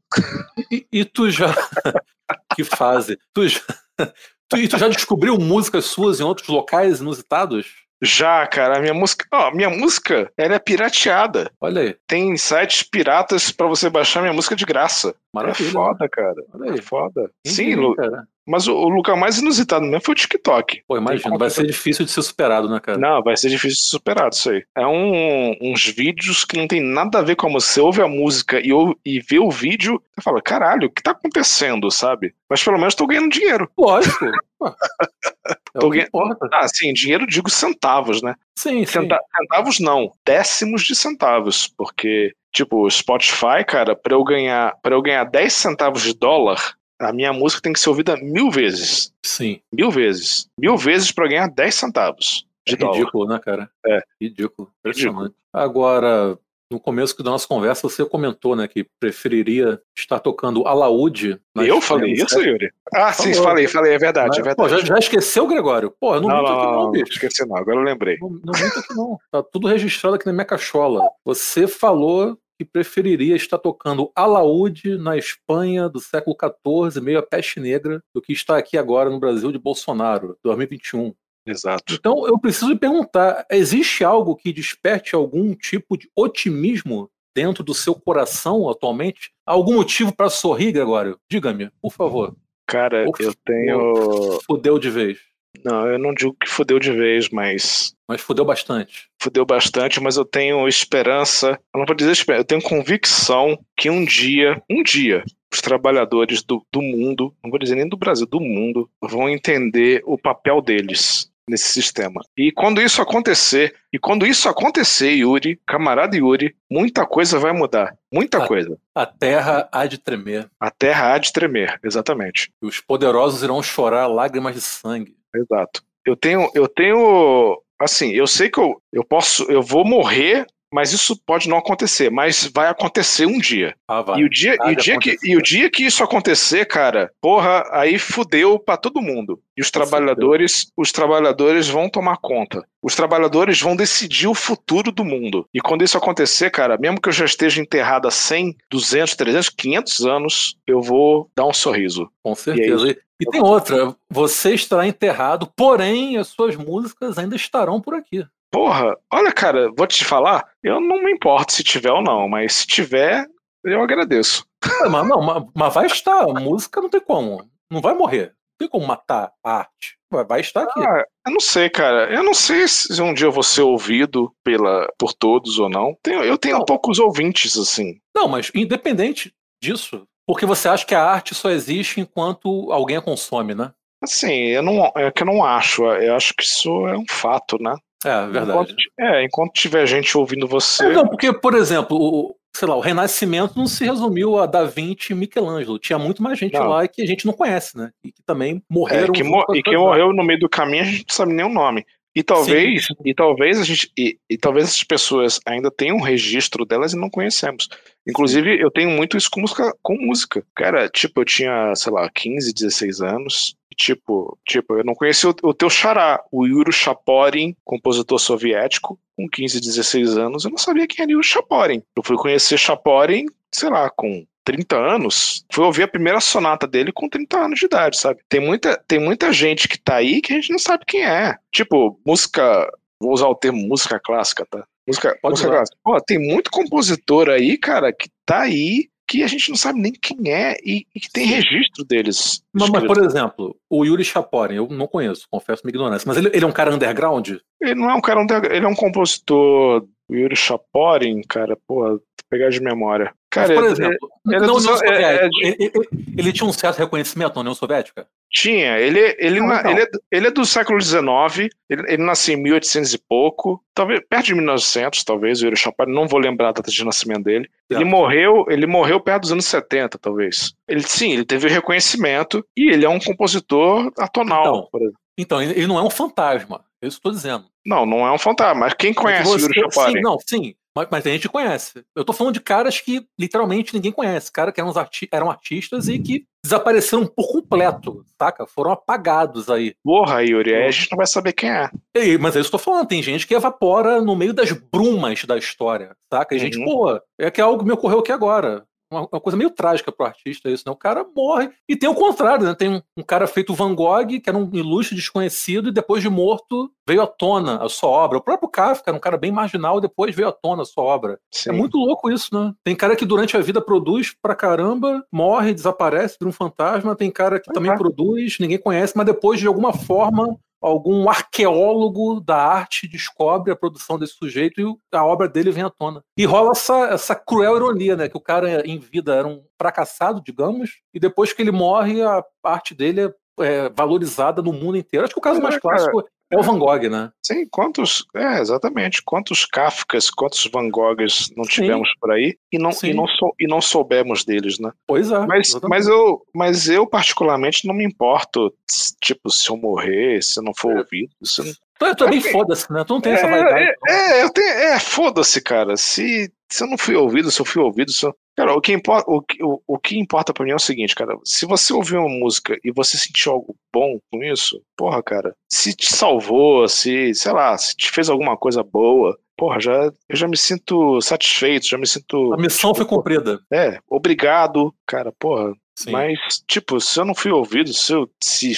[0.71, 1.47] E, e tu já.
[2.55, 3.17] que fase.
[3.33, 3.61] Tu já...
[4.49, 7.84] tu, e tu já descobriu músicas suas em outros locais inusitados?
[8.05, 9.25] Já, cara, a minha música.
[9.33, 11.51] Ó, minha música, ela é pirateada.
[11.59, 11.95] Olha aí.
[12.07, 15.15] Tem sites piratas pra você baixar minha música de graça.
[15.33, 15.67] Maravilha.
[15.69, 16.35] É foda, cara.
[16.53, 16.81] Olha É aí.
[16.81, 17.31] foda.
[17.43, 18.23] Quem Sim, Lu- cara.
[18.47, 20.83] mas o, o lugar mais inusitado mesmo foi o TikTok.
[20.87, 22.97] Pô, imagina, vai ser difícil de ser superado, né, cara?
[22.97, 24.63] Não, vai ser difícil de superar isso aí.
[24.77, 27.73] É um- uns vídeos que não tem nada a ver com a música.
[27.73, 31.01] Você ouve a música e, ouve- e vê o vídeo, você fala, caralho, o que
[31.03, 32.33] tá acontecendo, sabe?
[32.49, 33.69] Mas pelo menos tô ganhando dinheiro.
[33.77, 34.25] Lógico.
[35.75, 36.49] É Tô o que ganhando- importa.
[36.53, 38.35] Ah, sim, dinheiro digo centavos, né?
[38.57, 39.01] Sim, sim.
[39.01, 45.01] Centa- centavos não, décimos de centavos, porque tipo, Spotify, cara, para eu ganhar, para eu
[45.01, 49.59] ganhar 10 centavos de dólar, a minha música tem que ser ouvida mil vezes, Sim.
[49.73, 52.97] mil vezes, mil vezes para ganhar 10 centavos de É dólar.
[52.97, 53.69] ridículo, né, cara?
[53.85, 53.99] É.
[54.21, 54.71] Ridículo.
[54.79, 55.35] Impressionante.
[55.53, 56.37] Agora,
[56.71, 61.39] no começo da nossa conversa, você comentou, né, que preferiria estar tocando alaúde.
[61.55, 62.71] Eu falei no isso, Yuri?
[62.93, 63.49] Ah, sim, Falou.
[63.49, 64.87] falei, falei, é verdade, é Mas, Pô, verdade.
[64.87, 65.93] já, já esqueceu, Gregório?
[65.99, 67.11] Pô, eu não, não, minto não, aqui não, não, não, bicho.
[67.13, 68.17] esqueci não, agora eu lembrei.
[68.19, 69.17] Não, não minto aqui não.
[69.31, 71.07] Tá tudo registrado aqui na minha cachola.
[71.23, 77.59] Você falou que preferiria estar tocando alaúde na Espanha do século XIV, meio a peste
[77.59, 81.13] negra, do que estar aqui agora no Brasil de Bolsonaro, 2021.
[81.45, 81.93] Exato.
[81.93, 87.93] Então eu preciso perguntar: existe algo que desperte algum tipo de otimismo dentro do seu
[87.93, 89.31] coração atualmente?
[89.45, 91.19] Algum motivo para sorrir, Gregório?
[91.29, 92.35] Diga-me, por favor.
[92.67, 94.39] Cara, Ufa, eu tenho.
[94.45, 95.19] Fudeu de vez.
[95.63, 99.09] Não, eu não digo que fudeu de vez, mas Mas fudeu bastante.
[99.21, 103.89] fudeu bastante, mas eu tenho esperança, eu não vou dizer esperança, eu tenho convicção que
[103.89, 108.25] um dia, um dia, os trabalhadores do, do mundo, não vou dizer nem do Brasil,
[108.27, 112.21] do mundo, vão entender o papel deles nesse sistema.
[112.37, 117.95] E quando isso acontecer, e quando isso acontecer, Yuri, camarada Yuri, muita coisa vai mudar.
[118.11, 118.47] Muita Ah.
[118.47, 118.77] coisa.
[118.93, 120.49] A terra há de tremer.
[120.59, 122.51] A terra há de tremer, exatamente.
[122.61, 125.15] E os poderosos irão chorar lágrimas de sangue.
[125.35, 125.83] Exato.
[126.05, 130.91] Eu tenho, eu tenho, assim, eu sei que eu, eu posso, eu vou morrer, mas
[130.91, 133.75] isso pode não acontecer, mas vai acontecer um dia.
[133.87, 134.19] Ah, vai.
[134.19, 137.63] E o dia, e o dia que, e o dia que isso acontecer, cara, porra,
[137.71, 139.39] aí fudeu pra todo mundo.
[139.57, 142.61] E os trabalhadores, os trabalhadores vão tomar conta.
[142.83, 145.47] Os trabalhadores vão decidir o futuro do mundo.
[145.53, 149.49] E quando isso acontecer, cara, mesmo que eu já esteja enterrado há 100, 200, 300,
[149.49, 152.09] 500 anos, eu vou dar um sorriso.
[152.21, 152.89] Com certeza.
[152.89, 153.95] E, e tem outra.
[154.09, 158.25] Você estará enterrado, porém as suas músicas ainda estarão por aqui.
[158.55, 162.53] Porra, olha, cara, vou te falar, eu não me importo se tiver ou não, mas
[162.53, 163.25] se tiver,
[163.65, 164.45] eu agradeço.
[164.63, 166.21] Ah, Mas, não, mas, mas vai estar.
[166.21, 167.43] A música não tem como.
[167.69, 168.27] Não vai morrer.
[168.27, 169.97] Não tem como matar a arte.
[170.09, 170.79] Vai, vai estar aqui.
[170.81, 172.09] Ah, eu não sei, cara.
[172.13, 175.93] Eu não sei se um dia eu vou ser ouvido pela, por todos ou não.
[176.01, 176.65] Tenho- eu tenho Não.
[176.65, 177.99] poucos ouvintes, assim.
[178.15, 183.01] Não, mas independente disso, porque você acha que a arte só existe enquanto alguém a
[183.01, 183.73] consome, né?
[184.01, 185.83] Assim, eu não, é que eu não acho.
[185.85, 187.75] Eu acho que isso é um fato, né?
[188.05, 188.51] É, verdade.
[188.51, 190.85] Enquanto, é, enquanto tiver gente ouvindo você.
[190.85, 194.63] É, não, porque, por exemplo, o, sei lá, o Renascimento não se resumiu a Da
[194.65, 195.79] Vinci e Michelangelo.
[195.79, 196.67] Tinha muito mais gente Não.
[196.67, 197.91] lá que a gente não conhece, né?
[198.03, 199.13] E que também É, morreram.
[199.13, 201.33] que junto mo- e que outras morreu no meio do caminho, a gente não sabe
[201.33, 201.85] nem o nome.
[202.17, 206.63] E talvez, e talvez a gente, e, e talvez essas pessoas ainda tenham um registro
[206.65, 207.67] delas e não conhecemos.
[208.07, 210.41] Inclusive, eu tenho muito isso com música, com música.
[210.55, 213.53] Cara, tipo, eu tinha, sei lá, 15, 16 anos.
[213.75, 219.27] Tipo, tipo, eu não conhecia o, o teu xará, o Yuri Chaporin, compositor soviético, com
[219.29, 220.45] 15, 16 anos.
[220.45, 221.83] Eu não sabia quem era Yuri Chaporin.
[221.95, 226.91] Eu fui conhecer Chaporin, sei lá, com 30 anos, fui ouvir a primeira sonata dele
[226.91, 228.21] com 30 anos de idade, sabe?
[228.29, 231.35] Tem muita, tem muita gente que tá aí que a gente não sabe quem é.
[231.51, 232.71] Tipo, música.
[233.01, 234.63] Vou usar o termo música clássica, tá?
[234.87, 235.77] Música, Pode música clássica.
[235.83, 239.91] Pô, tem muito compositor aí, cara, que tá aí que a gente não sabe nem
[239.91, 242.43] quem é e, e que tem registro deles.
[242.53, 246.29] Mas, mas, por exemplo, o Yuri Chaporin, eu não conheço, confesso minha ignorância, mas ele,
[246.33, 247.29] ele é um cara underground?
[247.61, 249.87] Ele não é um cara, ele é um compositor.
[250.07, 251.99] O Yuri Chaporin, cara, vou
[252.29, 253.13] pegar de memória.
[253.35, 255.71] Cara, Mas, por exemplo, ele, na União Soviética, é, é, ele,
[256.17, 258.07] ele, tinha um certo reconhecimento na União Soviética?
[258.31, 258.79] Tinha.
[258.79, 262.93] Ele, ele, na, ele, é, ele é do século XIX, ele, ele nasceu em 1800
[262.93, 266.85] e pouco, talvez perto de 1900, talvez, o Chopin, não vou lembrar a data de
[266.85, 267.49] nascimento dele.
[267.69, 270.53] Ele morreu, ele morreu perto dos anos 70, talvez.
[270.65, 275.77] Ele sim, ele teve reconhecimento e ele é um compositor atonal, então, Então, ele não
[275.77, 277.43] é um fantasma, é isso estou dizendo.
[277.65, 279.71] Não, não é um fantasma, mas quem conhece você, Yuri?
[279.71, 281.85] Sim, não, sim, mas, mas, a gente conhece.
[281.95, 284.31] Eu tô falando de caras que literalmente ninguém conhece.
[284.31, 288.45] Caras que eram, arti eram artistas e que desapareceram por completo, saca?
[288.45, 289.75] Foram apagados aí.
[289.83, 291.69] Porra, Yuri, aí a gente não vai saber quem é.
[291.95, 292.87] E, mas é isso que eu tô falando.
[292.87, 296.35] Tem gente que evapora no meio das brumas da história, saca?
[296.35, 296.43] E uhum.
[296.43, 299.91] gente, porra, é que é algo me ocorreu aqui agora uma, uma, coisa meio trágica
[299.91, 300.71] pro artista isso, né?
[300.71, 301.49] O cara morre.
[301.67, 302.53] E tem o contrário, né?
[302.53, 306.09] Tem um, um, cara feito Van Gogh, que era um ilustre desconhecido, e depois de
[306.09, 308.17] morto veio à tona a sua obra.
[308.17, 311.13] O próprio Kafka era um cara bem marginal, depois veio à tona a sua obra.
[311.13, 311.49] É Sim.
[311.49, 312.53] É muito louco isso, né?
[312.63, 316.95] Tem cara que durante a vida produz pra caramba, morre, desaparece, vira um fantasma.
[316.95, 317.77] Tem cara que também é.
[317.77, 323.99] produz, ninguém conhece, mas depois de alguma forma algum arqueólogo da arte descobre a produção
[323.99, 326.03] desse sujeito e a obra dele vem à tona.
[326.17, 328.09] E rola essa, essa cruel ironia, né?
[328.09, 332.23] Que o cara em vida era um fracassado, digamos, e depois que ele morre, a
[332.43, 335.05] arte dele é, é valorizada no mundo inteiro.
[335.05, 337.11] Acho que o caso mais clássico é o Van Gogh, né?
[337.23, 338.05] Sim, quantos.
[338.15, 339.01] É, exatamente.
[339.03, 341.95] Quantos Kafkas, quantos Van Goghs não tivemos Sim.
[341.99, 344.71] por aí e não, e, não sou, e não soubemos deles, né?
[344.87, 345.25] Pois é.
[345.25, 348.53] Mas, mas, eu, mas eu, particularmente, não me importo,
[349.01, 350.79] tipo, se eu morrer, se eu não for é.
[350.79, 351.11] ouvido.
[351.23, 351.45] Se eu,
[351.77, 352.83] Tu, tu é bem foda-se, né?
[352.85, 353.75] Tu não tem é, essa vaidade.
[353.87, 355.75] É, é, eu tenho, é foda-se, cara.
[355.75, 358.15] Se, se eu não fui ouvido, se eu fui ouvido, se eu...
[358.35, 361.17] Cara, o que, importa, o, o, o que importa pra mim é o seguinte, cara.
[361.23, 365.73] Se você ouvir uma música e você sentiu algo bom com isso, porra, cara, se
[365.73, 370.27] te salvou, se, sei lá, se te fez alguma coisa boa, porra, já, eu já
[370.27, 372.33] me sinto satisfeito, já me sinto.
[372.33, 373.39] A missão tipo, foi cumprida.
[373.51, 375.53] É, obrigado, cara, porra.
[375.77, 375.91] Sim.
[375.91, 378.53] Mas, tipo, se eu não fui ouvido, se eu se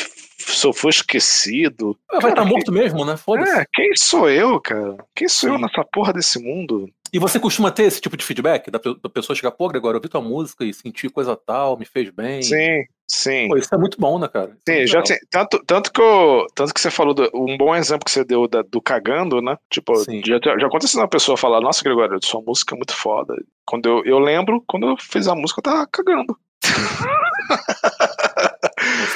[0.53, 1.97] se eu for esquecido.
[2.09, 3.17] Ah, vai estar tá morto mesmo, né?
[3.17, 3.51] Foda-se.
[3.51, 4.97] É, quem sou eu, cara?
[5.15, 5.55] Quem sou Sim.
[5.55, 6.89] eu nessa porra desse mundo?
[7.13, 8.69] E você costuma ter esse tipo de feedback?
[8.69, 8.79] Da,
[9.09, 12.41] pessoa chegar, pô, Gregório, eu ouvi tua música e senti coisa tal, me fez bem.
[12.41, 13.47] Sim, sim.
[13.47, 14.49] Pô, isso é muito bom, né, cara?
[14.49, 17.57] Isso sim, é já tem, tanto, tanto, que eu, tanto que você falou, do, um
[17.57, 19.57] bom exemplo que você deu da, do cagando, né?
[19.69, 19.93] Tipo,
[20.25, 23.35] já, já aconteceu uma pessoa falar, nossa, Gregório, sua música é muito foda.
[23.65, 26.37] Quando eu, eu lembro, quando eu fiz a música, eu tava cagando.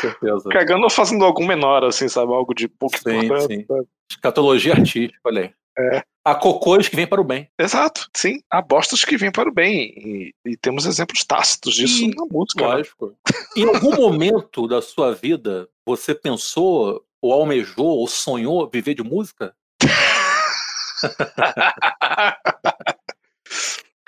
[0.02, 0.50] Certeza.
[0.50, 2.34] Cagando ou fazendo algo menor, assim, sabe?
[2.34, 3.66] Algo de pouco sim, Sim.
[4.10, 5.54] Escatologia artística, olha aí.
[5.78, 6.04] É.
[6.24, 7.50] Há cocôs que vêm para o bem.
[7.58, 8.42] Exato, sim.
[8.50, 9.94] Há bostas que vêm para o bem.
[9.96, 12.68] E, e temos exemplos tácitos disso sim, na música.
[12.68, 12.76] Né?
[12.76, 13.16] Lógico.
[13.56, 19.56] Em algum momento da sua vida, você pensou, ou almejou, ou sonhou viver de música?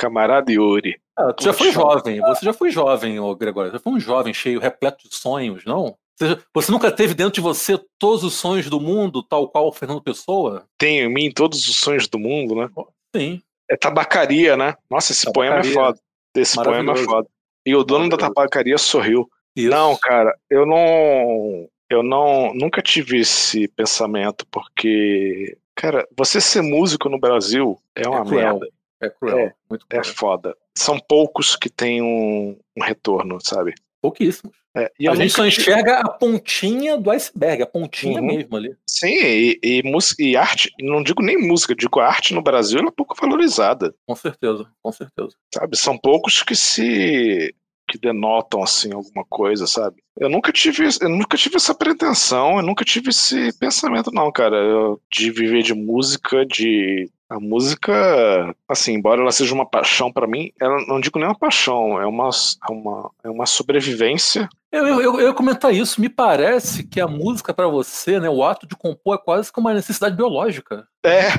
[0.03, 0.99] Camarada Yuri.
[1.15, 3.71] Ah, tu já foi jovem, você já foi jovem, ô Gregório.
[3.71, 5.95] Você foi um jovem cheio, repleto de sonhos, não?
[6.17, 9.71] Você, você nunca teve dentro de você todos os sonhos do mundo, tal qual o
[9.71, 10.65] Fernando Pessoa?
[10.77, 12.69] Tenho em mim todos os sonhos do mundo, né?
[13.15, 13.41] Sim.
[13.69, 14.75] É tabacaria, né?
[14.89, 15.61] Nossa, esse tabacaria.
[15.61, 15.99] poema é foda.
[16.35, 17.27] Esse poema é foda.
[17.65, 19.29] E o dono da tabacaria sorriu.
[19.55, 19.69] Isso.
[19.69, 21.67] Não, cara, eu não.
[21.89, 22.53] Eu não.
[22.53, 25.57] Nunca tive esse pensamento, porque.
[25.75, 28.67] Cara, você ser músico no Brasil é uma é merda.
[29.03, 29.37] É cruel.
[29.37, 30.01] É, muito é cruel.
[30.01, 30.57] É foda.
[30.77, 33.73] São poucos que têm um, um retorno, sabe?
[34.01, 34.55] Pouquíssimos.
[34.75, 38.25] É, a gente só enxerga a pontinha do iceberg, a pontinha uhum.
[38.25, 38.75] mesmo ali.
[38.87, 39.83] Sim, e, e,
[40.19, 43.93] e, arte, não digo nem música, digo a arte no Brasil ela é pouco valorizada.
[44.07, 45.29] Com certeza, com certeza.
[45.53, 47.53] Sabe, são poucos que se
[47.87, 50.02] que denotam assim alguma coisa, sabe?
[50.19, 54.55] Eu nunca tive, eu nunca tive essa pretensão, eu nunca tive esse pensamento não, cara,
[54.57, 60.27] eu, de viver de música, de a música, assim, embora ela seja uma paixão para
[60.27, 64.47] mim, ela não digo nem uma paixão, é uma, é uma, é uma sobrevivência.
[64.71, 66.01] Eu, eu, eu, ia comentar isso.
[66.01, 69.59] Me parece que a música para você, né, o ato de compor é quase que
[69.59, 70.87] uma necessidade biológica.
[71.05, 71.29] É,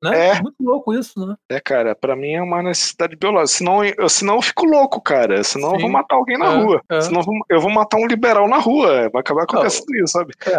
[0.00, 0.28] né?
[0.28, 0.40] é.
[0.40, 1.34] Muito louco isso, né?
[1.50, 3.58] É, cara, para mim é uma necessidade biológica.
[3.58, 5.42] Senão eu, senão eu fico louco, cara.
[5.42, 5.74] Senão Sim.
[5.76, 6.82] eu vou matar alguém na é, rua.
[6.88, 7.00] É.
[7.00, 9.10] Senão eu vou, eu vou matar um liberal na rua.
[9.10, 10.32] Vai acabar acontecendo não, isso, sabe?
[10.46, 10.56] É,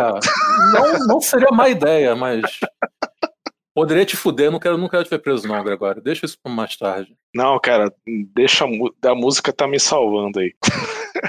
[0.73, 2.41] não, não seria má ideia, mas
[3.75, 6.01] Poderia te fuder, não quero, não quero te ver preso, não, Gregório.
[6.01, 7.13] Deixa isso pra mais tarde.
[7.35, 7.93] Não, cara,
[8.33, 10.55] deixa a, a música tá me salvando aí.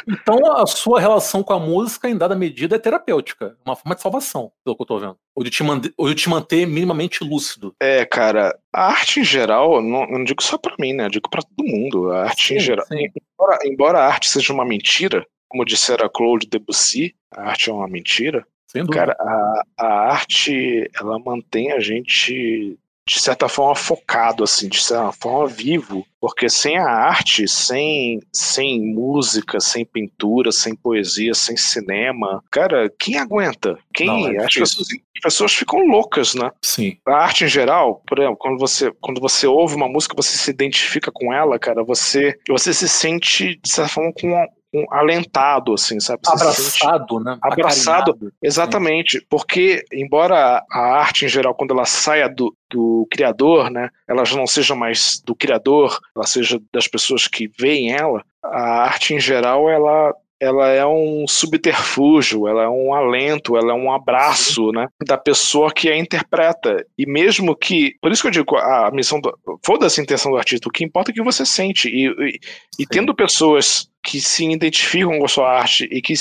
[0.06, 3.56] Então a sua relação com a música, em dada medida, é terapêutica.
[3.66, 5.16] Uma forma de salvação, pelo que eu tô vendo.
[5.34, 7.74] Ou de te, manter, ou de te manter minimamente lúcido.
[7.82, 11.06] É, cara, a arte em geral, não, não digo só pra mim, né?
[11.06, 12.12] Eu digo pra todo mundo.
[12.12, 12.86] A arte sim, em geral.
[12.92, 17.89] Embora, embora a arte seja uma mentira, como dissera Claude Debussy, a arte é uma
[17.89, 18.47] mentira.
[18.93, 22.78] Cara, a, a arte, ela mantém a gente
[23.09, 28.81] de certa forma focado, assim, de certa forma vivo, porque sem a arte, sem, sem
[28.81, 33.78] música, sem pintura, sem poesia, sem cinema, cara, quem aguenta?
[33.94, 34.09] Quem?
[34.09, 36.51] Não, é as pessoas ficam loucas, né?
[36.60, 36.98] Sim.
[37.06, 40.51] A arte em geral, por exemplo, quando você, quando você ouve uma música, você se
[40.51, 44.47] identifica com ela, cara, você, você se sente, de certa forma, com
[44.77, 46.20] um, alentado, assim, sabe?
[46.24, 47.39] Você abraçado, né?
[47.40, 48.32] Abraçado, Acarinhado.
[48.43, 49.19] exatamente.
[49.19, 49.27] Sim.
[49.28, 54.36] Porque, embora a arte em geral, quando ela saia do, do criador, né, ela já
[54.36, 59.20] não seja mais do criador, ela seja das pessoas que veem ela, a arte em
[59.20, 64.86] geral, ela ela é um subterfúgio, ela é um alento, ela é um abraço, né,
[65.07, 66.85] da pessoa que a interpreta.
[66.98, 69.32] E mesmo que, por isso que eu digo, a missão do,
[69.65, 71.89] foda-se a intenção do artista, o que importa é o que você sente.
[71.89, 72.39] E, e,
[72.78, 76.15] e tendo pessoas que se identificam com a sua arte e que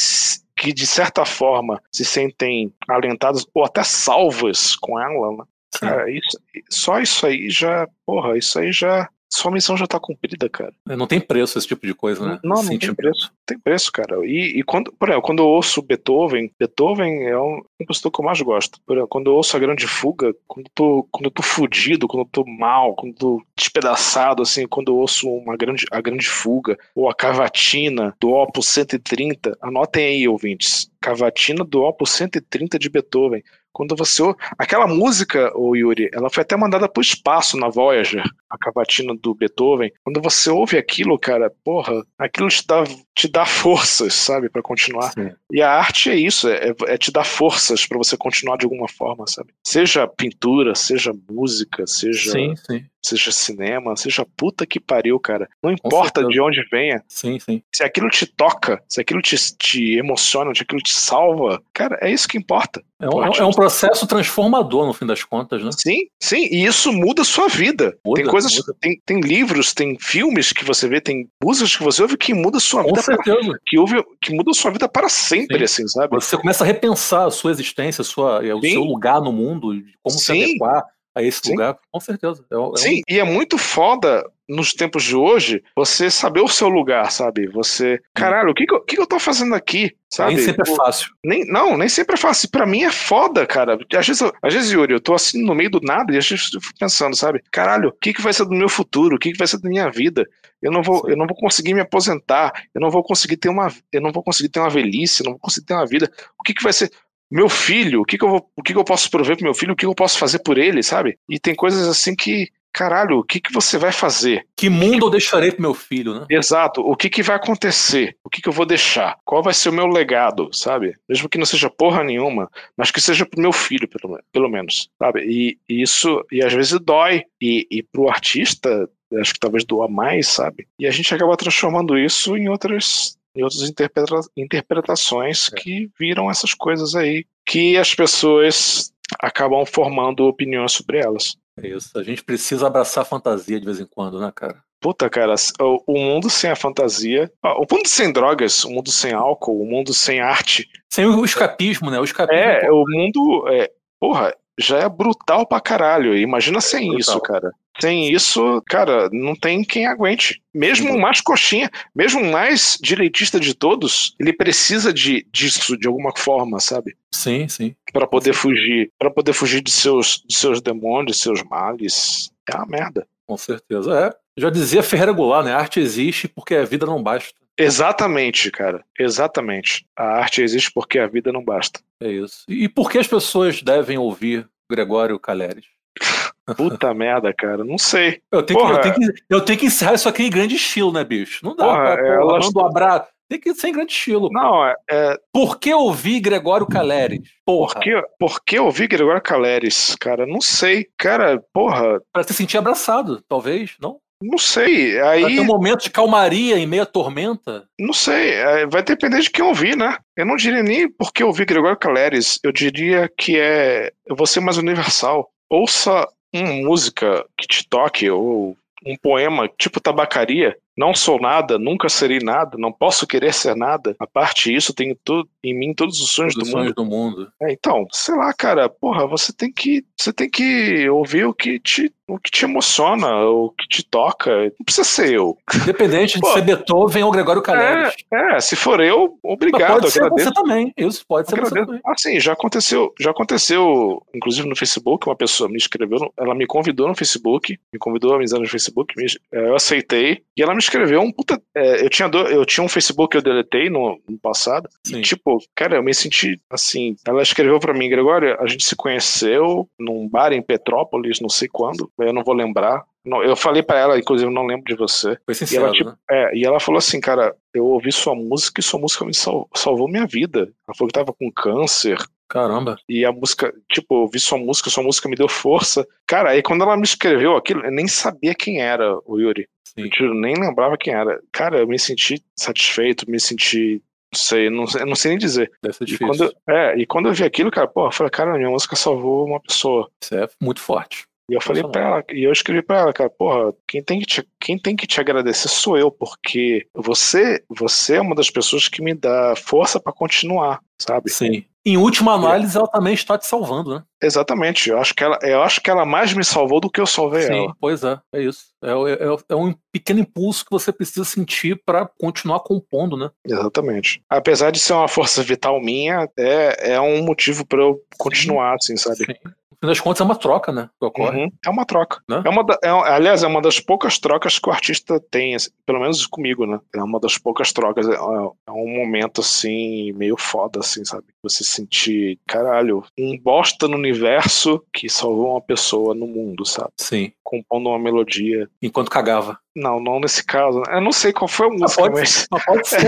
[0.57, 5.43] que de certa forma se sentem alentadas ou até salvas com ela, né?
[5.79, 6.39] Cara, isso,
[6.69, 10.73] só isso aí já, porra, isso aí já sua missão já tá cumprida, cara.
[10.89, 12.39] É, não tem preço esse tipo de coisa, né?
[12.43, 13.31] Não, não tem tipo preço.
[13.45, 14.25] Tem preço, cara.
[14.25, 18.25] E, e quando, por exemplo, quando eu ouço Beethoven, Beethoven é um compositor que eu
[18.25, 18.79] mais gosto.
[18.85, 22.07] Por exemplo, quando eu ouço a Grande Fuga, quando eu tô, quando eu tô fudido,
[22.07, 26.01] quando eu tô mal, quando eu tô despedaçado, assim, quando eu ouço uma grande, a
[26.01, 30.89] Grande Fuga, ou a Cavatina do Opus 130, anotem aí, ouvintes.
[31.01, 33.43] Cavatina do Opus 130 de Beethoven.
[33.75, 34.39] Quando você ouve...
[34.57, 39.13] Aquela música, o Yuri, ela foi até mandada para o espaço na Voyager, a cavatina
[39.13, 39.91] do Beethoven.
[40.01, 45.11] Quando você ouve aquilo, cara, porra, aquilo te dá, te dá forças, sabe, para continuar.
[45.11, 45.29] Sim.
[45.51, 48.87] E a arte é isso, é, é te dar forças para você continuar de alguma
[48.87, 49.53] forma, sabe?
[49.61, 52.31] Seja pintura, seja música, seja.
[52.31, 55.47] Sim, sim seja cinema, seja puta que pariu, cara.
[55.61, 57.03] Não importa de onde venha.
[57.07, 57.61] Sim, sim.
[57.73, 62.11] Se aquilo te toca, se aquilo te, te emociona, se aquilo te salva, cara, é
[62.11, 62.83] isso que importa.
[62.99, 65.69] É um, é um, processo transformador, no fim das contas, né?
[65.77, 67.97] Sim, sim, e isso muda a sua vida.
[68.05, 68.53] Muda, tem coisas.
[68.79, 72.57] Tem, tem livros, tem filmes que você vê, tem músicas que você ouve que muda
[72.57, 73.01] a sua Com vida.
[73.01, 73.37] certeza.
[73.37, 75.63] Para, que, ouve, que muda a sua vida para sempre, sim.
[75.83, 76.15] assim, sabe?
[76.15, 78.71] Você começa a repensar a sua existência, a sua, o sim.
[78.71, 80.19] seu lugar no mundo, como sim.
[80.19, 81.51] se adequar a esse Sim.
[81.51, 82.45] lugar, com certeza.
[82.51, 83.01] É, é Sim, um...
[83.07, 87.47] e é muito foda nos tempos de hoje você saber o seu lugar, sabe?
[87.47, 89.95] Você, caralho, o que, que, eu, que, que eu tô fazendo aqui?
[90.09, 90.35] Sabe?
[90.35, 91.09] Nem sempre é fácil.
[91.23, 92.49] Nem, não, nem sempre é fácil.
[92.49, 93.77] Pra mim é foda, cara.
[93.97, 96.53] Às vezes, às vezes, Yuri, eu tô assim no meio do nada e às vezes
[96.53, 97.41] eu fico pensando, sabe?
[97.51, 99.15] Caralho, o que, que vai ser do meu futuro?
[99.15, 100.25] O que, que vai ser da minha vida?
[100.61, 102.53] Eu não vou, eu não vou conseguir me aposentar.
[102.73, 105.21] Eu não vou conseguir ter uma, eu não vou conseguir ter uma velhice.
[105.21, 106.09] Eu não vou conseguir ter uma vida.
[106.39, 106.91] O que, que vai ser?
[107.31, 109.53] Meu filho, o que, que eu vou, o que, que eu posso prover pro meu
[109.53, 111.17] filho, o que, que eu posso fazer por ele, sabe?
[111.29, 114.45] E tem coisas assim que, caralho, o que, que você vai fazer?
[114.55, 116.25] Que mundo eu deixarei pro meu filho, né?
[116.29, 116.81] Exato.
[116.81, 118.15] O que, que vai acontecer?
[118.23, 119.17] O que, que eu vou deixar?
[119.23, 120.93] Qual vai ser o meu legado, sabe?
[121.07, 124.89] Mesmo que não seja porra nenhuma, mas que seja pro meu filho, pelo, pelo menos,
[124.99, 125.21] sabe?
[125.21, 127.23] E, e isso, e às vezes dói.
[127.41, 128.89] E, e pro artista,
[129.19, 130.67] acho que talvez doa mais, sabe?
[130.79, 135.55] E a gente acaba transformando isso em outras e outras interpreta interpretações é.
[135.55, 141.37] que viram essas coisas aí, que as pessoas acabam formando opiniões sobre elas.
[141.61, 141.97] É isso.
[141.97, 144.63] A gente precisa abraçar a fantasia de vez em quando, né, cara?
[144.79, 149.61] Puta, cara, o mundo sem a fantasia, o mundo sem drogas, o mundo sem álcool,
[149.61, 150.69] o mundo sem arte.
[150.91, 151.99] Sem o escapismo, né?
[151.99, 152.39] O escapismo.
[152.39, 153.47] É, o mundo.
[153.49, 156.17] É, porra, já é brutal pra caralho.
[156.17, 157.51] Imagina sem é isso, cara.
[157.79, 160.41] Sem isso, cara, não tem quem aguente.
[160.53, 165.87] Mesmo o mais coxinha, mesmo o mais direitista de todos, ele precisa de, disso de
[165.87, 166.95] alguma forma, sabe?
[167.13, 167.75] Sim, sim.
[167.91, 172.31] Para poder fugir, para poder fugir de seus, de seus demônios, de seus males.
[172.49, 173.05] É uma merda.
[173.27, 174.07] Com certeza.
[174.07, 174.25] É.
[174.37, 175.53] Já dizia Ferreira Goulart, né?
[175.53, 177.33] A arte existe porque a vida não basta.
[177.57, 178.83] Exatamente, cara.
[178.99, 179.85] Exatamente.
[179.95, 181.79] A arte existe porque a vida não basta.
[182.01, 182.43] É isso.
[182.47, 185.65] E por que as pessoas devem ouvir Gregório Caleres?
[186.57, 187.63] Puta merda, cara.
[187.63, 188.21] Não sei.
[188.31, 190.91] Eu tenho, que, eu, tenho que, eu tenho que encerrar isso aqui em grande estilo,
[190.91, 191.43] né, bicho?
[191.43, 192.49] Não dá Porra, pra, elas...
[192.53, 193.07] um abraço.
[193.27, 194.29] Tem que ser em grande estilo.
[194.31, 194.75] Não, é.
[194.89, 195.17] é...
[195.33, 197.21] Por que ouvir Gregório Caleres?
[197.43, 197.73] Porra.
[197.73, 200.27] Por que, por que ouvir Gregório Caleres, cara?
[200.27, 200.87] Não sei.
[200.97, 201.99] Cara, porra.
[202.13, 203.99] Pra se sentir abraçado, talvez, não?
[204.21, 204.99] Não sei.
[205.01, 205.21] Aí...
[205.21, 207.67] Vai ter um momento de calmaria em meio à tormenta?
[207.79, 208.31] Não sei.
[208.31, 209.97] É, vai depender de quem ouvir, né?
[210.15, 212.39] Eu não diria nem porque ouvir Gregório Caleres.
[212.43, 213.91] Eu diria que é.
[214.05, 215.29] Eu vou ser mais universal.
[215.49, 221.87] Ouça uma música que te toque, ou um poema tipo tabacaria, não sou nada, nunca
[221.89, 223.95] serei nada, não posso querer ser nada.
[223.99, 226.61] A parte disso, tenho tudo em mim todos os sonhos Todos do os mundo.
[226.63, 227.31] sonhos do mundo.
[227.41, 231.59] É, então, sei lá, cara, porra, você tem que, você tem que ouvir o que
[231.59, 234.31] te, o que te emociona, o que te toca.
[234.45, 235.37] Não precisa ser eu.
[235.63, 237.93] Independente de ser Beethoven ou Gregório Calheres.
[238.11, 240.29] É, se for eu, Mas obrigado, pode ser agradeço.
[240.29, 240.73] você também.
[240.77, 241.65] Isso pode ser você Agradeço.
[241.67, 241.81] também.
[241.85, 246.87] Assim, já aconteceu, já aconteceu, inclusive no Facebook, uma pessoa me escreveu, ela me convidou
[246.87, 251.01] no Facebook, me convidou a amizade no Facebook, eh, eu aceitei, e ela me escreveu
[251.01, 251.41] um puta.
[251.55, 254.97] eh, eu, tinha do- eu tinha um Facebook que eu deletei no, no passado, Sim.
[254.99, 256.95] e tipo, cara, eu me senti assim.
[257.07, 261.47] Ela escreveu pra mim, Gregório, a gente se conheceu num bar em Petrópolis, não sei
[261.51, 262.83] quando, eu não vou lembrar.
[263.05, 265.15] Não, eu falei pra ela, inclusive, eu não lembro de você.
[265.25, 265.95] Foi E sincero, ela, tipo, né?
[266.09, 269.47] é, e ela falou assim, cara, eu ouvi sua música e sua música me sal-
[269.53, 270.39] salvou minha vida.
[270.67, 271.97] Ela falou que tava com câncer.
[272.29, 272.75] Caramba.
[272.89, 275.85] E a música, tipo, eu ouvi sua música, sua música me deu força.
[276.07, 279.47] Cara, aí quando ela me escreveu aquilo, eu nem sabia quem era o Yuri.
[279.67, 279.89] Sim.
[279.99, 281.19] Eu nem lembrava quem era.
[281.31, 283.81] Cara, eu me senti satisfeito, me senti.
[284.13, 285.51] Não sei, não, sei- não sei nem dizer.
[285.61, 286.07] Deve ser E difícil.
[286.07, 289.25] quando, é, e quando eu vi aquilo, cara, pô, eu falei, cara, minha música salvou
[289.25, 289.89] uma pessoa.
[290.01, 291.05] Isso é muito forte.
[291.29, 294.05] E eu falei pra ela, e eu escrevi pra ela, cara, porra, quem tem que
[294.05, 298.67] te, quem tem que te agradecer sou eu, porque você, você é uma das pessoas
[298.67, 301.09] que me dá força pra continuar, sabe?
[301.09, 301.43] Sim.
[301.67, 303.83] Em última análise, ela também está te salvando, né?
[304.01, 304.69] Exatamente.
[304.69, 307.23] Eu acho que ela, eu acho que ela mais me salvou do que eu salvei
[307.23, 307.55] Sim, ela.
[307.59, 308.45] pois é, é isso.
[308.63, 313.09] É, é- é um pequeno impulso que você precisa sentir para continuar compondo, né?
[313.25, 314.01] Exatamente.
[314.07, 318.77] Apesar de ser uma força vital minha, é, é um motivo pra eu continuar, assim,
[318.77, 318.97] sabe?
[318.97, 319.13] Sim.
[319.61, 320.69] No fim das contas, é uma troca, né?
[320.79, 321.23] Que ocorre.
[321.23, 321.31] Uhum.
[321.45, 322.01] É uma troca.
[322.09, 322.21] Né?
[322.25, 325.49] É uma da- é- aliás, é uma das poucas trocas que o artista tem, assim,
[325.65, 326.59] pelo menos comigo, né?
[326.75, 327.87] É uma das poucas trocas.
[327.87, 331.05] É, é um momento, assim, meio foda, assim, sabe?
[331.23, 336.71] Você sentir, caralho, um bosta no universo que salvou uma pessoa no mundo, sabe?
[336.77, 337.11] Sim.
[337.23, 338.47] Compondo uma melodia.
[338.61, 339.39] Enquanto cagava.
[339.55, 340.61] Não, não nesse caso.
[340.69, 342.83] Eu não sei qual foi a música, pode mas pode ser,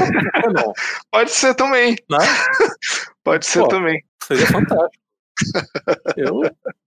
[0.53, 0.73] não?
[1.11, 1.95] pode ser também.
[2.09, 2.17] Né?
[3.23, 3.67] Pode ser Pô.
[3.67, 4.01] também.
[4.23, 5.03] Seria fantástico.
[6.15, 6.41] Eu,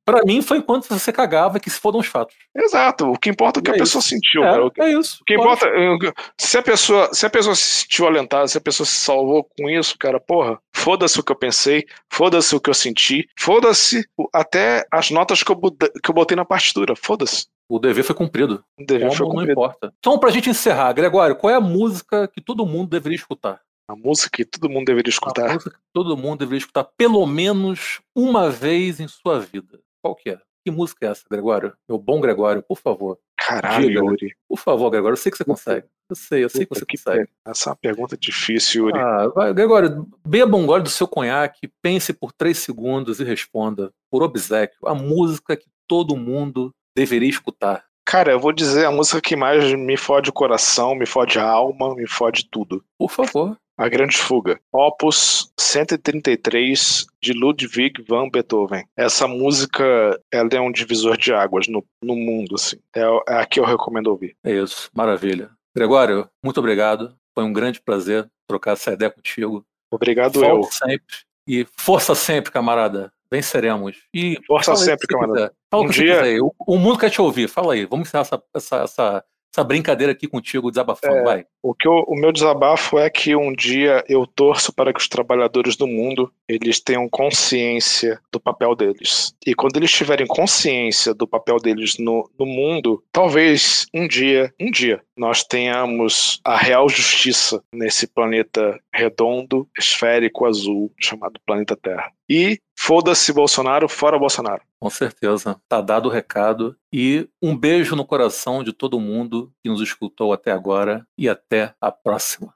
[0.05, 2.35] pra mim, foi enquanto você cagava que se foram os fatos.
[2.57, 3.11] Exato.
[3.11, 4.43] O que importa é o que É a pessoa sentiu.
[4.43, 5.19] O que- É, é isso.
[5.21, 5.47] O que Pode.
[5.47, 8.95] importa, eu- se a pessoa, se a pessoa se sentiu alentada, se a pessoa se
[8.97, 13.29] salvou com isso, cara, porra, foda-se o que eu pensei, foda-se o que eu senti,
[13.39, 17.47] foda-se até as notas que eu, botei- que eu botei na partitura, foda-se.
[17.69, 18.65] O dever foi cumprido.
[18.81, 19.53] O dever Como foi não cumprido.
[19.53, 19.93] importa.
[20.01, 23.61] Então, pra gente encerrar, Gregório, qual é a música que todo mundo deveria escutar?
[23.91, 25.53] A música que todo mundo deveria A escutar.
[25.55, 29.81] música que todo mundo deveria escutar pelo menos uma vez em sua vida.
[30.01, 30.39] Qual que é?
[30.65, 31.73] Que música é essa, Gregório?
[31.89, 33.19] Meu bom Gregório, por favor.
[33.37, 34.01] Caralho, Diga.
[34.01, 34.35] Yuri.
[34.49, 35.87] Por favor, Gregório, eu sei que você consegue.
[36.09, 37.17] Eu sei, eu sei que Puta você que consegue.
[37.27, 37.29] pariu.
[37.47, 38.99] Essa é uma pergunta difícil, Yuri.
[39.01, 43.91] Ah, vai, Gregório, beba um gole do seu conhaque, pense por três segundos e responda,
[44.11, 47.85] por obsequio, a música que todo mundo deveria escutar.
[48.07, 51.45] Cara, eu vou dizer a música que mais me fode o coração, me fode a
[51.45, 52.85] alma, me fode tudo.
[52.99, 53.57] Por favor.
[53.81, 54.61] A Grande Fuga.
[54.71, 58.85] Opus 133 de Ludwig van Beethoven.
[58.95, 59.83] Essa música,
[60.31, 62.77] ela é um divisor de águas no, no mundo, assim.
[62.95, 64.37] É, é a que eu recomendo ouvir.
[64.45, 65.51] É isso, maravilha.
[65.75, 67.17] Gregório, muito obrigado.
[67.35, 69.65] Foi um grande prazer trocar essa ideia contigo.
[69.91, 70.57] Obrigado eu.
[70.59, 71.17] Volte sempre.
[71.49, 73.11] E força sempre, camarada.
[73.33, 73.97] Venceremos.
[74.15, 75.33] E Força sempre, camarada.
[75.49, 75.53] quiser.
[75.71, 76.41] Fala Um o dia- quiser.
[76.43, 77.49] O, o mundo quer te ouvir.
[77.49, 77.87] Fala aí.
[77.87, 81.17] Vamos encerrar essa, essa, essa, essa brincadeira aqui contigo, desabafando.
[81.17, 81.23] É.
[81.25, 81.47] Vai.
[81.63, 85.09] O, que eu- o meu desabafo é que um dia eu torço para que os
[85.09, 89.35] trabalhadores do mundo eles tenham consciência do papel deles.
[89.47, 94.71] E quando eles tiverem consciência do papel deles no, no mundo, talvez um dia, um
[94.71, 102.11] dia, nós tenhamos a real justiça nesse planeta redondo, esférico, azul, chamado planeta Terra.
[102.29, 104.63] E foda-se Bolsonaro, fora Bolsonaro.
[104.83, 105.61] Com certeza.
[105.69, 106.75] Tá dado o recado.
[106.93, 111.07] E um beijo no coração de todo mundo que nos escutou até agora.
[111.19, 112.55] E até a próxima.